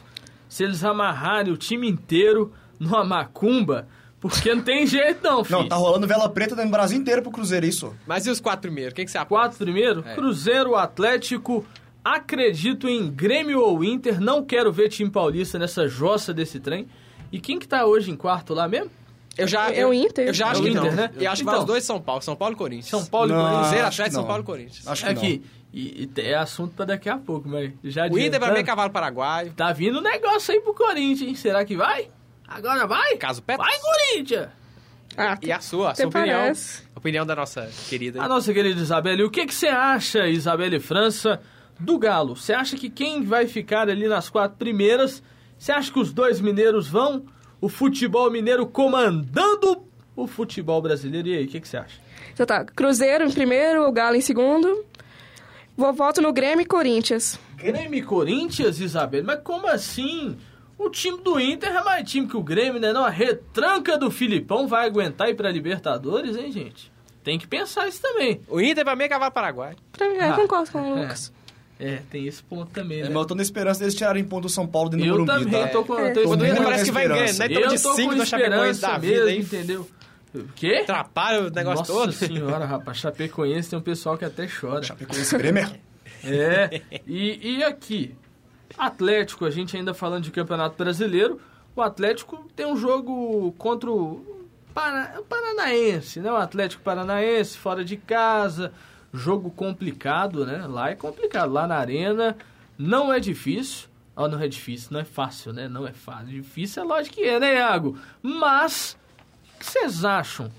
se 0.49 0.65
eles 0.65 0.83
amarrarem 0.85 1.53
o 1.53 1.57
time 1.57 1.89
inteiro 1.89 2.53
numa 2.79 3.05
macumba, 3.05 3.87
porque 4.21 4.55
não 4.55 4.63
tem 4.63 4.87
jeito 4.87 5.23
não, 5.23 5.45
filho. 5.45 5.59
Não, 5.59 5.69
tá 5.69 5.77
rolando 5.77 6.07
vela 6.07 6.29
preta 6.29 6.55
no 6.57 6.71
Brasil 6.71 6.99
inteiro 6.99 7.23
pro 7.23 7.31
Cruzeiro, 7.31 7.67
isso. 7.67 7.95
Mas 8.07 8.27
e 8.27 8.31
os 8.31 8.41
quatro 8.41 8.63
primeiros? 8.63 8.95
Quem 8.95 9.05
que 9.05 9.11
você 9.11 9.19
aposta? 9.19 9.49
Quatro 9.49 9.59
primeiro, 9.59 10.03
É. 10.07 10.15
Cruzeiro, 10.15 10.75
Atlético, 10.77 11.67
acredito 12.03 12.89
em 12.89 13.11
Grêmio 13.11 13.61
ou 13.61 13.85
Inter, 13.85 14.21
não 14.21 14.43
quero 14.45 14.73
ver 14.73 14.89
time 14.89 15.11
paulista 15.11 15.59
nessa 15.59 15.87
jossa 15.87 16.33
desse 16.33 16.59
trem. 16.59 16.87
E 17.31 17.39
quem 17.39 17.59
que 17.59 17.69
tá 17.69 17.85
hoje 17.85 18.11
em 18.11 18.17
quarto 18.17 18.55
lá 18.55 18.67
mesmo? 18.67 18.91
Eu 19.39 19.47
já, 19.49 19.71
É 19.73 19.87
o 19.87 19.95
Inter? 19.95 20.27
Eu 20.29 20.35
já 20.35 20.49
acho 20.49 20.57
É 20.57 20.61
o 20.61 20.65
que 20.65 20.71
Inter, 20.79 20.95
né? 20.97 21.11
Eu 21.17 21.31
acho 21.31 21.41
que 21.43 21.45
vai 21.47 21.55
Então. 21.55 21.61
os 21.61 21.67
dois 21.67 21.85
São 21.85 22.01
Paulo. 22.01 22.21
São 22.23 22.35
Paulo 22.37 22.55
e 22.55 22.59
Corinthians. 22.59 22.87
São 22.89 23.07
Paulo 23.07 23.31
e 23.31 23.33
Não. 23.33 23.41
Corinthians. 23.43 23.71
Que 23.71 23.81
Atlético, 23.81 24.15
São. 24.15 24.27
Paulo 24.27 24.43
e 24.43 24.47
Corinthians. 24.47 24.87
Acho 24.89 25.05
que 25.05 25.11
Aqui, 25.11 25.43
e, 25.73 26.11
e 26.17 26.21
é 26.21 26.35
assunto 26.35 26.75
pra 26.75 26.85
daqui 26.85 27.09
a 27.09 27.17
pouco, 27.17 27.49
mas 27.49 27.73
já 27.85 28.05
O 28.07 28.19
Inter 28.19 28.31
pra 28.31 28.39
mim 28.39 28.45
é 28.45 28.47
adiantando, 28.47 28.65
cavalo 28.67 28.91
paraguaio. 28.91 29.53
Tá 29.53 29.73
vindo 29.73 29.99
um 29.99 30.03
negócio 30.03 30.53
aí 30.53 30.61
pro 30.61 30.75
Corinthians, 30.75 31.23
hein? 31.29 31.35
Será 31.37 31.65
que 31.65 31.77
vai? 31.77 32.11
Agora 32.47 32.87
vai? 32.87 33.17
Caso 33.17 33.43
Petros. 33.43 33.67
Vai, 33.67 33.79
Corinthians! 33.79 34.49
Ah, 35.17 35.37
E 35.43 35.51
a 35.53 35.61
sua, 35.61 35.91
a 35.91 35.95
sua 35.95 36.07
opinião. 36.07 36.41
parece. 36.41 36.83
A 36.95 36.99
opinião 36.99 37.27
da 37.27 37.35
nossa 37.37 37.69
querida. 37.89 38.23
A 38.23 38.29
nossa 38.29 38.53
querida 38.53 38.81
Isabelle, 38.81 39.23
o 39.25 39.31
que, 39.31 39.47
que 39.47 39.55
você 39.55 39.67
acha, 39.69 40.27
Isabelle 40.29 40.79
França, 40.81 41.41
do 41.79 41.99
Galo? 41.99 42.37
Você 42.37 42.53
acha 42.53 42.77
que 42.77 42.89
quem 42.89 43.23
vai 43.23 43.47
ficar 43.47 43.89
ali 43.89 44.07
nas 44.09 44.29
quatro 44.31 44.57
primeiras? 44.57 45.23
Você 45.59 45.73
acha 45.73 45.93
que 45.93 45.99
os 45.99 46.13
dois 46.13 46.41
mineiros 46.41 46.87
vão? 46.89 47.25
O 47.61 47.69
futebol 47.69 48.31
mineiro 48.31 48.67
comandando 48.67 49.83
o 50.15 50.27
futebol 50.27 50.81
brasileiro. 50.83 51.29
E 51.29 51.37
aí, 51.39 51.45
o 51.45 51.49
que, 51.49 51.61
que 51.61 51.69
você 51.69 51.77
acha? 51.77 52.01
Então 52.33 52.47
tá, 52.47 52.65
Cruzeiro 52.65 53.25
em 53.25 53.31
primeiro, 53.33 53.87
o 53.89 53.93
Galo 53.93 54.17
em 54.17 54.21
segundo. 54.21 54.85
Vou 55.77 55.93
voto 55.93 56.21
no 56.21 56.33
Grêmio 56.33 56.63
e 56.63 56.67
Corinthians. 56.67 57.39
Grêmio 57.57 57.95
e 57.99 58.03
Corinthians, 58.03 58.81
Isabelle? 58.81 59.25
Mas 59.27 59.41
como 59.43 59.67
assim? 59.69 60.37
O 60.77 60.89
time 60.91 61.19
do 61.23 61.41
Inter 61.41 61.71
é 61.71 61.83
mais 61.83 62.09
time 62.09 62.27
que 62.29 62.37
o 62.37 62.43
Grêmio, 62.43 62.81
né? 62.81 62.93
Não, 62.93 63.05
a 63.05 63.11
retranca 63.11 63.97
do 63.99 64.11
Filipão 64.11 64.67
vai 64.69 64.87
aguentar 64.87 65.29
ir 65.29 65.35
pra 65.35 65.51
Libertadores, 65.51 66.37
hein, 66.37 66.53
gente? 66.53 66.93
Tem 67.25 67.39
que 67.39 67.47
pensar 67.49 67.89
isso 67.89 68.01
também. 68.01 68.41
O 68.49 68.61
Inter 68.61 68.85
pra 68.85 68.95
mim 68.97 69.05
é 69.05 69.09
cavalo 69.09 69.33
paraguaio. 69.33 69.77
Pra 69.93 70.09
mim, 70.09 70.17
Ah, 70.21 70.29
eu 70.29 70.35
concordo 70.37 70.71
com 70.71 70.81
o 70.81 70.99
é. 70.99 71.03
Lucas. 71.03 71.33
É, 71.81 72.01
tem 72.11 72.27
esse 72.27 72.43
ponto 72.43 72.71
também, 72.73 72.99
É, 73.01 73.03
né? 73.05 73.09
mas 73.11 73.19
eu 73.19 73.25
tô 73.27 73.35
na 73.37 73.43
esperança 73.43 73.81
deles 73.81 73.95
tirarem 73.95 74.25
ponto 74.25 74.43
do 74.43 74.49
São 74.49 74.67
Paulo 74.67 74.91
dentro 74.91 75.07
do 75.07 75.13
Eu 75.13 75.19
Morumbi, 75.27 75.45
também 75.45 75.63
tá? 75.63 75.69
tô 75.69 75.85
com... 75.85 75.97
É. 75.99 76.11
tô 76.13 76.37
parece 76.63 76.85
que 76.87 76.91
vai 76.91 77.07
ganhar. 77.09 77.25
é 77.25 77.33
tão 77.49 77.63
Eu 77.63 77.69
de 77.69 77.83
tô 77.83 77.95
5 77.95 78.17
com 78.17 78.23
esperança 78.23 78.81
da 78.89 78.99
vida 78.99 79.15
mesmo, 79.15 79.29
aí. 79.29 79.39
entendeu? 79.39 79.89
O 80.35 80.45
quê? 80.57 80.81
Atrapalha 80.83 81.41
o 81.47 81.51
negócio 81.51 81.79
Nossa 81.79 81.93
todo. 81.93 82.13
senhora, 82.13 82.65
rapaz, 82.67 82.99
Chapecoense 82.99 83.71
tem 83.71 83.79
um 83.79 83.83
pessoal 83.83 84.19
que 84.19 84.25
até 84.25 84.47
chora. 84.49 84.83
Chapecoense 84.83 85.37
Bremer. 85.39 85.71
É, 86.25 86.83
e, 87.07 87.59
e 87.59 87.63
aqui, 87.63 88.13
Atlético, 88.77 89.45
a 89.45 89.51
gente 89.53 89.77
ainda 89.77 89.95
falando 89.95 90.25
de 90.25 90.33
Campeonato 90.33 90.77
Brasileiro, 90.77 91.41
o 91.77 91.81
Atlético 91.81 92.45
tem 92.57 92.67
um 92.67 92.77
jogo 92.77 93.53
contra 93.57 93.89
o 93.89 94.45
Paranaense, 95.29 96.21
né? 96.21 96.31
O 96.33 96.37
Atlético 96.37 96.83
Paranaense, 96.83 97.57
fora 97.57 97.85
de 97.85 97.97
casa, 97.97 98.73
jogo 99.13 99.51
complicado, 99.51 100.45
né? 100.45 100.67
Lá 100.67 100.91
é 100.91 100.95
complicado, 100.95 101.53
lá 101.53 101.67
na 101.67 101.77
arena 101.77 102.37
não 102.79 103.13
é 103.13 103.19
difícil. 103.19 103.89
Ó, 104.17 104.27
não 104.27 104.41
é 104.41 104.49
difícil, 104.49 104.89
não 104.93 105.01
é 105.01 105.05
fácil, 105.05 105.53
né? 105.53 105.69
Não 105.69 105.87
é 105.87 105.93
fácil. 105.93 106.27
Difícil 106.27 106.83
é 106.83 106.87
lógico 106.87 107.17
que 107.17 107.23
é, 107.23 107.39
né, 107.39 107.57
Iago? 107.57 107.97
Mas, 108.21 108.99
o 109.55 109.59
que 109.61 109.67
vocês 109.67 110.05
acham 110.05 110.51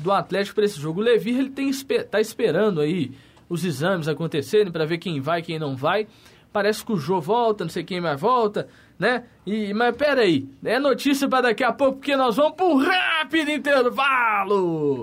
do 0.00 0.12
Atlético 0.12 0.54
para 0.54 0.64
esse 0.64 0.80
jogo? 0.80 1.00
O 1.00 1.04
Levi, 1.04 1.36
ele 1.36 1.50
tem, 1.50 1.70
tá 2.08 2.20
esperando 2.20 2.80
aí 2.80 3.12
os 3.48 3.64
exames 3.64 4.06
acontecerem 4.06 4.70
para 4.70 4.84
ver 4.84 4.98
quem 4.98 5.20
vai, 5.20 5.42
quem 5.42 5.58
não 5.58 5.74
vai. 5.74 6.06
Parece 6.52 6.84
que 6.84 6.92
o 6.92 6.96
Jô 6.96 7.20
volta, 7.20 7.64
não 7.64 7.70
sei 7.70 7.82
quem 7.82 8.00
mais 8.00 8.20
volta, 8.20 8.68
né? 8.98 9.24
E, 9.44 9.74
mas 9.74 9.96
peraí, 9.96 10.48
é 10.64 10.78
notícia 10.78 11.28
para 11.28 11.48
daqui 11.48 11.64
a 11.64 11.72
pouco, 11.72 11.98
porque 11.98 12.16
nós 12.16 12.36
vamos 12.36 12.54
para 12.54 12.66
um 12.66 12.76
rápido 12.76 13.50
intervalo! 13.50 15.02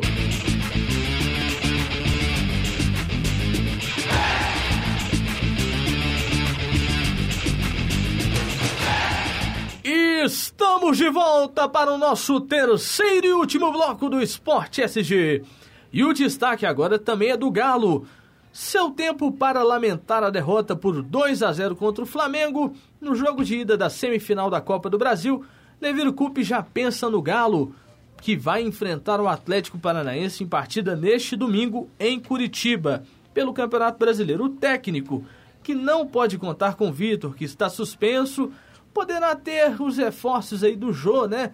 Estamos 10.25 10.97
de 10.97 11.07
volta 11.07 11.69
para 11.69 11.93
o 11.93 11.99
nosso 11.99 12.41
terceiro 12.41 13.27
e 13.27 13.33
último 13.33 13.71
bloco 13.71 14.09
do 14.09 14.19
Esporte 14.19 14.81
SG. 14.81 15.43
E 15.93 16.03
o 16.03 16.13
destaque 16.13 16.65
agora 16.65 16.97
também 16.97 17.29
é 17.29 17.37
do 17.37 17.51
Galo. 17.51 18.07
Seu 18.51 18.89
tempo 18.89 19.31
para 19.31 19.61
lamentar 19.61 20.23
a 20.23 20.31
derrota 20.31 20.75
por 20.75 21.03
2 21.03 21.43
a 21.43 21.53
0 21.53 21.75
contra 21.75 22.03
o 22.03 22.07
Flamengo 22.07 22.73
no 22.99 23.13
jogo 23.13 23.43
de 23.43 23.57
ida 23.57 23.77
da 23.77 23.87
semifinal 23.87 24.49
da 24.49 24.59
Copa 24.59 24.89
do 24.89 24.97
Brasil, 24.97 25.45
Leviro 25.79 26.11
Cup 26.11 26.39
já 26.39 26.63
pensa 26.63 27.07
no 27.07 27.21
Galo, 27.21 27.75
que 28.19 28.35
vai 28.35 28.63
enfrentar 28.63 29.21
o 29.21 29.27
Atlético 29.27 29.77
Paranaense 29.77 30.43
em 30.43 30.47
partida 30.47 30.95
neste 30.95 31.35
domingo 31.35 31.87
em 31.99 32.19
Curitiba, 32.19 33.03
pelo 33.31 33.53
Campeonato 33.53 33.99
Brasileiro. 33.99 34.45
O 34.45 34.49
técnico, 34.49 35.23
que 35.61 35.75
não 35.75 36.07
pode 36.07 36.39
contar 36.39 36.73
com 36.73 36.89
o 36.89 36.93
Vitor, 36.93 37.35
que 37.35 37.43
está 37.43 37.69
suspenso, 37.69 38.51
poderá 38.95 39.35
ter 39.35 39.79
os 39.81 39.97
reforços 39.97 40.63
aí 40.63 40.75
do 40.75 40.93
Jô, 40.93 41.27
né? 41.27 41.51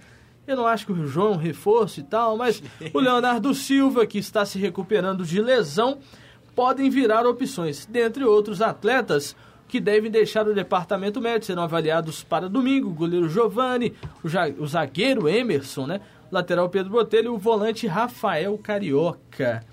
Eu 0.48 0.56
não 0.56 0.68
acho 0.68 0.86
que 0.86 0.92
o 0.92 1.08
Jô 1.08 1.28
é 1.28 1.32
um 1.32 1.38
reforço 1.38 2.00
e 2.00 2.04
tal, 2.04 2.38
mas 2.38 2.62
o 2.94 3.00
Leonardo 3.00 3.54
Silva, 3.56 4.06
que 4.06 4.20
está 4.20 4.46
se 4.46 4.60
recuperando 4.60 5.26
de 5.26 5.42
lesão, 5.42 5.98
podem 6.56 6.90
virar 6.90 7.26
opções. 7.26 7.86
Dentre 7.88 8.24
outros 8.24 8.62
atletas 8.62 9.36
que 9.68 9.80
devem 9.80 10.12
deixar 10.12 10.48
o 10.48 10.54
departamento 10.54 11.20
médico 11.20 11.46
serão 11.46 11.64
avaliados 11.64 12.24
para 12.24 12.48
domingo, 12.50 12.90
o 12.90 12.94
goleiro 12.94 13.28
Giovani, 13.30 13.94
o, 14.24 14.28
ja- 14.30 14.50
o 14.60 14.68
zagueiro 14.68 15.28
Emerson, 15.28 15.88
né? 15.88 16.02
O 16.32 16.36
lateral 16.36 16.70
Pedro 16.70 16.92
Botelho 16.92 17.28
e 17.28 17.30
o 17.30 17.38
volante 17.38 17.88
Rafael 17.88 18.58
Carioca. 18.58 19.64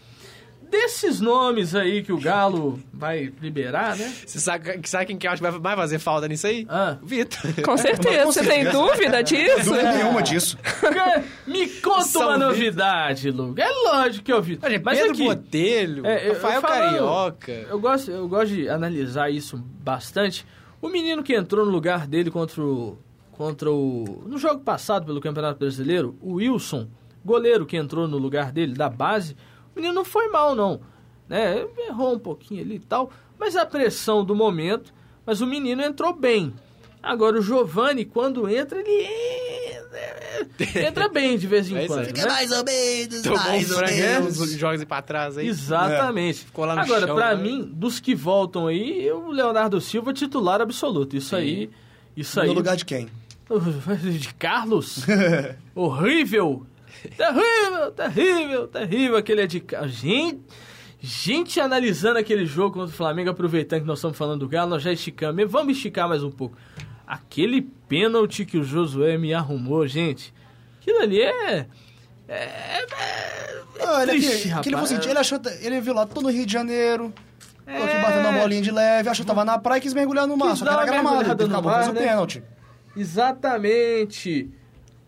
Desses 0.71 1.21
nomes 1.21 1.75
aí 1.75 2.03
que 2.03 2.13
o 2.13 2.19
Galo 2.21 2.79
vai 2.93 3.33
liberar, 3.41 3.97
né? 3.97 4.13
Você 4.27 4.39
sabe, 4.39 4.81
sabe 4.85 5.07
quem 5.07 5.17
que 5.17 5.27
eu 5.27 5.31
acho 5.31 5.43
que 5.43 5.51
vai 5.51 5.59
mais 5.61 5.77
fazer 5.77 5.99
falta 5.99 6.29
nisso 6.29 6.47
aí? 6.47 6.67
Ah. 6.69 6.97
Vitor. 7.03 7.41
Com 7.65 7.77
certeza. 7.77 8.25
Você 8.27 8.45
tem 8.45 8.65
dúvida 8.71 9.23
disso? 9.23 9.65
Dúvida 9.71 9.93
nenhuma 9.93 10.23
disso. 10.23 10.59
Me 11.47 11.69
conta 11.81 12.03
São 12.03 12.23
uma 12.23 12.33
Vitor. 12.35 12.49
novidade, 12.49 13.31
Luke. 13.31 13.61
É 13.61 13.69
lógico 13.71 14.25
que 14.25 14.33
eu 14.33 14.43
vi. 14.43 14.59
Olha, 14.63 14.81
Mas 14.85 14.99
Pedro 14.99 15.13
aqui, 15.15 15.25
Botelho, 15.25 16.07
É, 16.07 16.29
eu- 16.29 16.35
Rafael 16.35 16.61
falando- 16.61 16.81
Carioca. 16.93 17.53
Eu 17.53 17.81
gosto, 17.81 18.11
eu 18.11 18.29
gosto 18.29 18.55
de 18.55 18.69
analisar 18.69 19.31
isso 19.31 19.57
bastante. 19.83 20.45
O 20.83 20.89
menino 20.89 21.23
que 21.23 21.35
entrou 21.35 21.65
no 21.65 21.73
lugar 21.73 22.07
dele 22.07 22.31
contra 22.31 22.63
o. 22.63 22.99
Contra 23.33 23.71
o. 23.71 24.25
No 24.27 24.37
jogo 24.39 24.61
passado 24.61 25.07
pelo 25.07 25.21
Campeonato 25.21 25.59
Brasileiro, 25.61 26.17
o 26.21 26.35
Wilson, 26.35 26.89
goleiro 27.25 27.65
que 27.67 27.77
entrou 27.77 28.07
no 28.07 28.19
lugar 28.19 28.53
dele, 28.53 28.75
da 28.75 28.89
base, 28.89 29.37
menino 29.79 29.95
não 29.95 30.05
foi 30.05 30.29
mal, 30.29 30.55
não. 30.55 30.81
Né? 31.29 31.67
Errou 31.89 32.15
um 32.15 32.19
pouquinho 32.19 32.63
ali 32.63 32.77
e 32.77 32.81
tal. 32.81 33.11
Mas 33.39 33.57
a 33.57 33.65
pressão 33.67 34.25
do 34.25 34.35
momento. 34.35 34.93
Mas 35.27 35.41
o 35.41 35.47
menino 35.47 35.83
entrou 35.83 36.13
bem. 36.15 36.55
Agora 37.03 37.39
o 37.39 37.43
Giovani, 37.43 38.05
quando 38.05 38.49
entra, 38.49 38.79
ele. 38.81 39.09
Entra 40.87 41.09
bem 41.09 41.37
de 41.39 41.47
vez 41.47 41.71
em 41.71 41.77
É 41.77 41.87
quando. 41.87 42.01
aí. 42.07 42.13
né? 42.13 42.27
mais 42.27 42.51
ou 42.51 42.65
menos, 42.65 43.23
Tomou 43.23 43.39
um 43.39 43.63
frango 43.63 43.91
é. 43.93 44.21
uns 44.21 44.51
jogos 44.53 44.85
pra 44.85 45.03
trás 45.03 45.37
aí. 45.39 45.47
Exatamente. 45.49 46.45
Ficou 46.45 46.65
lá 46.65 46.75
no 46.75 46.81
Agora, 46.83 47.07
chão, 47.07 47.17
pra 47.17 47.35
né? 47.35 47.43
mim, 47.43 47.63
dos 47.75 47.99
que 47.99 48.15
voltam 48.15 48.67
aí, 48.67 49.11
o 49.11 49.31
Leonardo 49.31 49.81
Silva 49.81 50.13
titular 50.13 50.61
absoluto. 50.61 51.17
Isso 51.17 51.35
aí. 51.35 51.71
Isso 52.17 52.41
aí. 52.41 52.49
No 52.49 52.55
lugar 52.55 52.77
de 52.77 52.85
quem? 52.85 53.09
de 54.19 54.35
Carlos? 54.35 55.05
Horrível! 55.75 56.67
Terrível, 57.17 57.91
terrível, 57.93 58.69
terrível 58.69 59.17
aquele 59.17 59.43
é 59.43 59.47
de 59.47 59.61
Carlos. 59.61 59.93
Gente, 59.93 60.41
gente 61.01 61.61
analisando 61.61 62.19
aquele 62.19 62.45
jogo 62.47 62.75
contra 62.75 62.93
o 62.93 62.97
Flamengo, 62.97 63.31
aproveitando 63.31 63.83
que 63.83 63.87
nós 63.87 63.99
estamos 63.99 64.17
falando 64.17 64.41
do 64.41 64.49
Galo, 64.49 64.71
nós 64.71 64.83
já 64.83 64.93
esticamos. 64.93 65.51
Vamos 65.51 65.77
esticar 65.77 66.09
mais 66.09 66.23
um 66.23 66.31
pouco. 66.31 66.57
Aquele 67.07 67.63
pênalti 67.63 68.45
que 68.45 68.59
o 68.59 68.65
Josué 68.65 69.17
me 69.17 69.33
arrumou, 69.33 69.87
gente. 69.87 70.33
Aquilo 70.81 70.99
ali 71.01 71.21
é. 71.23 71.67
É. 72.29 72.35
é, 72.35 72.87
Ah, 73.81 74.03
ele, 74.03 74.13
triste, 74.13 74.43
que 74.43 74.49
rapaz. 74.49 74.93
assim, 74.93 75.09
ele 75.09 75.19
achou, 75.19 75.41
ele 75.63 75.81
viu 75.81 75.95
lá, 75.95 76.05
tô 76.07 76.21
no 76.21 76.29
Rio 76.31 76.45
de 76.45 76.53
Janeiro, 76.53 77.13
É. 77.67 78.03
batendo 78.03 78.29
uma 78.29 78.39
bolinha 78.41 78.61
de 78.61 78.71
leve, 78.71 79.09
achou 79.09 79.25
que 79.25 79.27
tava 79.29 79.45
na 79.45 79.59
praia 79.59 79.79
e 79.79 79.81
quis 79.83 79.95
mergulhar 79.95 80.27
no 80.27 80.37
mar, 80.37 80.51
Quis 80.51 80.59
só 80.59 80.67
que 80.67 80.71
era 80.73 80.85
gramado, 80.85 81.31
acabou 81.31 81.63
mar, 81.71 81.85
fez 81.85 81.89
o 81.89 81.93
né? 81.95 82.01
pênalti. 82.07 82.43
Exatamente. 82.95 84.51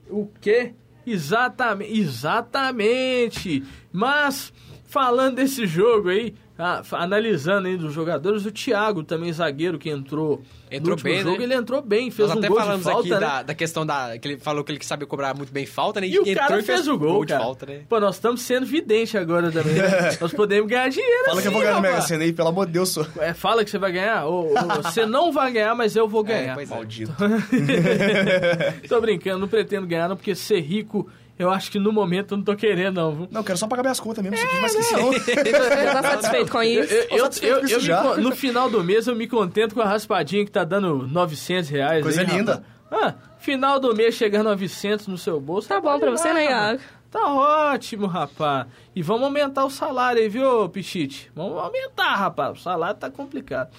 O 0.09 0.27
quê? 0.41 0.75
Exatamente. 1.07 1.99
Exatamente. 1.99 3.65
Mas, 3.93 4.53
falando 4.87 5.37
desse 5.37 5.67
jogo 5.67 6.09
aí, 6.09 6.35
ah, 6.61 6.83
analisando 6.93 7.69
aí 7.69 7.77
dos 7.77 7.93
jogadores, 7.93 8.45
o 8.45 8.53
Thiago 8.53 9.03
também, 9.03 9.33
zagueiro 9.33 9.79
que 9.79 9.89
entrou, 9.89 10.43
Entrou 10.71 10.97
no 10.97 11.03
bem, 11.03 11.21
jogo, 11.21 11.39
né? 11.39 11.45
ele 11.45 11.55
entrou 11.55 11.83
bem, 11.83 12.11
fez 12.11 12.29
Nós 12.29 12.37
um 12.37 12.39
até 12.39 12.49
gol 12.49 12.59
de 12.59 12.63
falamos 12.63 12.85
falta, 12.85 13.01
aqui 13.01 13.11
né? 13.11 13.19
da, 13.19 13.43
da 13.43 13.55
questão 13.55 13.85
da. 13.85 14.19
que 14.19 14.29
ele 14.29 14.39
falou 14.39 14.63
que 14.63 14.71
ele 14.71 14.85
sabe 14.85 15.05
cobrar 15.05 15.35
muito 15.35 15.53
bem 15.53 15.67
falta, 15.67 16.01
né? 16.01 16.07
E 16.07 16.17
o 16.17 16.23
entrou 16.23 16.37
cara 16.37 16.61
e 16.61 16.63
fez 16.63 16.87
o 16.87 16.97
gol, 16.97 17.25
de 17.25 17.33
cara. 17.33 17.43
falta, 17.43 17.67
né? 17.67 17.81
Pô, 17.89 17.99
nós 17.99 18.15
estamos 18.15 18.43
sendo 18.43 18.67
vidente 18.67 19.19
agora 19.19 19.51
também, 19.51 19.75
né? 19.75 20.17
nós 20.21 20.33
podemos 20.33 20.71
ganhar 20.71 20.89
dinheiro 20.89 21.25
Fala 21.25 21.43
que 21.43 21.49
eu 21.49 21.51
assim, 21.51 21.51
vou 21.51 21.61
ganhar 21.61 21.75
no 21.75 21.81
Mega. 21.81 22.03
Sena 22.03 22.25
aí, 22.25 22.33
pelo 22.33 22.49
amor 22.51 22.67
de 22.67 22.73
Deus, 22.73 22.89
sou. 22.91 23.07
É, 23.19 23.35
fala 23.35 23.65
que 23.65 23.71
você 23.71 23.79
vai 23.79 23.91
ganhar? 23.91 24.27
Ou, 24.27 24.51
ou 24.51 24.83
você 24.83 25.05
não 25.05 25.33
vai 25.33 25.51
ganhar, 25.51 25.75
mas 25.75 25.97
eu 25.97 26.07
vou 26.07 26.23
ganhar. 26.23 26.53
É, 26.53 26.55
pois 26.55 26.71
é. 26.71 26.75
Maldito. 26.75 27.13
tô 28.89 29.01
brincando, 29.01 29.39
não 29.41 29.49
pretendo 29.49 29.89
ganhar, 29.89 30.09
não, 30.09 30.17
porque 30.17 30.37
ser 30.37 30.61
rico, 30.61 31.09
eu 31.41 31.51
acho 31.51 31.71
que 31.71 31.79
no 31.79 31.91
momento 31.93 32.33
eu 32.35 32.37
não 32.39 32.45
tô 32.45 32.55
querendo, 32.55 32.97
não, 32.97 33.13
viu? 33.15 33.29
Não, 33.31 33.43
quero 33.43 33.59
só 33.59 33.67
pagar 33.67 33.83
minhas 33.83 33.99
contas 33.99 34.23
mesmo, 34.23 34.37
É, 34.37 34.61
mais 34.61 34.75
que 34.75 34.93
não. 34.95 35.13
Você 35.13 35.35
tá 35.93 36.03
satisfeito 36.03 36.53
com 36.53 36.63
Eu, 36.63 36.85
isso? 36.85 36.95
eu, 36.95 37.09
eu, 37.09 37.31
eu- 37.43 37.69
eu 37.69 37.79
me 37.79 37.85
já. 37.87 38.03
con- 38.03 38.17
no 38.19 38.37
final 38.37 38.69
do 38.71 38.85
mês 38.85 39.07
eu 39.07 39.17
me 39.17 39.27
contento 39.27 39.75
com 39.75 39.81
a 39.81 39.87
raspadinha 39.87 40.45
que 40.45 40.51
tá 40.51 40.65
dando 40.65 41.07
900 41.09 41.71
reais. 41.71 42.03
Coisa 42.03 42.21
aí, 42.21 42.27
linda. 42.27 42.63
Ah, 42.91 43.15
Final 43.39 43.81
do 43.81 43.95
mês 43.95 44.15
chegando 44.17 44.49
a 44.49 44.51
900 44.51 45.07
no 45.07 45.17
seu 45.17 45.41
bolso. 45.41 45.67
Tá 45.69 45.81
bom 45.81 45.99
pra 45.99 46.11
você, 46.11 46.33
né, 46.33 46.45
Iago? 46.45 46.81
Tá 47.11 47.27
ótimo, 47.33 48.07
rapaz. 48.07 48.67
E 48.95 49.03
vamos 49.03 49.25
aumentar 49.25 49.65
o 49.65 49.71
salário 49.71 50.21
aí, 50.21 50.29
viu, 50.29 50.69
Pichite? 50.69 51.31
Vamos 51.35 51.57
aumentar, 51.59 52.17
rapaz. 52.17 52.59
O 52.59 52.63
salário 52.63 52.99
tá 53.01 53.11
complicado. 53.11 53.71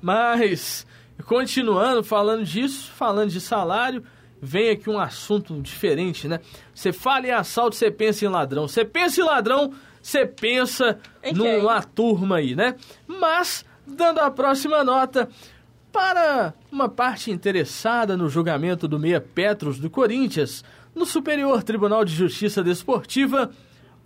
Mas, 0.00 0.86
continuando, 1.26 2.02
falando 2.02 2.44
disso, 2.44 2.90
falando 2.96 3.28
de 3.30 3.40
salário, 3.40 4.02
vem 4.40 4.70
aqui 4.70 4.88
um 4.88 4.98
assunto 4.98 5.60
diferente, 5.60 6.26
né? 6.26 6.40
Você 6.74 6.92
fala 6.92 7.26
em 7.26 7.30
assalto, 7.30 7.76
você 7.76 7.90
pensa 7.90 8.24
em 8.24 8.28
ladrão. 8.28 8.66
Você 8.66 8.84
pensa 8.84 9.20
em 9.20 9.24
ladrão, 9.24 9.72
você 10.02 10.26
pensa 10.26 10.98
quem? 11.22 11.34
numa 11.34 11.82
turma 11.82 12.36
aí, 12.36 12.54
né? 12.54 12.74
Mas, 13.06 13.64
dando 13.86 14.20
a 14.20 14.30
próxima 14.30 14.82
nota, 14.82 15.28
para 15.92 16.54
uma 16.70 16.88
parte 16.88 17.30
interessada 17.30 18.16
no 18.16 18.28
julgamento 18.28 18.88
do 18.88 18.98
Meia 18.98 19.20
Petros 19.20 19.78
do 19.78 19.90
Corinthians, 19.90 20.64
no 20.94 21.04
Superior 21.04 21.62
Tribunal 21.62 22.04
de 22.04 22.14
Justiça 22.14 22.62
Desportiva, 22.62 23.50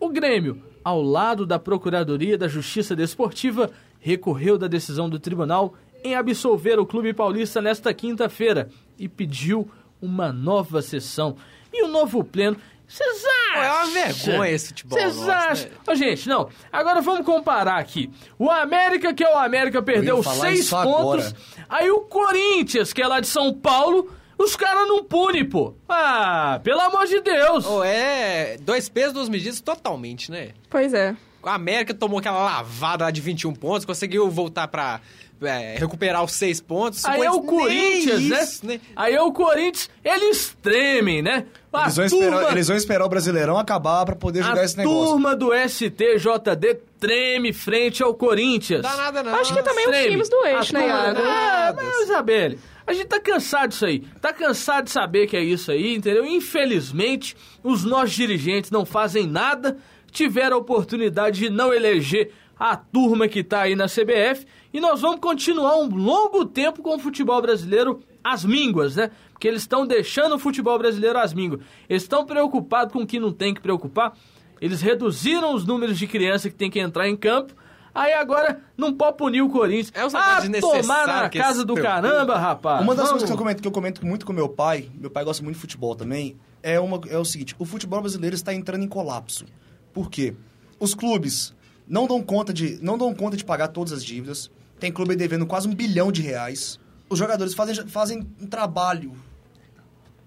o 0.00 0.08
Grêmio, 0.08 0.60
ao 0.82 1.00
lado 1.00 1.46
da 1.46 1.58
Procuradoria 1.58 2.36
da 2.36 2.48
Justiça 2.48 2.96
Desportiva, 2.96 3.70
recorreu 4.00 4.58
da 4.58 4.66
decisão 4.66 5.08
do 5.08 5.18
tribunal 5.18 5.74
em 6.02 6.14
absolver 6.14 6.78
o 6.78 6.84
Clube 6.84 7.14
Paulista 7.14 7.62
nesta 7.62 7.94
quinta-feira 7.94 8.68
e 8.98 9.08
pediu 9.08 9.70
uma 10.04 10.32
nova 10.32 10.82
sessão 10.82 11.36
e 11.72 11.84
um 11.84 11.88
novo 11.88 12.22
pleno. 12.22 12.56
Vocês 12.86 13.24
acham? 13.50 13.62
É 13.62 13.70
uma 13.72 13.86
vergonha 13.86 14.50
esse 14.50 14.68
futebol 14.68 14.98
Vocês 14.98 15.28
acham? 15.28 15.70
né? 15.70 15.76
Ô, 15.88 15.94
gente, 15.94 16.28
não. 16.28 16.48
Agora 16.70 17.00
vamos 17.00 17.24
comparar 17.24 17.78
aqui. 17.78 18.10
O 18.38 18.50
América, 18.50 19.14
que 19.14 19.24
é 19.24 19.32
o 19.34 19.38
América, 19.38 19.82
perdeu 19.82 20.22
seis 20.22 20.68
pontos. 20.70 21.26
agora. 21.26 21.36
Aí 21.68 21.90
o 21.90 22.00
Corinthians, 22.02 22.92
que 22.92 23.00
é 23.02 23.06
lá 23.06 23.20
de 23.20 23.26
São 23.26 23.52
Paulo, 23.54 24.12
os 24.38 24.54
caras 24.54 24.86
não 24.86 25.02
punem, 25.02 25.44
pô. 25.48 25.74
Ah, 25.88 26.60
pelo 26.62 26.80
amor 26.80 27.06
de 27.06 27.20
Deus. 27.20 27.64
Ou 27.64 27.82
é 27.82 28.58
dois 28.60 28.88
pesos, 28.88 29.14
duas 29.14 29.28
medidas 29.30 29.60
totalmente, 29.60 30.30
né? 30.30 30.50
Pois 30.68 30.92
é. 30.92 31.16
A 31.42 31.54
América 31.54 31.92
tomou 31.94 32.18
aquela 32.18 32.42
lavada 32.42 33.04
lá 33.04 33.10
de 33.10 33.20
21 33.20 33.54
pontos, 33.54 33.84
conseguiu 33.84 34.30
voltar 34.30 34.68
pra 34.68 35.00
é, 35.42 35.76
recuperar 35.78 36.22
os 36.24 36.32
seis 36.32 36.60
pontos. 36.60 37.04
Aí 37.04 37.20
é 37.22 37.30
o 37.30 37.42
Corinthians, 37.42 38.20
isso, 38.20 38.66
né? 38.66 38.80
Aí 38.96 39.14
é 39.14 39.20
o 39.22 39.32
Corinthians, 39.32 39.90
eles 40.04 40.56
tremem, 40.62 41.22
né? 41.22 41.46
A 41.72 41.82
Eles 41.84 41.96
vão, 41.96 42.08
turma, 42.08 42.24
esperar, 42.36 42.52
eles 42.52 42.68
vão 42.68 42.76
esperar 42.76 43.04
o 43.04 43.08
Brasileirão 43.08 43.58
acabar 43.58 44.04
pra 44.06 44.14
poder 44.14 44.42
jogar 44.44 44.60
a 44.60 44.64
esse 44.64 44.76
negócio. 44.78 45.10
turma 45.10 45.34
do 45.34 45.50
STJD 45.52 46.74
treme 47.00 47.52
frente 47.52 48.02
ao 48.02 48.14
Corinthians. 48.14 48.82
Não 48.82 48.90
dá 48.90 48.96
nada 48.96 49.22
não. 49.22 49.34
Acho 49.34 49.52
que 49.54 49.62
também 49.62 49.84
os 49.86 49.90
Treme. 49.90 50.10
times 50.10 50.28
do 50.28 50.46
eixo, 50.46 50.76
A 50.76 50.78
né, 50.80 50.86
turma- 50.86 51.04
Iago? 51.04 51.20
Ah, 51.24 51.72
mas, 51.76 52.00
Isabelle, 52.04 52.58
a 52.86 52.92
gente 52.92 53.06
tá 53.06 53.20
cansado 53.20 53.68
disso 53.70 53.84
aí. 53.86 54.00
Tá 54.20 54.32
cansado 54.32 54.84
de 54.84 54.90
saber 54.90 55.26
que 55.26 55.36
é 55.36 55.42
isso 55.42 55.70
aí, 55.72 55.94
entendeu? 55.96 56.24
Infelizmente, 56.24 57.36
os 57.62 57.84
nossos 57.84 58.12
dirigentes 58.12 58.70
não 58.70 58.84
fazem 58.86 59.26
nada, 59.26 59.76
tiveram 60.10 60.56
a 60.56 60.60
oportunidade 60.60 61.40
de 61.40 61.50
não 61.50 61.74
eleger 61.74 62.30
a 62.58 62.76
turma 62.76 63.28
que 63.28 63.42
tá 63.42 63.62
aí 63.62 63.74
na 63.74 63.86
CBF 63.86 64.46
e 64.72 64.80
nós 64.80 65.00
vamos 65.00 65.20
continuar 65.20 65.76
um 65.76 65.88
longo 65.94 66.44
tempo 66.44 66.82
com 66.82 66.96
o 66.96 66.98
futebol 66.98 67.40
brasileiro 67.40 68.00
às 68.22 68.44
mínguas, 68.44 68.96
né? 68.96 69.10
Porque 69.32 69.48
eles 69.48 69.62
estão 69.62 69.86
deixando 69.86 70.36
o 70.36 70.38
futebol 70.38 70.78
brasileiro 70.78 71.18
às 71.18 71.34
mínguas. 71.34 71.60
Eles 71.88 72.02
estão 72.02 72.24
preocupados 72.24 72.92
com 72.92 73.00
o 73.00 73.06
que 73.06 73.18
não 73.20 73.32
tem 73.32 73.52
que 73.52 73.60
preocupar. 73.60 74.14
Eles 74.60 74.80
reduziram 74.80 75.54
os 75.54 75.66
números 75.66 75.98
de 75.98 76.06
criança 76.06 76.48
que 76.48 76.54
tem 76.54 76.70
que 76.70 76.78
entrar 76.78 77.08
em 77.08 77.16
campo. 77.16 77.54
Aí 77.94 78.12
agora 78.12 78.60
não 78.76 78.92
pode 78.92 79.16
punir 79.16 79.42
o 79.42 79.48
Corinthians. 79.48 79.92
É 79.94 80.04
um 80.04 80.08
ah, 80.14 80.40
tomar 80.60 81.06
na 81.06 81.28
casa 81.28 81.64
do 81.64 81.74
caramba, 81.74 82.36
rapaz. 82.36 82.82
Uma 82.82 82.94
das 82.94 83.06
Vamos- 83.06 83.10
coisas 83.22 83.28
que 83.28 83.32
eu, 83.32 83.38
comento, 83.38 83.62
que 83.62 83.68
eu 83.68 83.72
comento 83.72 84.06
muito 84.06 84.26
com 84.26 84.32
meu 84.32 84.48
pai, 84.48 84.90
meu 84.94 85.10
pai 85.10 85.24
gosta 85.24 85.44
muito 85.44 85.54
de 85.56 85.60
futebol 85.60 85.94
também, 85.94 86.36
é, 86.60 86.80
uma, 86.80 87.00
é 87.08 87.18
o 87.18 87.24
seguinte: 87.24 87.54
o 87.56 87.64
futebol 87.64 88.00
brasileiro 88.00 88.34
está 88.34 88.52
entrando 88.52 88.82
em 88.82 88.88
colapso. 88.88 89.44
Por 89.92 90.10
quê? 90.10 90.34
Os 90.80 90.92
clubes 90.92 91.54
não 91.86 92.06
dão 92.06 92.22
conta 92.22 92.52
de, 92.52 92.78
não 92.82 92.96
dão 92.96 93.14
conta 93.14 93.36
de 93.36 93.44
pagar 93.44 93.68
todas 93.68 93.92
as 93.92 94.04
dívidas. 94.04 94.50
Tem 94.78 94.92
clube 94.92 95.16
devendo 95.16 95.46
quase 95.46 95.68
um 95.68 95.74
bilhão 95.74 96.10
de 96.10 96.22
reais. 96.22 96.78
Os 97.08 97.18
jogadores 97.18 97.54
fazem, 97.54 97.86
fazem 97.86 98.26
um 98.40 98.46
trabalho 98.46 99.12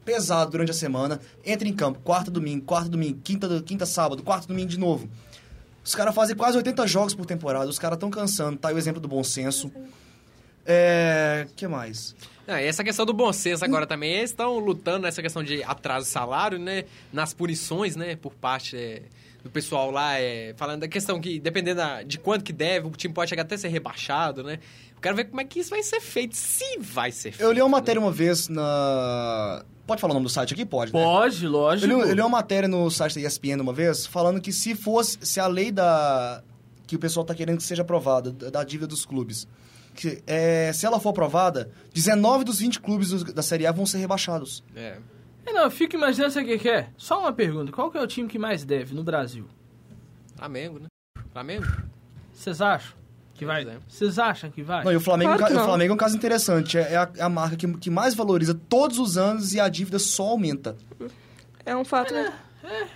pesado 0.06 0.52
durante 0.52 0.72
a 0.72 0.74
semana, 0.74 1.20
entra 1.44 1.68
em 1.68 1.74
campo, 1.74 2.00
quarta 2.00 2.32
domingo, 2.32 2.64
quarta 2.64 2.88
domingo, 2.88 3.20
quinta, 3.22 3.62
quinta 3.62 3.86
sábado, 3.86 4.24
quarta 4.24 4.48
domingo 4.48 4.70
de 4.70 4.80
novo. 4.80 5.10
Os 5.84 5.94
caras 5.94 6.16
fazem 6.16 6.36
quase 6.36 6.58
80 6.58 6.88
jogos 6.88 7.14
por 7.14 7.26
temporada, 7.26 7.70
os 7.70 7.78
caras 7.78 7.98
estão 7.98 8.10
cansando, 8.10 8.58
tá 8.58 8.70
aí 8.70 8.76
o 8.76 8.78
exemplo 8.78 9.02
do 9.02 9.08
bom 9.08 9.24
senso. 9.24 9.70
É. 10.66 11.48
que 11.56 11.68
mais? 11.68 12.16
Ah, 12.46 12.62
essa 12.62 12.84
questão 12.84 13.06
do 13.06 13.14
bom 13.14 13.32
senso 13.34 13.64
agora 13.66 13.86
também, 13.86 14.14
eles 14.14 14.30
estão 14.30 14.60
lutando 14.60 15.00
nessa 15.00 15.22
questão 15.22 15.44
de 15.44 15.64
atraso 15.64 16.06
salário, 16.06 16.58
né? 16.58 16.86
Nas 17.12 17.34
punições, 17.34 17.96
né? 17.96 18.16
Por 18.16 18.34
parte 18.34 18.78
é, 18.78 19.04
do 19.48 19.52
pessoal 19.52 19.90
lá, 19.92 20.20
é, 20.20 20.54
falando 20.58 20.82
da 20.82 20.88
questão 20.88 21.20
que, 21.20 21.40
dependendo 21.40 21.78
da- 21.78 22.04
de 22.04 22.18
quanto 22.20 22.44
que 22.44 22.54
deve, 22.54 22.88
o 22.88 22.92
time 22.92 23.14
pode 23.14 23.30
chegar 23.30 23.44
até 23.44 23.56
a 23.56 23.58
ser 23.58 23.70
rebaixado, 23.70 24.44
né? 24.44 24.60
Eu 24.96 25.02
quero 25.02 25.16
ver 25.16 25.26
como 25.26 25.40
é 25.42 25.44
que 25.46 25.60
isso 25.60 25.70
vai 25.70 25.82
ser 25.84 26.02
feito, 26.02 26.36
se 26.36 26.78
vai 26.80 27.12
ser 27.12 27.32
feito. 27.32 27.42
Eu 27.42 27.52
li 27.52 27.62
uma 27.62 27.68
né? 27.68 27.72
matéria 27.72 28.00
uma 28.02 28.12
vez 28.12 28.48
na. 28.50 29.64
Pode 29.86 30.02
falar 30.02 30.12
o 30.12 30.16
nome 30.16 30.26
do 30.26 30.30
site 30.30 30.54
aqui? 30.54 30.66
Pode. 30.66 30.92
né? 30.94 31.02
Pode, 31.02 31.46
Eu 31.46 31.52
lógico. 31.52 31.88
li, 31.88 31.94
eu 32.10 32.14
li 32.14 32.20
uma 32.22 32.30
matéria 32.30 32.68
no 32.68 32.90
site 32.90 33.16
da 33.16 33.22
ESPN 33.28 33.62
uma 33.62 33.72
vez 33.74 34.06
falando 34.06 34.42
que 34.42 34.52
se 34.52 34.76
fosse. 34.76 35.18
Se 35.22 35.40
a 35.40 35.48
lei 35.48 35.72
da. 35.72 36.44
que 36.86 36.96
o 36.96 37.00
pessoal 37.00 37.26
tá 37.26 37.34
querendo 37.36 37.58
que 37.58 37.64
seja 37.64 37.82
aprovada, 37.84 38.32
da 38.32 38.50
da 38.50 38.64
dívida 38.64 38.88
dos 38.88 39.06
clubes. 39.06 39.48
Que, 39.96 40.22
é, 40.28 40.72
se 40.74 40.86
ela 40.86 41.00
for 41.00 41.10
aprovada, 41.10 41.72
19 41.94 42.44
dos 42.44 42.60
20 42.60 42.80
clubes 42.80 43.24
da 43.24 43.42
Série 43.42 43.66
A 43.66 43.72
vão 43.72 43.86
ser 43.86 43.98
rebaixados. 43.98 44.64
É. 44.76 44.98
É, 45.48 45.54
não, 45.54 45.64
eu 45.64 45.72
fico 45.72 45.96
imaginando 45.96 46.34
sabe 46.34 46.54
o 46.54 46.60
que 46.60 46.70
é. 46.70 46.90
Só 46.98 47.22
uma 47.22 47.32
pergunta. 47.32 47.72
Qual 47.72 47.90
que 47.90 47.98
é 47.98 48.02
o 48.02 48.08
time 48.08 48.28
que 48.28 48.38
mais 48.38 48.66
deve 48.66 48.94
no 48.94 49.04
Brasil? 49.04 49.48
Flamengo, 50.36 50.80
né? 50.80 50.88
Flamengo? 51.32 51.66
Vocês 52.34 52.62
acham 52.62 52.94
que 53.34 53.46
vai? 53.46 53.64
É. 53.64 53.78
Vocês 53.88 54.20
acham 54.20 54.52
que 54.52 54.62
vai? 54.62 54.84
Não, 54.84 54.92
e 54.92 54.98
o 54.98 55.00
Flamengo, 55.00 55.38
Claro 55.38 55.54
que 55.54 55.60
o. 55.60 55.64
Flamengo 55.64 55.94
é 55.94 55.96
um 55.96 55.98
caso 55.98 56.18
interessante. 56.18 56.78
É, 56.78 56.94
é 56.94 56.98
a, 56.98 57.10
é 57.16 57.22
a 57.22 57.30
marca 57.30 57.56
que, 57.56 57.72
que 57.78 57.90
mais 57.90 58.14
valoriza 58.14 58.54
todos 58.54 59.00
os 59.00 59.18
anos 59.18 59.54
e 59.54 59.60
a 59.60 59.70
dívida 59.70 60.00
só 60.00 60.24
aumenta. 60.24 60.76
É 61.66 61.76
um 61.76 61.86
fato, 61.86 62.14
né? 62.14 62.34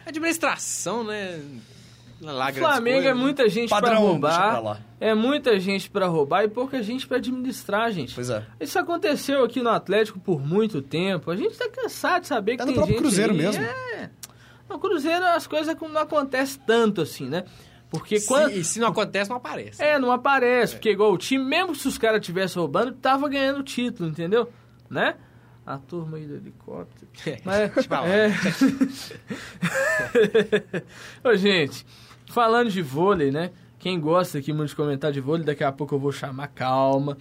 Administração, 0.05 1.03
né? 1.05 1.39
Lá, 2.21 2.33
O 2.33 2.37
grandes 2.53 2.59
Flamengo 2.59 2.97
é 2.99 3.01
coisas, 3.01 3.15
né? 3.17 3.21
muita 3.23 3.49
gente 3.49 3.69
pra 3.69 3.81
pra 3.81 3.95
roubar. 3.95 4.63
lá. 4.63 4.79
É 4.99 5.15
muita 5.15 5.59
gente 5.59 5.89
pra 5.89 6.05
roubar 6.05 6.43
e 6.43 6.47
pouca 6.47 6.83
gente 6.83 7.07
pra 7.07 7.17
administrar, 7.17 7.91
gente. 7.91 8.13
Pois 8.13 8.29
é. 8.29 8.45
Isso 8.59 8.77
aconteceu 8.77 9.43
aqui 9.43 9.59
no 9.61 9.69
Atlético 9.71 10.19
por 10.19 10.39
muito 10.39 10.81
tempo. 10.83 11.31
A 11.31 11.35
gente 11.35 11.57
tá 11.57 11.67
cansado 11.67 12.21
de 12.21 12.27
saber 12.27 12.57
que 12.57 12.61
É 12.61 12.65
no 12.65 12.71
tem 12.73 12.75
próprio 12.75 12.93
gente 12.95 13.03
Cruzeiro 13.03 13.31
aí- 13.33 13.37
mesmo. 13.37 13.63
É. 13.63 14.09
No 14.69 14.77
Cruzeiro 14.77 15.25
as 15.25 15.47
coisas 15.47 15.75
não 15.81 15.99
acontecem 16.01 16.61
tanto 16.65 17.01
assim, 17.01 17.27
né? 17.27 17.43
Porque 17.89 18.19
Se, 18.21 18.27
quando... 18.27 18.51
e 18.51 18.63
se 18.63 18.79
não 18.79 18.87
acontece, 18.89 19.29
não 19.29 19.37
aparece. 19.37 19.83
É, 19.83 19.97
não 19.99 20.11
aparece, 20.11 20.75
porque 20.75 20.91
igual 20.91 21.11
o 21.11 21.17
time, 21.17 21.43
mesmo 21.43 21.75
se 21.75 21.87
os 21.87 21.97
caras 21.97 22.21
estivessem 22.21 22.57
roubando, 22.59 22.93
tava 22.93 23.27
ganhando 23.27 23.59
o 23.59 23.63
título, 23.63 24.07
entendeu? 24.07 24.47
Né? 24.89 25.15
A 25.65 25.77
turma 25.77 26.17
aí 26.17 26.25
do 26.25 26.35
helicóptero. 26.35 27.07
Mas, 27.43 27.71
Deixa 27.75 27.89
pra 27.89 28.01
lá. 28.01 28.07
é... 28.07 28.31
Ô, 31.23 31.35
gente, 31.35 31.85
falando 32.31 32.69
de 32.69 32.81
vôlei, 32.81 33.31
né? 33.31 33.51
Quem 33.77 33.99
gosta 33.99 34.37
aqui 34.37 34.53
muito 34.53 34.69
de 34.69 34.75
comentar 34.75 35.11
de 35.11 35.19
vôlei, 35.19 35.43
daqui 35.43 35.63
a 35.63 35.71
pouco 35.71 35.95
eu 35.95 35.99
vou 35.99 36.11
chamar, 36.11 36.47
calma. 36.49 37.17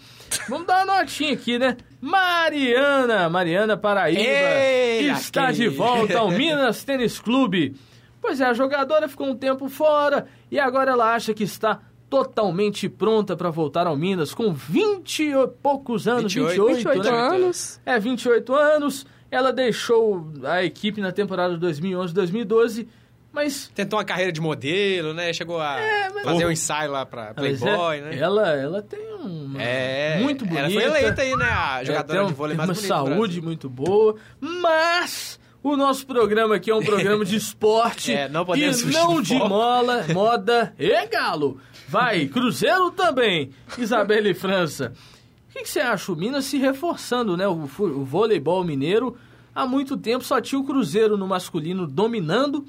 Vamos 0.49 0.67
dar 0.67 0.85
uma 0.85 1.01
notinha 1.01 1.33
aqui, 1.33 1.59
né? 1.59 1.77
Mariana, 2.01 3.31
Mariana 3.31 3.77
Paraíba, 3.79 4.21
Ei, 4.21 5.11
está 5.11 5.49
aqui. 5.49 5.57
de 5.57 5.69
volta 5.69 6.19
ao 6.19 6.31
Minas 6.31 6.85
Tênis 6.85 7.19
Clube. 7.19 7.75
Pois 8.21 8.41
é, 8.41 8.45
a 8.45 8.53
jogadora 8.53 9.09
ficou 9.09 9.29
um 9.29 9.35
tempo 9.35 9.69
fora 9.71 10.27
e 10.51 10.59
agora 10.59 10.93
ela 10.93 11.15
acha 11.15 11.33
que 11.33 11.45
está 11.45 11.81
totalmente 12.11 12.89
pronta 12.89 13.37
para 13.37 13.49
voltar 13.49 13.87
ao 13.87 13.97
Minas 13.97 14.35
com 14.35 14.53
20 14.53 15.23
e 15.23 15.47
poucos 15.63 16.07
anos, 16.07 16.35
28, 16.35 16.67
28, 16.67 16.89
28 16.91 17.11
né? 17.11 17.19
anos. 17.19 17.81
É, 17.87 17.99
28 17.99 18.55
anos. 18.55 19.07
Ela 19.31 19.53
deixou 19.53 20.31
a 20.45 20.63
equipe 20.65 21.01
na 21.01 21.13
temporada 21.13 21.57
2011-2012, 21.57 22.89
mas 23.33 23.71
Tentou 23.75 23.99
uma 23.99 24.05
carreira 24.05 24.33
de 24.33 24.41
modelo, 24.41 25.15
né? 25.15 25.33
Chegou 25.33 25.61
a 25.61 25.77
mas- 26.15 26.25
fazer 26.25 26.47
um 26.47 26.51
ensaio 26.51 26.91
lá 26.93 27.07
pra 27.07 27.33
Playboy, 27.35 27.99
é- 27.99 28.01
né? 28.03 28.19
ela, 28.19 28.49
ela 28.51 28.83
tem 28.83 28.99
um 29.15 29.55
É, 29.59 30.19
muito 30.23 30.45
bonita. 30.45 30.63
Ela 30.67 30.71
foi 30.71 30.83
eleita 30.83 31.23
aí, 31.23 31.37
né? 31.37 31.45
A 31.51 31.83
É, 31.83 31.85
jogadora 31.85 32.19
tem 32.19 32.27
de 32.27 32.33
um- 32.33 32.37
vôlei 32.37 32.57
tem 32.57 32.67
mais 32.67 32.69
uma 32.71 32.75
bonita 32.99 33.11
do 33.11 33.15
saúde 33.17 33.41
muito 33.41 33.69
boa, 33.71 34.17
mas 34.41 35.39
o 35.63 35.77
nosso 35.77 36.07
programa 36.07 36.57
aqui 36.57 36.71
é 36.71 36.75
um 36.75 36.83
programa 36.83 37.25
de 37.25 37.37
esporte 37.37 38.13
É, 38.13 38.29
não 38.29 38.45
podemos 38.45 38.81
e 38.83 38.87
não 38.87 39.21
de 39.23 39.35
foco. 39.37 39.49
mola, 39.49 40.05
moda 40.13 40.75
e 40.79 41.07
galo. 41.07 41.61
Vai, 41.89 42.27
Cruzeiro 42.27 42.91
também. 42.93 43.51
Isabelle 43.79 44.33
França. 44.35 44.93
O 45.49 45.53
que, 45.53 45.63
que 45.63 45.69
você 45.69 45.81
acha? 45.81 46.13
O 46.13 46.17
Minas 46.17 46.45
se 46.45 46.57
reforçando, 46.59 47.37
né? 47.37 47.47
O, 47.49 47.53
o 47.79 48.05
voleibol 48.05 48.63
mineiro 48.65 49.17
há 49.53 49.67
muito 49.67 49.97
tempo 49.97 50.23
só 50.25 50.41
tinha 50.41 50.59
o 50.61 50.65
Cruzeiro 50.65 51.17
no 51.17 51.27
masculino 51.27 51.87
dominando. 51.89 52.65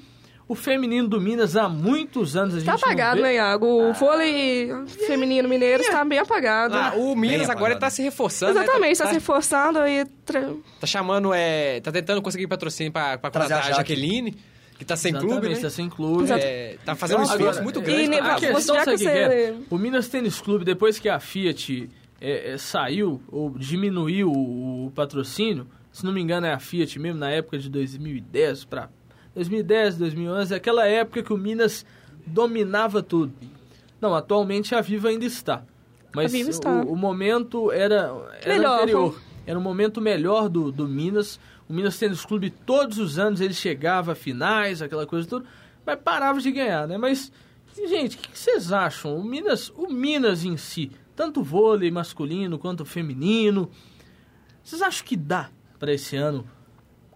O 0.52 0.54
feminino 0.54 1.08
do 1.08 1.20
Minas 1.20 1.56
há 1.56 1.68
muitos 1.68 2.36
anos 2.36 2.54
a 2.54 2.58
gente 2.58 2.66
Tá 2.66 2.74
apagado, 2.74 3.16
não 3.16 3.22
vê. 3.22 3.28
né, 3.30 3.34
Iago? 3.36 3.66
O 3.66 3.92
vôlei 3.94 4.70
feminino 5.06 5.48
mineiro 5.48 5.82
está 5.82 6.04
bem 6.04 6.18
apagado. 6.18 6.74
Ah, 6.76 6.92
o 6.96 7.16
Minas 7.16 7.38
Bem 7.38 7.44
agora 7.50 7.56
apagado. 7.74 7.80
tá 7.80 7.90
se 7.90 8.02
reforçando. 8.02 8.54
né? 8.54 8.62
Exatamente, 8.62 8.86
Tá, 8.88 8.92
está 8.92 9.06
se 9.08 9.14
reforçando 9.14 9.78
e... 9.86 10.04
tra- 10.24 10.52
tá 10.80 10.86
chamando, 10.86 11.32
é, 11.34 11.80
tá 11.80 11.90
tentando 11.90 12.20
conseguir 12.20 12.46
patrocínio 12.46 12.92
Trazer 12.92 13.18
contratar 13.18 13.52
a 13.52 13.58
a 13.58 13.62
Jaque. 13.62 13.76
Jaqueline, 13.76 14.36
que 14.78 14.84
tá 14.84 14.96
sem 14.96 15.10
Exatamente, 15.10 15.40
clube, 15.40 15.54
né? 15.54 15.60
tá 15.60 15.70
sem 15.70 15.88
clube. 15.88 16.32
É, 16.32 16.76
tá 16.84 16.94
fazendo 16.94 17.20
um 17.20 17.22
esforço 17.22 17.44
Agora, 17.48 17.62
muito 17.62 17.78
é, 17.80 17.82
grande. 17.82 18.02
e 18.02 18.18
pra 18.18 18.34
A 18.34 18.38
questão, 18.38 18.74
já 18.76 18.96
que 18.96 19.06
é? 19.08 19.54
O 19.70 19.78
Minas 19.78 20.08
Tênis 20.08 20.40
Clube, 20.40 20.64
depois 20.64 20.98
que 20.98 21.08
a 21.08 21.18
Fiat 21.20 21.88
é, 22.20 22.52
é, 22.52 22.58
saiu 22.58 23.22
ou 23.30 23.50
diminuiu 23.56 24.28
o, 24.30 24.86
o 24.86 24.90
patrocínio, 24.90 25.66
se 25.92 26.04
não 26.04 26.12
me 26.12 26.20
engano 26.20 26.46
é 26.46 26.52
a 26.52 26.58
Fiat 26.58 26.98
mesmo, 26.98 27.18
na 27.20 27.30
época 27.30 27.58
de 27.58 27.68
2010 27.70 28.64
para 28.64 28.88
2010, 29.34 29.96
2011, 29.98 30.54
aquela 30.54 30.86
época 30.86 31.22
que 31.22 31.32
o 31.32 31.36
Minas 31.38 31.84
dominava 32.26 33.02
tudo. 33.02 33.32
Não, 34.00 34.14
atualmente 34.14 34.74
a 34.74 34.80
Viva 34.80 35.08
ainda 35.08 35.24
está. 35.24 35.64
Mas 36.14 36.34
está. 36.34 36.70
O, 36.82 36.92
o 36.92 36.96
momento 36.96 37.72
era, 37.72 38.12
era 38.42 38.54
Melhor, 38.54 38.76
anterior. 38.82 39.10
vamos- 39.12 39.22
Era 39.46 39.58
um 39.58 39.62
momento 39.62 40.00
melhor 40.00 40.48
do, 40.48 40.70
do 40.70 40.86
Minas. 40.86 41.40
O 41.68 41.72
Minas 41.72 41.98
Tênis 41.98 42.24
Clube, 42.24 42.50
todos 42.50 42.98
os 42.98 43.18
anos, 43.18 43.40
ele 43.40 43.54
chegava 43.54 44.12
a 44.12 44.14
finais, 44.14 44.82
aquela 44.82 45.06
coisa 45.06 45.26
toda, 45.26 45.46
mas 45.86 45.98
parava 45.98 46.38
de 46.40 46.50
ganhar, 46.52 46.86
né? 46.86 46.98
Mas, 46.98 47.32
gente, 47.88 48.16
o 48.16 48.20
que 48.20 48.38
vocês 48.38 48.70
acham? 48.72 49.16
O 49.16 49.24
Minas, 49.24 49.72
o 49.74 49.88
Minas 49.90 50.44
em 50.44 50.56
si, 50.58 50.90
tanto 51.16 51.42
vôlei 51.42 51.90
masculino 51.90 52.58
quanto 52.58 52.84
feminino, 52.84 53.70
vocês 54.62 54.82
acham 54.82 55.06
que 55.06 55.16
dá 55.16 55.48
para 55.78 55.94
esse 55.94 56.14
ano 56.16 56.46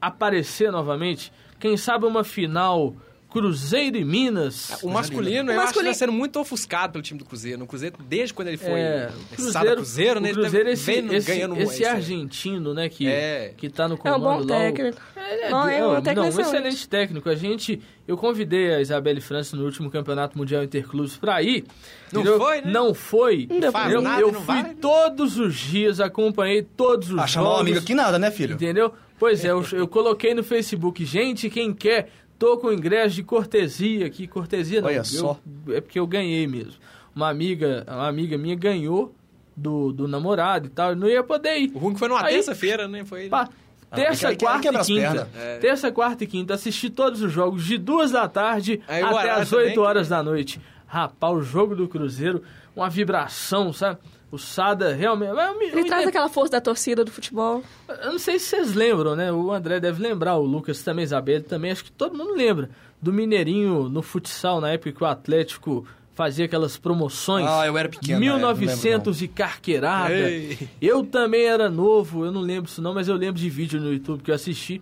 aparecer 0.01 0.73
novamente? 0.73 1.31
Quem 1.59 1.77
sabe 1.77 2.05
uma 2.07 2.23
final 2.25 2.95
Cruzeiro 3.29 3.99
e 3.99 4.05
Minas? 4.05 4.79
O 4.83 4.89
masculino, 4.89 5.51
O 5.51 5.53
eu 5.53 5.61
acho 5.61 5.73
que 5.73 5.79
masculino- 5.81 5.91
tá 5.93 5.99
sendo 5.99 6.13
muito 6.13 6.39
ofuscado 6.41 6.93
pelo 6.93 7.03
time 7.03 7.19
do 7.19 7.25
Cruzeiro. 7.27 7.59
No 7.59 7.67
Cruzeiro, 7.67 7.97
desde 8.09 8.33
quando 8.33 8.49
ele 8.49 8.57
foi 8.57 8.71
É, 8.81 9.11
é, 9.33 9.37
Sada 9.51 9.75
Cruzeiro, 9.75 10.21
né? 10.21 10.31
o 10.31 10.35
Cruzeiro 10.35 10.69
ele 10.69 10.73
esse, 10.75 10.87
tá 10.87 11.01
vendo, 11.01 11.13
esse, 11.13 11.27
ganhando 11.27 11.57
esse 11.59 11.73
esse- 11.83 11.85
argentino, 11.85 12.73
né, 12.73 12.89
que, 12.89 13.07
É. 13.07 13.53
que 13.57 13.69
tá 13.69 13.89
no 13.89 13.95
É 13.95 13.97
um 13.97 14.01
comando 14.01 14.21
bom 14.23 14.29
lá. 14.37 14.43
o- 14.43 14.47
técnico. 14.47 14.99
É, 15.17 15.51
Não, 15.51 15.69
é 15.69 15.87
um 15.87 15.93
não, 15.95 16.03
técnico 16.03 16.27
um 16.37 16.41
excelente. 16.41 16.89
técnico. 16.89 17.29
A 17.29 17.35
gente, 17.35 17.83
eu 18.09 18.17
convidei 18.17 18.73
a 18.75 18.81
Isabelle 18.81 19.21
França 19.21 19.55
no 19.57 19.65
último 19.65 19.91
Campeonato 19.91 20.39
Mundial 20.39 20.63
Interclubes 20.65 21.17
pra 21.19 21.43
ir. 21.43 21.65
Não 22.13 22.23
entendeu? 22.23 22.39
foi, 22.39 22.61
né? 22.63 22.71
Não 22.73 22.95
foi. 22.95 23.49
Não 23.51 23.57
ir. 23.57 24.01
Nada, 24.03 24.21
eu 24.23 24.33
não 24.33 24.41
fui 24.41 24.63
vai. 24.63 24.75
todos 24.77 25.37
os 25.39 25.55
dias, 25.57 26.01
acompanhei 26.01 26.63
todos 26.63 27.11
os 27.11 27.19
Ah, 27.19 27.27
chamar 27.27 27.47
um 27.47 27.51
jogos. 27.51 27.61
amigo 27.63 27.79
aqui 27.81 27.95
nada, 27.95 28.19
né, 28.19 28.31
filho? 28.31 28.55
Entendeu? 28.55 28.95
Pois 29.19 29.45
é, 29.45 29.51
eu, 29.51 29.65
eu 29.73 29.89
coloquei 29.89 30.35
no 30.35 30.43
Facebook, 30.45 31.05
gente, 31.05 31.49
quem 31.49 31.73
quer, 31.73 32.11
tô 32.39 32.59
com 32.59 32.73
ingresso 32.73 33.15
de 33.17 33.23
cortesia 33.23 34.07
aqui, 34.07 34.27
cortesia 34.27 34.81
não. 34.81 34.89
Olha 34.89 34.97
eu- 34.99 35.05
só. 35.05 35.39
É 35.69 35.81
porque 35.81 35.99
eu 35.99 36.07
ganhei 36.07 36.47
mesmo. 36.47 36.75
Uma 37.15 37.31
amiga, 37.31 37.85
uma 37.89 38.09
amiga 38.09 38.37
minha 38.37 38.55
ganhou 38.55 39.15
do, 39.57 39.91
do 39.93 40.07
namorado 40.07 40.67
e 40.67 40.71
tal, 40.71 40.91
eu 40.91 40.97
não 40.97 41.09
ia 41.09 41.23
poder 41.23 41.57
ir. 41.59 41.73
O 41.75 41.79
ruim 41.79 41.95
que 41.95 41.99
foi 41.99 42.09
numa 42.09 42.23
terça-feira, 42.25 42.87
né? 42.87 43.05
Foi... 43.07 43.29
Pá, 43.29 43.49
terça, 43.95 44.29
aí 44.29 44.37
que- 44.37 44.45
aí 44.47 44.61
quarta 44.61 44.69
e 44.83 44.85
quinta. 44.85 45.29
É. 45.35 45.59
Terça, 45.59 45.91
quarta 45.91 46.25
e 46.25 46.27
quinta, 46.27 46.53
assisti 46.55 46.91
todos 46.91 47.23
os 47.23 47.33
jogos 47.33 47.65
de 47.65 47.79
duas 47.79 48.11
da 48.11 48.29
tarde 48.29 48.83
Aí 48.87 49.03
até 49.03 49.31
as 49.31 49.51
8 49.51 49.69
também. 49.69 49.79
horas 49.79 50.09
da 50.11 50.23
noite. 50.23 50.61
Rapaz, 50.87 51.35
o 51.35 51.43
jogo 51.43 51.75
do 51.75 51.89
Cruzeiro, 51.89 52.43
uma 52.75 52.89
vibração, 52.89 53.73
sabe? 53.73 53.99
O 54.31 54.39
Sada 54.39 54.93
realmente. 54.95 55.33
Ele 55.73 55.85
traz 55.85 56.07
aquela 56.07 56.29
força 56.29 56.53
da 56.53 56.61
torcida 56.61 57.05
do 57.05 57.11
futebol. 57.11 57.63
eu 57.89 58.13
não 58.13 58.19
sei 58.19 58.39
se 58.39 58.47
vocês 58.47 58.75
lembram, 58.75 59.15
né? 59.17 59.33
O 59.33 59.53
André 59.53 59.81
deve 59.81 60.03
lembrar, 60.03 60.37
o 60.37 60.45
Lucas 60.45 60.83
também, 60.83 61.05
Isabel 61.05 61.43
também, 61.43 61.71
acho 61.71 61.85
que 61.85 61.93
todo 61.93 62.17
mundo 62.17 62.35
lembra 62.35 62.71
do 63.01 63.13
Mineirinho 63.13 63.89
no 63.89 64.03
futsal, 64.03 64.61
na 64.61 64.71
época 64.71 64.93
que 64.93 65.03
o 65.03 65.07
Atlético 65.07 65.87
fazia 66.15 66.47
aquelas 66.47 66.79
promoções. 66.79 67.47
Ah, 67.47 67.67
eu 67.67 67.77
era 67.77 67.89
pequeno, 67.89 68.19
né? 68.19 68.27
1900 68.27 69.23
e 69.23 69.29
carqueirada. 69.29 70.13
Ei. 70.15 70.69
Eu 70.81 71.05
também 71.05 71.45
era 71.45 71.69
novo, 71.69 72.25
eu 72.25 72.33
não 72.33 72.41
lembro 72.41 72.71
isso 72.71 72.81
não, 72.81 72.95
mas 72.95 73.07
eu 73.07 73.15
lembro 73.15 73.41
de 73.41 73.51
vídeo 73.51 73.79
no 73.81 73.93
YouTube 73.93 74.23
que 74.23 74.31
eu 74.31 74.35
assisti. 74.35 74.81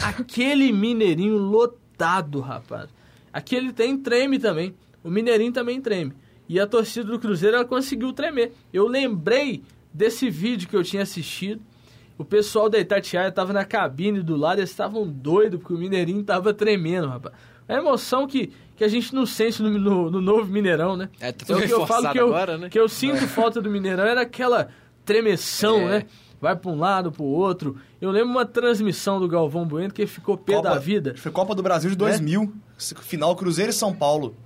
Aquele 0.00 0.72
Mineirinho 0.72 1.36
lotado, 1.36 2.40
rapaz. 2.40 2.88
Aquele 3.32 3.72
tem 3.72 3.98
treme 3.98 4.38
também. 4.38 4.74
O 5.06 5.10
Mineirinho 5.10 5.52
também 5.52 5.80
treme. 5.80 6.12
E 6.48 6.58
a 6.60 6.66
torcida 6.66 7.04
do 7.10 7.18
Cruzeiro 7.18 7.56
ela 7.56 7.64
conseguiu 7.64 8.12
tremer. 8.12 8.52
Eu 8.72 8.86
lembrei 8.86 9.62
desse 9.92 10.28
vídeo 10.30 10.68
que 10.68 10.76
eu 10.76 10.82
tinha 10.82 11.02
assistido. 11.02 11.60
O 12.18 12.24
pessoal 12.24 12.68
da 12.68 12.78
Itatiaia 12.78 13.30
tava 13.30 13.52
na 13.52 13.64
cabine 13.64 14.22
do 14.22 14.36
lado, 14.36 14.58
eles 14.60 14.70
estavam 14.70 15.06
doidos 15.06 15.60
porque 15.60 15.74
o 15.74 15.78
Mineirinho 15.78 16.22
tava 16.24 16.52
tremendo, 16.54 17.08
rapaz. 17.08 17.34
É 17.68 17.74
uma 17.74 17.88
emoção 17.90 18.26
que, 18.26 18.52
que 18.76 18.84
a 18.84 18.88
gente 18.88 19.14
não 19.14 19.26
sente 19.26 19.60
no, 19.62 19.70
no- 19.70 20.10
no 20.10 20.20
novo 20.20 20.50
Mineirão, 20.50 20.96
né? 20.96 21.08
É, 21.20 21.32
tá 21.32 21.44
tudo 21.46 21.58
o 21.58 21.62
que 21.66 21.72
eu 21.72 21.86
falo 21.86 22.10
que 22.12 22.18
eu, 22.20 22.28
agora, 22.28 22.56
né? 22.58 22.68
que 22.68 22.78
eu 22.78 22.88
sinto 22.88 23.26
falta 23.26 23.60
do 23.60 23.68
Mineirão 23.68 24.04
era 24.04 24.20
aquela 24.22 24.68
tremeção, 25.04 25.78
É. 25.80 25.88
né? 25.88 26.06
Vai 26.40 26.54
pra 26.54 26.70
um 26.70 26.78
lado, 26.78 27.10
pro 27.10 27.24
outro. 27.24 27.76
Eu 28.00 28.10
lembro 28.10 28.28
uma 28.30 28.44
transmissão 28.44 29.18
do 29.18 29.26
Galvão 29.26 29.66
Bueno 29.66 29.92
que 29.92 30.02
ele 30.02 30.10
ficou 30.10 30.36
pé 30.36 30.60
da 30.60 30.78
vida. 30.78 31.14
Foi 31.16 31.32
Copa 31.32 31.54
do 31.54 31.62
Brasil 31.62 31.90
de 31.90 31.96
2000. 31.96 32.52
Final 33.00 33.34
Cruzeiro 33.34 33.70
e 33.70 33.74
São 33.74 33.94
Paulo. 33.94 34.36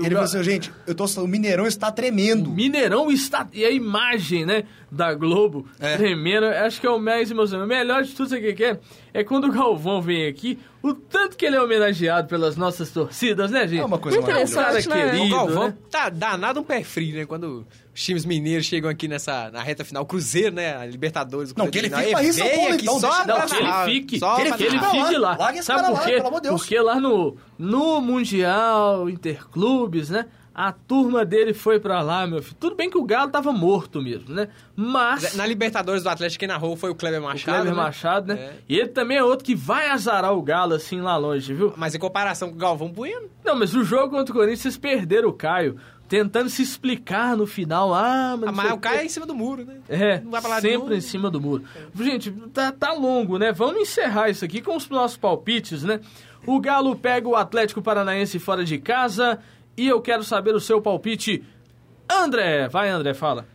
O 0.00 0.04
Ele 0.04 0.14
falou 0.14 0.24
assim, 0.24 0.42
gente, 0.42 0.72
eu 0.86 0.94
tô, 0.94 1.04
o 1.04 1.26
Mineirão 1.26 1.66
está 1.66 1.88
O 1.88 1.92
tremendo. 1.92 2.50
Mineirão 2.50 3.10
está. 3.10 3.46
E 3.52 3.64
a 3.64 3.70
imagem, 3.70 4.46
né? 4.46 4.64
Da 4.90 5.12
Globo 5.14 5.66
É. 5.78 5.96
tremendo. 5.96 6.46
Acho 6.46 6.80
que 6.80 6.86
é 6.86 6.90
o 6.90 6.98
mais 6.98 7.30
emocionante. 7.30 7.66
O 7.66 7.68
melhor 7.68 8.02
de 8.02 8.14
tudo, 8.14 8.28
sabe 8.28 8.40
o 8.42 8.44
que 8.44 8.54
que 8.54 8.64
é? 8.64 8.78
É 9.12 9.24
quando 9.24 9.44
o 9.46 9.52
Galvão 9.52 10.00
vem 10.02 10.26
aqui, 10.26 10.58
o 10.82 10.92
tanto 10.94 11.36
que 11.36 11.46
ele 11.46 11.56
é 11.56 11.60
homenageado 11.62 12.28
pelas 12.28 12.56
nossas 12.56 12.90
torcidas, 12.90 13.50
né, 13.50 13.66
gente? 13.66 13.80
É 13.80 13.84
uma 13.84 13.98
coisa 13.98 14.18
Muito 14.18 14.30
maravilhosa. 14.30 14.60
cara 14.62 14.78
interessante, 14.80 14.96
né? 14.96 15.10
querido. 15.10 15.24
O 15.34 15.36
Galvão 15.36 15.68
né? 15.68 15.74
tá 15.90 16.08
danado 16.08 16.60
um 16.60 16.62
pé 16.64 16.82
frio, 16.84 17.16
né? 17.16 17.26
Quando 17.26 17.66
os 17.94 18.02
times 18.04 18.24
mineiros 18.24 18.66
chegam 18.66 18.88
aqui 18.90 19.08
nessa 19.08 19.50
na 19.50 19.62
reta 19.62 19.84
final, 19.84 20.02
o 20.02 20.06
Cruzeiro, 20.06 20.54
né? 20.54 20.76
A 20.76 20.86
Libertadores. 20.86 21.50
o 21.52 21.54
Não, 21.56 21.68
que 21.70 21.78
ele 21.78 21.90
fique 21.90 22.10
pra 22.10 22.20
é 22.20 22.22
Rio 22.22 22.32
São 22.34 22.48
Paulo, 22.48 22.72
aqui 22.74 22.82
então, 22.82 23.00
só 23.00 23.24
pra 23.24 23.26
Não, 23.38 23.46
que 23.46 23.56
ele 23.56 23.72
fique, 24.00 24.18
só 24.18 24.34
que 24.36 24.40
pra 24.42 24.48
ele, 24.48 24.56
que 24.56 24.64
ele 24.64 24.78
pra 24.78 24.92
lá. 24.92 25.04
fique 25.06 25.18
lá. 25.18 25.54
Esse 25.54 25.62
Sabe 25.62 25.80
cara 25.80 25.92
por 25.92 25.98
lá, 26.00 26.06
quê? 26.06 26.12
pelo 26.16 26.28
amor 26.28 26.40
de 26.40 26.48
Deus. 26.48 26.60
Porque 26.60 26.80
lá 26.80 27.00
no, 27.00 27.36
no 27.58 28.00
Mundial 28.00 29.08
Interclubes, 29.08 30.10
né? 30.10 30.26
A 30.58 30.72
turma 30.72 31.24
dele 31.24 31.54
foi 31.54 31.78
pra 31.78 32.02
lá, 32.02 32.26
meu 32.26 32.42
filho. 32.42 32.56
Tudo 32.58 32.74
bem 32.74 32.90
que 32.90 32.98
o 32.98 33.04
Galo 33.04 33.30
tava 33.30 33.52
morto 33.52 34.02
mesmo, 34.02 34.34
né? 34.34 34.48
Mas... 34.74 35.36
Na 35.36 35.46
Libertadores 35.46 36.02
do 36.02 36.08
Atlético, 36.08 36.40
quem 36.40 36.48
narrou 36.48 36.76
foi 36.76 36.90
o 36.90 36.96
Kleber 36.96 37.20
O 37.20 37.22
Machado. 37.22 37.44
Kleber 37.44 37.76
né? 37.76 37.80
Machado, 37.80 38.34
né? 38.34 38.40
É. 38.40 38.52
E 38.68 38.76
ele 38.76 38.88
também 38.88 39.18
é 39.18 39.22
outro 39.22 39.44
que 39.44 39.54
vai 39.54 39.88
azarar 39.88 40.34
o 40.34 40.42
Galo, 40.42 40.74
assim, 40.74 41.00
lá 41.00 41.16
longe, 41.16 41.54
viu? 41.54 41.72
Mas 41.76 41.94
em 41.94 42.00
comparação 42.00 42.48
com 42.48 42.56
o 42.56 42.58
Galvão 42.58 42.90
Bueno, 42.90 43.28
Não, 43.44 43.54
mas 43.54 43.72
o 43.72 43.84
jogo 43.84 44.10
contra 44.10 44.32
o 44.32 44.36
Corinthians, 44.36 44.58
vocês 44.58 44.76
perderam 44.76 45.28
o 45.28 45.32
Caio. 45.32 45.76
Tentando 46.08 46.48
se 46.48 46.62
explicar 46.62 47.36
no 47.36 47.46
final. 47.46 47.94
Ah, 47.94 48.34
mas. 48.36 48.42
a 48.42 48.46
não 48.46 48.52
mas 48.52 48.72
o 48.72 48.78
Caio 48.78 48.98
é 48.98 49.04
em 49.04 49.08
cima 49.08 49.26
do 49.26 49.36
muro, 49.36 49.64
né? 49.64 49.76
É, 49.88 50.22
sempre 50.60 50.96
em 50.96 51.00
cima 51.00 51.30
do 51.30 51.40
muro. 51.40 51.62
Gente, 51.94 52.32
tá, 52.52 52.72
tá 52.72 52.92
longo, 52.94 53.38
né? 53.38 53.52
Vamos 53.52 53.82
encerrar 53.82 54.28
isso 54.28 54.44
aqui 54.44 54.60
com 54.60 54.74
os 54.74 54.88
nossos 54.88 55.16
palpites, 55.16 55.84
né? 55.84 56.00
O 56.46 56.58
Galo 56.60 56.96
pega 56.96 57.28
o 57.28 57.36
Atlético 57.36 57.82
Paranaense 57.82 58.38
fora 58.38 58.64
de 58.64 58.78
casa 58.78 59.38
e 59.78 59.86
eu 59.86 60.02
quero 60.02 60.24
saber 60.24 60.54
o 60.56 60.60
seu 60.60 60.82
palpite. 60.82 61.44
André, 62.10 62.68
vai 62.68 62.88
André, 62.88 63.14
fala. 63.14 63.46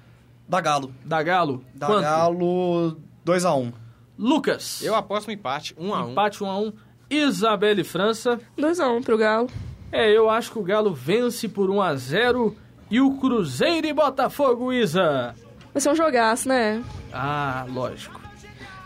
Da 0.48 0.62
Galo. 0.62 0.94
Da 1.04 1.22
Galo. 1.22 1.66
Da 1.76 1.88
Quanto? 1.88 2.02
Galo 2.02 2.98
2x1. 3.26 3.74
Lucas. 4.18 4.82
Eu 4.82 4.96
aposto 4.96 5.28
um 5.28 5.32
empate, 5.32 5.76
um 5.78 5.94
a 5.94 6.06
um. 6.06 6.12
Empate 6.12 6.42
1 6.42 6.50
a 6.50 6.58
1 6.60 6.74
Isabelle 7.10 7.84
França. 7.84 8.40
2x1 8.58 9.04
pro 9.04 9.18
Galo. 9.18 9.50
É, 9.92 10.10
eu 10.16 10.30
acho 10.30 10.52
que 10.52 10.60
o 10.60 10.64
Galo 10.64 10.94
vence 10.94 11.50
por 11.50 11.70
1 11.70 11.82
a 11.82 11.96
0 11.96 12.56
e 12.90 13.02
o 13.02 13.18
Cruzeiro 13.18 13.86
e 13.86 13.94
Botafogo, 13.94 14.72
Isa. 14.72 15.36
Vai 15.74 15.82
ser 15.82 15.90
um 15.90 15.96
jogaço, 15.96 16.48
né? 16.48 16.82
Ah, 17.12 17.66
lógico. 17.70 18.20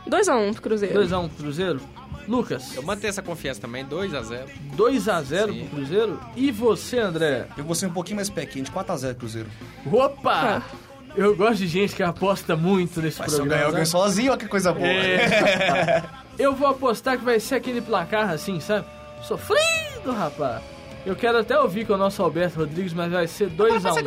2x1 0.10 0.54
pro 0.54 0.62
Cruzeiro. 0.64 0.96
2 0.96 1.14
a 1.14 1.20
1 1.20 1.30
pro 1.30 1.38
Cruzeiro. 1.44 1.82
Lucas, 2.28 2.76
Eu 2.76 2.84
mantenho 2.84 3.10
essa 3.10 3.22
confiança 3.22 3.62
também, 3.62 3.86
2 3.86 4.14
a 4.14 4.22
0 4.22 4.46
2 4.76 5.08
a 5.10 5.22
0 5.22 5.54
Sim. 5.54 5.60
pro 5.60 5.78
Cruzeiro. 5.78 6.20
E 6.36 6.52
você, 6.52 7.00
André? 7.00 7.48
Eu 7.58 7.64
vou 7.64 7.74
ser 7.74 7.88
um 7.88 7.92
pouquinho 7.94 8.18
mais 8.18 8.30
pé 8.30 8.46
quente, 8.46 8.70
4x0 8.72 9.16
Cruzeiro. 9.16 9.50
Opa! 9.92 10.62
Eu 11.16 11.36
gosto 11.36 11.58
de 11.58 11.68
gente 11.68 11.96
que 11.96 12.04
aposta 12.04 12.56
muito 12.56 13.02
nesse 13.02 13.18
Mas 13.20 13.32
se 13.32 13.36
eu 13.36 13.40
programa. 13.40 13.58
ganhar, 13.62 13.70
eu 13.70 13.74
ganho 13.74 13.86
sabe? 13.88 14.04
sozinho, 14.04 14.32
olha 14.32 14.40
que 14.40 14.48
coisa 14.48 14.72
boa. 14.72 14.86
É. 14.86 16.04
eu 16.38 16.54
vou 16.54 16.68
apostar 16.68 17.18
que 17.18 17.24
vai 17.24 17.40
ser 17.40 17.56
aquele 17.56 17.82
placar 17.82 18.30
assim, 18.30 18.60
sabe? 18.60 18.86
Sofrido, 19.24 20.12
rapaz. 20.12 20.62
Eu 21.06 21.16
quero 21.16 21.40
até 21.40 21.60
ouvir 21.60 21.88
com 21.88 21.94
o 21.94 21.98
nosso 21.98 22.22
Alberto 22.22 22.60
Rodrigues, 22.60 22.94
mas 22.94 23.12
vai 23.12 23.26
ser 23.28 23.50
2x1. 23.50 24.06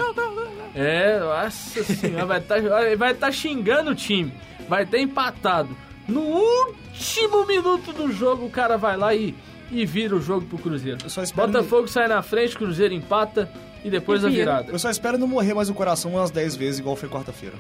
É, 0.75 1.19
nossa 1.19 1.83
senhora, 1.83 2.27
vai 2.27 2.39
estar 2.39 2.61
vai 2.97 3.15
tá 3.15 3.33
xingando 3.33 3.91
o 3.91 3.95
time. 3.95 4.33
Vai 4.69 4.87
ter 4.87 5.01
empatado. 5.01 5.77
No 6.11 6.21
último 6.21 7.47
minuto 7.47 7.93
do 7.93 8.11
jogo, 8.13 8.47
o 8.47 8.51
cara 8.51 8.77
vai 8.77 8.97
lá 8.97 9.15
e, 9.15 9.35
e 9.71 9.87
vira 9.87 10.15
o 10.17 10.21
jogo 10.21 10.45
pro 10.47 10.59
Cruzeiro. 10.59 10.99
Eu 11.05 11.11
só 11.11 11.23
espero 11.23 11.47
Botafogo 11.51 11.89
sai 11.89 12.09
na 12.09 12.23
frente, 12.23 12.57
Cruzeiro 12.57 12.93
empata 12.95 13.51
e 13.85 13.89
depois 13.91 14.23
E 14.23 14.27
a 14.27 14.29
vira. 14.29 14.45
virada. 14.45 14.73
Eu 14.73 14.79
só 14.79 14.91
espero 14.91 15.17
não 15.17 15.27
morrer 15.27 15.55
mais 15.55 15.71
o 15.71 15.75
coração 15.75 16.13
umas 16.13 16.31
10 16.31 16.57
vezes, 16.57 16.81
igual 16.81 16.97
foi 16.97 17.09
quarta-feira. 17.09 17.55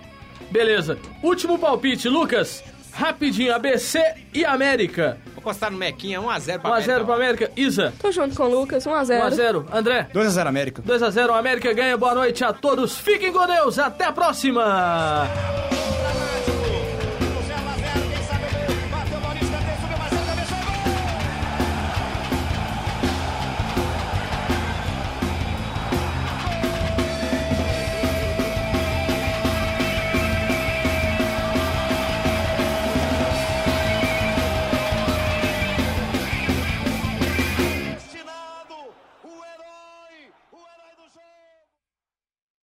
Beleza. 0.50 0.98
Último 1.22 1.58
palpite, 1.58 2.08
Lucas. 2.08 2.62
Rapidinho, 2.92 3.54
ABC 3.54 4.02
e 4.34 4.44
América. 4.44 5.16
apostar 5.36 5.70
no 5.70 5.78
Mequinha, 5.78 6.20
1x0 6.20 6.58
pra 6.58 6.72
1x0 6.72 7.04
pro 7.04 7.12
América. 7.14 7.50
Isa, 7.56 7.94
Tô 8.02 8.10
junto 8.10 8.34
com 8.34 8.42
o 8.42 8.48
Lucas, 8.60 8.84
1x0. 8.84 9.30
1x0. 9.30 9.64
André, 9.72 10.08
2x0 10.12 10.46
América. 10.48 10.82
2x0. 10.82 11.30
América 11.38 11.72
ganha. 11.72 11.96
Boa 11.96 12.16
noite 12.16 12.42
a 12.44 12.52
todos. 12.52 12.98
Fiquem 12.98 13.32
com 13.32 13.46
Deus. 13.46 13.78
Até 13.78 14.06
a 14.06 14.12
próxima. 14.12 15.28